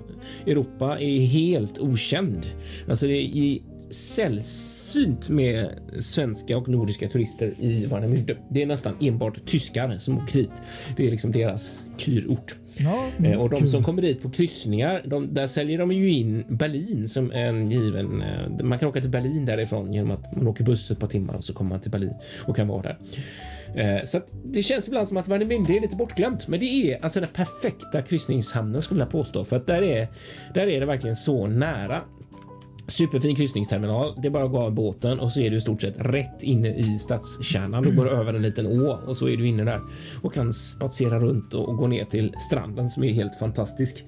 Europa 0.45 0.99
är 0.99 1.19
helt 1.19 1.79
okänd. 1.79 2.47
Alltså 2.89 3.07
det 3.07 3.13
är 3.13 3.21
i 3.21 3.61
sällsynt 3.89 5.29
med 5.29 5.69
svenska 5.99 6.57
och 6.57 6.67
nordiska 6.67 7.09
turister 7.09 7.53
i 7.59 7.85
Warnemünde. 7.85 8.37
Det 8.49 8.61
är 8.61 8.65
nästan 8.65 8.93
enbart 9.01 9.45
tyskar 9.45 9.97
som 9.97 10.17
åker 10.17 10.33
hit. 10.33 10.61
Det 10.97 11.07
är 11.07 11.11
liksom 11.11 11.31
deras 11.31 11.87
kyrort. 11.97 12.55
Ja, 12.79 13.07
eh, 13.23 13.41
och 13.41 13.49
de 13.49 13.67
som 13.67 13.83
kommer 13.83 14.01
dit 14.01 14.21
på 14.21 14.29
kryssningar, 14.29 15.01
de, 15.05 15.33
där 15.33 15.47
säljer 15.47 15.77
de 15.77 15.91
ju 15.91 16.09
in 16.09 16.43
Berlin 16.47 17.07
som 17.07 17.31
en 17.31 17.71
given. 17.71 18.21
Eh, 18.21 18.63
man 18.63 18.79
kan 18.79 18.89
åka 18.89 19.01
till 19.01 19.09
Berlin 19.09 19.45
därifrån 19.45 19.93
genom 19.93 20.11
att 20.11 20.35
man 20.35 20.47
åker 20.47 20.63
buss 20.63 20.91
ett 20.91 20.99
par 20.99 21.07
timmar 21.07 21.33
och 21.33 21.43
så 21.43 21.53
kommer 21.53 21.69
man 21.69 21.81
till 21.81 21.91
Berlin 21.91 22.13
och 22.45 22.55
kan 22.55 22.67
vara 22.67 22.81
där. 22.81 22.97
Eh, 23.75 24.05
så 24.05 24.21
det 24.45 24.63
känns 24.63 24.87
ibland 24.87 25.07
som 25.07 25.17
att 25.17 25.27
Warnemünde 25.27 25.77
är 25.77 25.81
lite 25.81 25.95
bortglömt, 25.95 26.47
men 26.47 26.59
det 26.59 26.65
är 26.65 27.03
alltså 27.03 27.19
den 27.19 27.29
perfekta 27.29 28.01
kryssningshamnen 28.01 28.81
skulle 28.81 29.01
jag 29.01 29.09
påstå 29.09 29.45
för 29.45 29.55
att 29.55 29.67
där 29.67 29.81
är, 29.81 30.07
där 30.53 30.67
är 30.67 30.79
det 30.79 30.85
verkligen 30.85 31.15
så 31.15 31.47
nära 31.47 32.01
Superfin 32.87 33.35
kryssningsterminal. 33.35 34.21
Det 34.21 34.27
är 34.27 34.31
bara 34.31 34.45
att 34.45 34.51
gå 34.51 34.59
av 34.59 34.73
båten 34.73 35.19
och 35.19 35.31
så 35.31 35.41
är 35.41 35.49
du 35.49 35.57
i 35.57 35.61
stort 35.61 35.81
sett 35.81 35.95
rätt 35.97 36.43
inne 36.43 36.75
i 36.75 36.99
stadskärnan. 36.99 37.83
Du 37.83 37.95
går 37.95 38.09
över 38.09 38.33
en 38.33 38.41
liten 38.41 38.67
å 38.67 38.99
och 39.07 39.17
så 39.17 39.29
är 39.29 39.37
du 39.37 39.47
inne 39.47 39.63
där 39.63 39.81
och 40.21 40.33
kan 40.33 40.53
spatsera 40.53 41.19
runt 41.19 41.53
och 41.53 41.77
gå 41.77 41.87
ner 41.87 42.05
till 42.05 42.33
stranden 42.39 42.89
som 42.89 43.03
är 43.03 43.13
helt 43.13 43.35
fantastisk. 43.35 44.05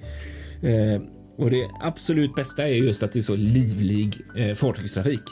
Eh, 0.63 1.01
och 1.37 1.49
det 1.49 1.69
absolut 1.79 2.35
bästa 2.35 2.67
är 2.67 2.73
just 2.73 3.03
att 3.03 3.11
det 3.11 3.19
är 3.19 3.21
så 3.21 3.35
livlig 3.35 4.17
eh, 4.37 4.55
fartygstrafik 4.55 5.23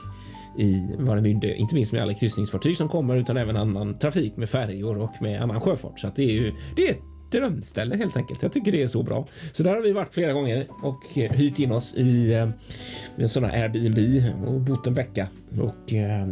i 0.58 0.96
Warnemünde, 1.00 1.56
inte 1.56 1.76
minst 1.76 1.94
med 1.94 2.02
alla 2.02 2.14
kryssningsfartyg 2.14 2.78
som 2.78 2.90
kommer 2.90 3.16
utan 3.16 3.38
även 3.38 3.58
annan 3.58 4.00
trafik 4.00 4.38
med 4.38 4.50
färjor 4.50 4.98
och 4.98 5.22
med 5.22 5.42
annan 5.42 5.62
sjöfart. 5.62 6.00
Så 6.00 6.08
att 6.08 6.16
det 6.16 6.24
är 6.24 6.34
ju 6.34 6.54
det 6.76 6.90
är 6.90 6.96
drömställe 7.32 7.98
helt 7.98 8.18
enkelt. 8.18 8.44
Jag 8.44 8.52
tycker 8.52 8.72
det 8.72 8.84
är 8.84 8.88
så 8.88 9.04
bra. 9.04 9.28
Så 9.52 9.64
där 9.64 9.76
har 9.76 9.82
vi 9.82 9.92
varit 9.92 10.14
flera 10.14 10.34
gånger 10.34 10.68
och 10.84 11.04
hyrt 11.14 11.60
in 11.60 11.72
oss 11.72 11.96
i 11.96 12.34
eh, 12.34 12.50
en 13.16 13.30
sån 13.30 13.44
här 13.44 13.64
Airbnb 13.64 14.24
och 14.48 14.62
bott 14.62 14.88
en 14.88 14.94
vecka 14.94 15.28
och 15.62 15.94
eh, 15.94 16.30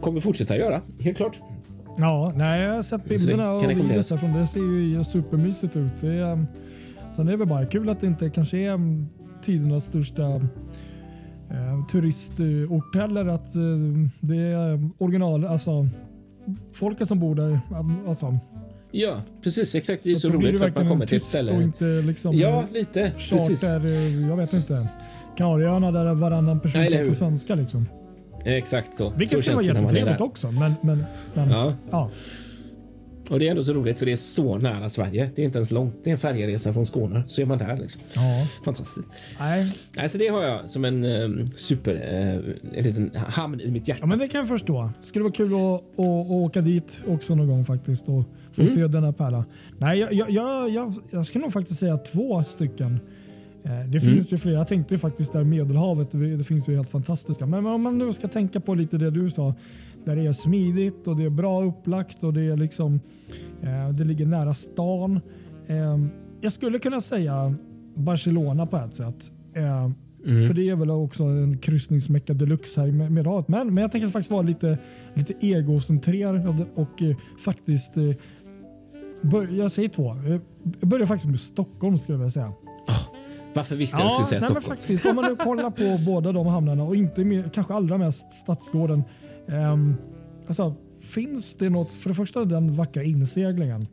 kommer 0.00 0.20
fortsätta 0.20 0.56
göra 0.56 0.80
helt 1.00 1.16
klart. 1.16 1.40
Ja, 1.98 2.32
nej, 2.36 2.62
jag 2.62 2.74
har 2.74 2.82
sett 2.82 3.04
bilderna 3.04 3.52
och 3.52 3.70
videos 3.70 4.08
från 4.08 4.32
det 4.32 4.46
ser 4.46 4.60
ju 4.60 5.04
supermysigt 5.04 5.76
ut. 5.76 6.00
Det 6.00 6.14
är, 6.14 6.46
sen 7.16 7.28
är 7.28 7.32
det 7.32 7.38
väl 7.38 7.48
bara 7.48 7.66
kul 7.66 7.88
att 7.88 8.00
det 8.00 8.06
inte 8.06 8.30
kanske 8.30 8.58
är 8.58 8.78
tidernas 9.42 9.84
största 9.84 10.22
eh, 11.50 11.86
turistort 11.92 12.96
heller. 12.96 13.26
Att 13.26 13.56
eh, 13.56 13.62
det 14.20 14.36
är 14.36 14.90
original, 14.98 15.44
alltså 15.44 15.88
folket 16.72 17.08
som 17.08 17.20
bor 17.20 17.34
där, 17.34 17.60
alltså 18.08 18.38
Ja, 18.92 19.22
precis. 19.42 19.74
Exakt. 19.74 20.02
Det 20.04 20.10
är 20.10 20.14
så, 20.14 20.20
så 20.30 20.36
roligt 20.36 20.58
för 20.58 20.68
att 20.68 20.74
man 20.76 20.88
kommer 20.88 21.06
till 21.06 21.16
ett 21.16 21.24
ställe. 21.24 21.52
Och 21.52 21.62
inte 21.62 21.84
liksom 21.84 22.36
ja, 22.36 22.64
lite. 22.72 23.12
Charter, 23.18 23.48
precis. 23.48 23.62
jag 24.28 24.36
vet 24.36 24.52
inte. 24.52 24.88
Kanarieöarna 25.36 25.92
där 25.92 26.14
varannan 26.14 26.60
person 26.60 26.80
Nej, 26.80 26.98
pratar 26.98 27.12
svenska 27.12 27.54
liksom. 27.54 27.88
Exakt 28.44 28.94
så. 28.94 29.10
Vilket 29.10 29.38
så 29.38 29.44
kan 29.44 29.54
vara 29.54 29.64
jättetrevligt 29.64 30.20
också. 30.20 30.50
Men, 30.50 30.74
men, 30.80 31.04
men 31.34 31.50
ja. 31.50 31.74
ja. 31.90 32.10
Och 33.32 33.38
det 33.38 33.46
är 33.46 33.50
ändå 33.50 33.62
så 33.62 33.72
roligt 33.72 33.98
för 33.98 34.06
det 34.06 34.12
är 34.12 34.16
så 34.16 34.58
nära 34.58 34.90
Sverige. 34.90 35.30
Det 35.34 35.42
är 35.42 35.46
inte 35.46 35.58
ens 35.58 35.70
långt. 35.70 35.94
Det 36.04 36.10
är 36.10 36.12
en 36.12 36.18
färjeresa 36.18 36.72
från 36.72 36.86
Skåne 36.86 37.22
så 37.26 37.42
är 37.42 37.46
man 37.46 37.58
där. 37.58 37.76
Liksom. 37.76 38.02
Ja. 38.14 38.22
Fantastiskt. 38.64 39.08
Nej. 39.40 39.72
Alltså 39.96 40.18
det 40.18 40.28
har 40.28 40.42
jag 40.42 40.70
som 40.70 40.84
en 40.84 41.04
um, 41.04 41.46
super, 41.56 41.94
uh, 41.94 42.54
en 42.78 42.84
liten 42.84 43.10
hamn 43.14 43.60
i 43.60 43.70
mitt 43.70 43.88
hjärta. 43.88 44.00
Ja, 44.02 44.06
men 44.06 44.18
det 44.18 44.28
kan 44.28 44.38
jag 44.38 44.48
förstå. 44.48 44.90
Skulle 45.02 45.22
vara 45.22 45.32
kul 45.32 45.54
att, 45.54 45.60
att, 45.60 45.98
att 45.98 46.30
åka 46.30 46.60
dit 46.60 47.02
också 47.06 47.34
någon 47.34 47.48
gång 47.48 47.64
faktiskt 47.64 48.08
och 48.08 48.24
få 48.52 48.62
mm. 48.62 48.74
se 48.74 48.86
denna 48.86 49.12
pärla. 49.12 49.44
Nej, 49.78 49.98
jag, 49.98 50.12
jag, 50.12 50.30
jag, 50.30 50.70
jag, 50.70 50.94
jag 51.10 51.26
ska 51.26 51.38
nog 51.38 51.52
faktiskt 51.52 51.80
säga 51.80 51.96
två 51.96 52.44
stycken. 52.44 53.00
Eh, 53.64 53.88
det 53.88 54.00
finns 54.00 54.06
mm. 54.06 54.24
ju 54.30 54.38
flera. 54.38 54.58
Jag 54.58 54.68
tänkte 54.68 54.98
faktiskt 54.98 55.32
där 55.32 55.44
Medelhavet. 55.44 56.10
Det 56.10 56.44
finns 56.44 56.68
ju 56.68 56.76
helt 56.76 56.90
fantastiska. 56.90 57.46
Men 57.46 57.66
om 57.66 57.82
man 57.82 57.98
nu 57.98 58.12
ska 58.12 58.28
tänka 58.28 58.60
på 58.60 58.74
lite 58.74 58.98
det 58.98 59.10
du 59.10 59.30
sa. 59.30 59.54
Där 60.04 60.16
det 60.16 60.26
är 60.26 60.32
smidigt 60.32 61.06
och 61.06 61.16
det 61.16 61.24
är 61.24 61.30
bra 61.30 61.64
upplagt 61.64 62.24
och 62.24 62.32
det 62.32 62.42
är 62.42 62.56
liksom 62.56 63.00
eh, 63.62 63.88
det 63.88 64.04
ligger 64.04 64.26
nära 64.26 64.54
stan. 64.54 65.20
Eh, 65.66 65.98
jag 66.40 66.52
skulle 66.52 66.78
kunna 66.78 67.00
säga 67.00 67.54
Barcelona 67.94 68.66
på 68.66 68.76
ett 68.76 68.94
sätt. 68.94 69.32
Mm. 70.26 70.46
För 70.46 70.54
det 70.54 70.68
är 70.68 70.76
väl 70.76 70.90
också 70.90 71.24
en 71.24 71.58
kryssningsmecka 71.58 72.34
deluxe 72.34 72.80
här 72.80 72.88
i 72.88 72.92
Medelhavet. 72.92 73.48
Men, 73.48 73.74
men 73.74 73.82
jag 73.82 73.92
tänker 73.92 74.08
faktiskt 74.08 74.30
vara 74.30 74.42
lite, 74.42 74.78
lite 75.14 75.34
egocentrerad 75.40 76.66
och 76.74 77.02
eh, 77.02 77.16
faktiskt 77.44 77.96
eh, 77.96 78.14
bör, 79.22 79.58
jag 79.58 79.72
säger 79.72 79.88
två. 79.88 80.16
Jag 80.80 80.88
börjar 80.88 81.06
faktiskt 81.06 81.30
med 81.30 81.40
Stockholm 81.40 81.98
skulle 81.98 82.14
jag 82.14 82.18
vilja 82.18 82.30
säga. 82.30 82.52
Varför 83.54 83.76
visste 83.76 83.98
jag 83.98 84.06
ja, 84.06 84.12
att 84.12 84.18
du 84.18 84.24
skulle 84.24 84.40
säga 84.40 84.40
nej, 84.40 84.60
Stockholm? 84.60 84.68
Men 84.68 84.78
faktiskt, 84.78 85.06
om 85.06 85.16
man 85.16 85.24
nu 85.24 85.36
kollar 85.36 85.70
på 85.70 86.04
båda 86.10 86.32
de 86.32 86.46
hamnarna 86.46 86.84
och 86.84 86.96
inte 86.96 87.44
kanske 87.54 87.74
allra 87.74 87.98
mest 87.98 88.32
Stadsgården. 88.32 89.04
Um, 89.46 89.96
alltså, 90.46 90.74
finns 91.00 91.54
det 91.56 91.70
något, 91.70 91.92
för 91.92 92.08
det 92.08 92.14
första 92.14 92.44
den 92.44 92.74
vackra 92.74 93.02
inseglingen. 93.02 93.86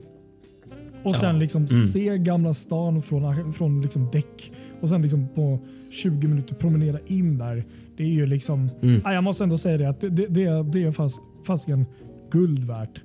Och 1.03 1.15
sen 1.15 1.35
ja. 1.35 1.41
liksom 1.41 1.65
mm. 1.65 1.83
se 1.83 2.17
Gamla 2.17 2.53
stan 2.53 3.01
från, 3.01 3.53
från 3.53 3.81
liksom 3.81 4.09
däck. 4.11 4.51
Och 4.81 4.89
sen 4.89 5.01
liksom 5.01 5.27
på 5.35 5.59
20 5.91 6.27
minuter 6.27 6.55
promenera 6.55 6.99
in 7.05 7.37
där. 7.37 7.65
Det 7.97 8.03
är 8.03 8.07
ju 8.07 8.25
liksom, 8.25 8.69
mm. 8.81 9.01
jag 9.05 9.23
måste 9.23 9.43
ändå 9.43 9.57
säga 9.57 9.77
det 9.77 9.89
att 9.89 10.01
det, 10.01 10.09
det, 10.09 10.63
det 10.63 10.83
är 10.83 10.91
fast, 10.91 11.19
fasiken 11.43 11.85
guld 12.31 12.63
värt. 12.63 13.01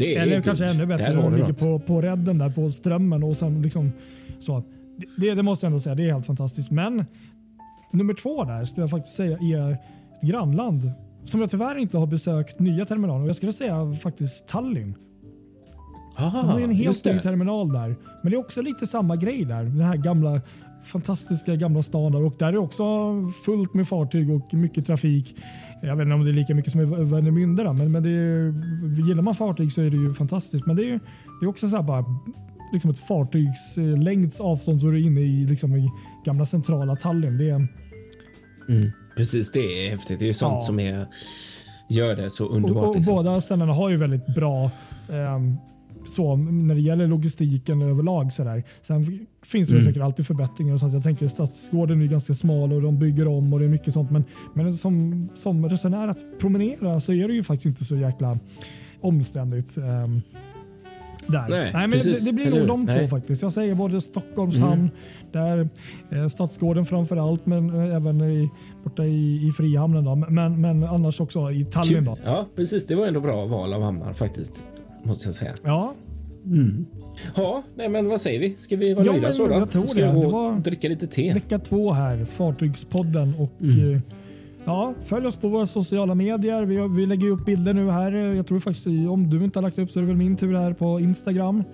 Eller 0.00 0.42
kanske 0.42 0.64
ännu 0.64 0.86
bättre 0.86 1.14
när 1.14 1.22
de 1.22 1.34
ligger 1.34 1.52
på, 1.52 1.78
på 1.78 2.00
redden 2.00 2.38
där 2.38 2.50
på 2.50 2.70
strömmen 2.70 3.22
och 3.22 3.36
sen 3.36 3.62
liksom 3.62 3.92
så. 4.40 4.62
Det, 5.16 5.34
det 5.34 5.42
måste 5.42 5.66
jag 5.66 5.70
ändå 5.70 5.80
säga, 5.80 5.94
det 5.94 6.08
är 6.08 6.12
helt 6.12 6.26
fantastiskt. 6.26 6.70
Men 6.70 7.04
nummer 7.92 8.14
två 8.14 8.44
där 8.44 8.64
skulle 8.64 8.82
jag 8.82 8.90
faktiskt 8.90 9.16
säga 9.16 9.38
är 9.38 9.72
ett 9.72 9.78
grannland 10.22 10.92
som 11.24 11.40
jag 11.40 11.50
tyvärr 11.50 11.78
inte 11.78 11.98
har 11.98 12.06
besökt 12.06 12.60
nya 12.60 12.84
terminaler. 12.84 13.26
Jag 13.26 13.36
skulle 13.36 13.52
säga 13.52 13.92
faktiskt 14.02 14.48
Tallinn. 14.48 14.94
Aha, 16.18 16.42
De 16.42 16.48
har 16.48 16.60
en 16.60 16.70
helt 16.70 17.04
ny 17.04 17.18
terminal 17.18 17.72
där. 17.72 17.96
Men 18.22 18.30
det 18.30 18.36
är 18.36 18.40
också 18.40 18.62
lite 18.62 18.86
samma 18.86 19.16
grej 19.16 19.44
där. 19.44 19.64
Den 19.64 19.80
här 19.80 19.96
gamla 19.96 20.40
fantastiska 20.84 21.56
gamla 21.56 21.82
stan 21.82 22.12
där 22.12 22.24
och 22.24 22.34
där 22.38 22.52
är 22.52 22.56
också 22.56 22.84
fullt 23.44 23.74
med 23.74 23.88
fartyg 23.88 24.30
och 24.30 24.54
mycket 24.54 24.86
trafik. 24.86 25.36
Jag 25.82 25.96
vet 25.96 26.04
inte 26.04 26.14
om 26.14 26.24
det 26.24 26.30
är 26.30 26.32
lika 26.32 26.54
mycket 26.54 26.72
som 26.72 26.80
i 26.80 26.84
Värnemünde 26.84 27.72
men, 27.72 27.92
men 27.92 28.02
det 28.02 28.10
är, 28.10 28.54
gillar 29.08 29.22
man 29.22 29.34
fartyg 29.34 29.72
så 29.72 29.82
är 29.82 29.90
det 29.90 29.96
ju 29.96 30.14
fantastiskt. 30.14 30.66
Men 30.66 30.76
det 30.76 30.90
är, 30.90 31.00
det 31.40 31.46
är 31.46 31.48
också 31.48 31.68
så 31.68 31.82
bara 31.82 32.04
liksom 32.72 32.90
ett 32.90 32.98
fartygslängds 32.98 34.40
avstånd 34.40 34.80
så 34.80 34.88
är 34.88 34.92
du 34.92 35.00
inne 35.00 35.20
i, 35.20 35.46
liksom, 35.46 35.76
i 35.76 35.90
gamla 36.24 36.44
centrala 36.44 36.96
Tallinn. 36.96 37.38
Det 37.38 37.50
är, 37.50 37.68
mm, 38.68 38.90
precis, 39.16 39.52
det 39.52 39.86
är 39.86 39.90
häftigt. 39.90 40.18
Det 40.18 40.28
är 40.28 40.32
sånt 40.32 40.54
ja. 40.54 40.60
som 40.60 40.80
är, 40.80 41.06
gör 41.88 42.16
det 42.16 42.30
så 42.30 42.48
underbart. 42.48 42.82
Och, 42.82 42.88
och 42.88 42.96
liksom. 42.96 43.14
Båda 43.14 43.40
ställena 43.40 43.72
har 43.72 43.90
ju 43.90 43.96
väldigt 43.96 44.26
bra 44.26 44.70
um, 45.08 45.56
så 46.06 46.36
när 46.36 46.74
det 46.74 46.80
gäller 46.80 47.06
logistiken 47.06 47.82
överlag. 47.82 48.32
Så 48.32 48.44
där. 48.44 48.64
Sen 48.82 49.26
finns 49.42 49.68
det 49.68 49.74
mm. 49.74 49.84
säkert 49.84 50.02
alltid 50.02 50.26
förbättringar. 50.26 50.74
Och 50.74 50.80
sånt. 50.80 50.92
Jag 50.92 51.02
tänker 51.02 51.28
Stadsgården 51.28 52.02
är 52.02 52.06
ganska 52.06 52.34
smal 52.34 52.72
och 52.72 52.82
de 52.82 52.98
bygger 52.98 53.28
om 53.28 53.52
och 53.52 53.58
det 53.58 53.64
är 53.64 53.68
mycket 53.68 53.94
sånt. 53.94 54.10
Men, 54.10 54.24
men 54.54 54.76
som, 54.76 55.28
som 55.34 55.68
resenär 55.68 56.08
att 56.08 56.40
promenera 56.40 57.00
så 57.00 57.12
är 57.12 57.28
det 57.28 57.34
ju 57.34 57.42
faktiskt 57.42 57.66
inte 57.66 57.84
så 57.84 57.96
jäkla 57.96 58.38
omständigt. 59.00 59.78
Um, 59.78 60.22
där. 61.32 61.48
Nej, 61.48 61.70
men 61.74 61.90
precis. 61.90 62.24
det, 62.24 62.30
det 62.30 62.34
blir 62.36 62.50
nog 62.50 62.68
de 62.68 62.86
två 62.86 62.94
Nej. 62.94 63.08
faktiskt. 63.08 63.42
Jag 63.42 63.52
säger 63.52 63.74
både 63.74 64.00
Stockholms 64.00 64.56
Mm. 64.56 64.68
hamn, 64.68 64.90
där 65.32 65.68
eh, 66.10 66.28
Stadsgården 66.28 66.86
framför 66.86 67.16
allt, 67.16 67.46
men 67.46 67.70
eh, 67.90 67.96
även 67.96 68.20
i, 68.20 68.50
borta 68.84 69.04
i, 69.04 69.48
i 69.48 69.52
Frihamnen. 69.56 70.04
Då. 70.04 70.14
Men, 70.14 70.60
men 70.60 70.84
annars 70.84 71.20
också 71.20 71.50
i 71.50 71.64
Tallinn. 71.64 72.04
Då. 72.04 72.18
Ja, 72.24 72.46
precis. 72.56 72.86
Det 72.86 72.94
var 72.94 73.06
ändå 73.06 73.20
bra 73.20 73.46
val 73.46 73.72
av 73.72 73.82
hamnar 73.82 74.12
faktiskt. 74.12 74.64
Måste 75.02 75.28
jag 75.28 75.34
säga. 75.34 75.54
Ja, 75.64 75.94
Ja, 77.36 77.62
nej 77.74 77.88
men 77.88 78.08
vad 78.08 78.20
säger 78.20 78.40
vi? 78.40 78.54
Ska 78.58 78.76
vi 78.76 78.94
vara 78.94 79.04
Ja, 79.06 79.12
nöjda 79.12 79.26
men 79.26 79.34
så 79.34 79.46
då? 79.46 79.54
jag 79.54 79.70
tror 79.70 79.82
ska 79.82 80.00
det. 80.00 80.06
vi 80.06 80.12
gå 80.20 80.26
och 80.26 80.32
var- 80.32 80.56
dricka 80.60 80.88
lite 80.88 81.06
te. 81.06 81.32
vecka 81.32 81.58
två 81.58 81.92
här, 81.92 82.24
Fartygspodden. 82.24 83.34
Och, 83.38 83.52
Mm. 83.62 84.02
Eh, 84.58 84.64
ja, 84.64 84.94
följ 85.02 85.26
oss 85.26 85.36
på 85.36 85.48
våra 85.48 85.66
sociala 85.66 86.14
medier. 86.14 86.64
Vi, 86.64 86.88
vi 87.00 87.06
lägger 87.06 87.28
upp 87.28 87.44
bilder 87.44 87.74
nu 87.74 87.90
här. 87.90 88.12
Jag 88.12 88.46
tror 88.46 88.60
faktiskt 88.60 88.86
om 88.86 89.30
du 89.30 89.44
inte 89.44 89.58
har 89.58 89.62
lagt 89.62 89.78
upp 89.78 89.90
så 89.90 89.98
är 89.98 90.00
det 90.02 90.06
väl 90.08 90.16
min 90.16 90.36
tur 90.36 90.54
här 90.56 90.72
på 90.72 91.00
Instagram. 91.00 91.64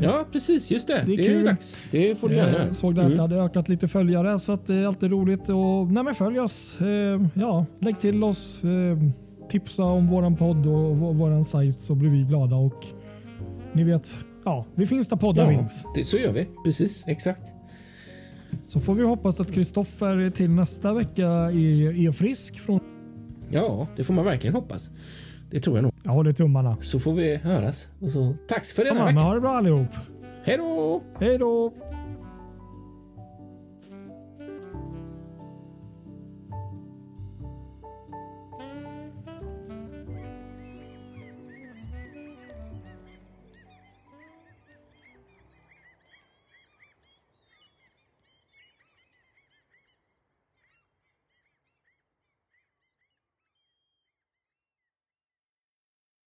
Ja, 0.00 0.24
precis. 0.32 0.70
Just 0.70 0.86
det. 0.86 1.02
Det 1.06 1.12
är 1.12 1.16
Det 1.16 1.22
är, 1.22 1.28
kul. 1.32 1.44
dags. 1.44 1.76
Det 1.90 2.14
får 2.20 2.28
du 2.28 2.34
göra. 2.34 2.62
Eh, 2.66 2.72
såg 2.72 2.94
där 2.94 3.02
att 3.04 3.14
det 3.16 3.20
hade 3.22 3.36
ökat 3.36 3.68
lite 3.68 3.88
följare 3.88 4.38
så 4.38 4.52
att 4.52 4.66
det 4.66 4.74
är 4.74 4.86
alltid 4.86 5.10
roligt. 5.10 5.48
Och, 5.48 5.92
nej 5.92 6.02
men 6.04 6.14
följ 6.14 6.40
oss. 6.40 6.80
Eh, 6.80 7.20
ja, 7.34 7.66
lägg 7.78 8.00
till 8.00 8.24
oss. 8.24 8.64
Eh, 8.64 8.98
tipsa 9.50 9.82
om 9.82 10.06
våran 10.08 10.36
podd 10.36 10.66
och 10.66 10.96
vå- 10.96 11.14
våran 11.14 11.44
sajt 11.44 11.80
så 11.80 11.94
blir 11.94 12.10
vi 12.10 12.22
glada. 12.22 12.56
Och 12.56 12.84
ni 13.72 13.84
vet, 13.84 14.10
ja, 14.44 14.64
vi 14.74 14.86
finns 14.86 15.08
där 15.08 15.16
poddar 15.16 15.42
Ja, 15.52 15.58
finns. 15.58 15.84
det, 15.94 16.04
så 16.04 16.16
gör 16.16 16.32
vi. 16.32 16.46
Precis, 16.64 17.04
exakt. 17.06 17.40
Så 18.68 18.80
får 18.80 18.94
vi 18.94 19.02
hoppas 19.02 19.40
att 19.40 19.52
Kristoffer 19.52 20.30
till 20.30 20.50
nästa 20.50 20.94
vecka 20.94 21.26
är, 21.28 22.06
är 22.08 22.12
frisk. 22.12 22.58
Från, 22.60 22.80
Ja, 23.50 23.88
det 23.96 24.04
får 24.04 24.14
man 24.14 24.24
verkligen 24.24 24.54
hoppas. 24.54 24.90
Det 25.50 25.60
tror 25.60 25.76
jag 25.76 25.82
nog. 25.82 25.92
jag 26.02 26.12
håller 26.12 26.32
tummarna. 26.32 26.76
Så 26.80 26.98
får 27.00 27.12
vi 27.12 27.36
höras. 27.36 27.88
Och 28.00 28.10
så, 28.10 28.34
tack 28.48 28.64
för 28.64 28.84
denna 28.84 29.04
men 29.04 29.06
vecka. 29.14 29.20
ha 29.20 29.34
det 29.34 29.40
bra 29.40 29.50
allihop. 29.50 29.88
Hej 30.44 30.56
då! 30.56 31.02
Hej 31.20 31.38
då! 31.38 31.72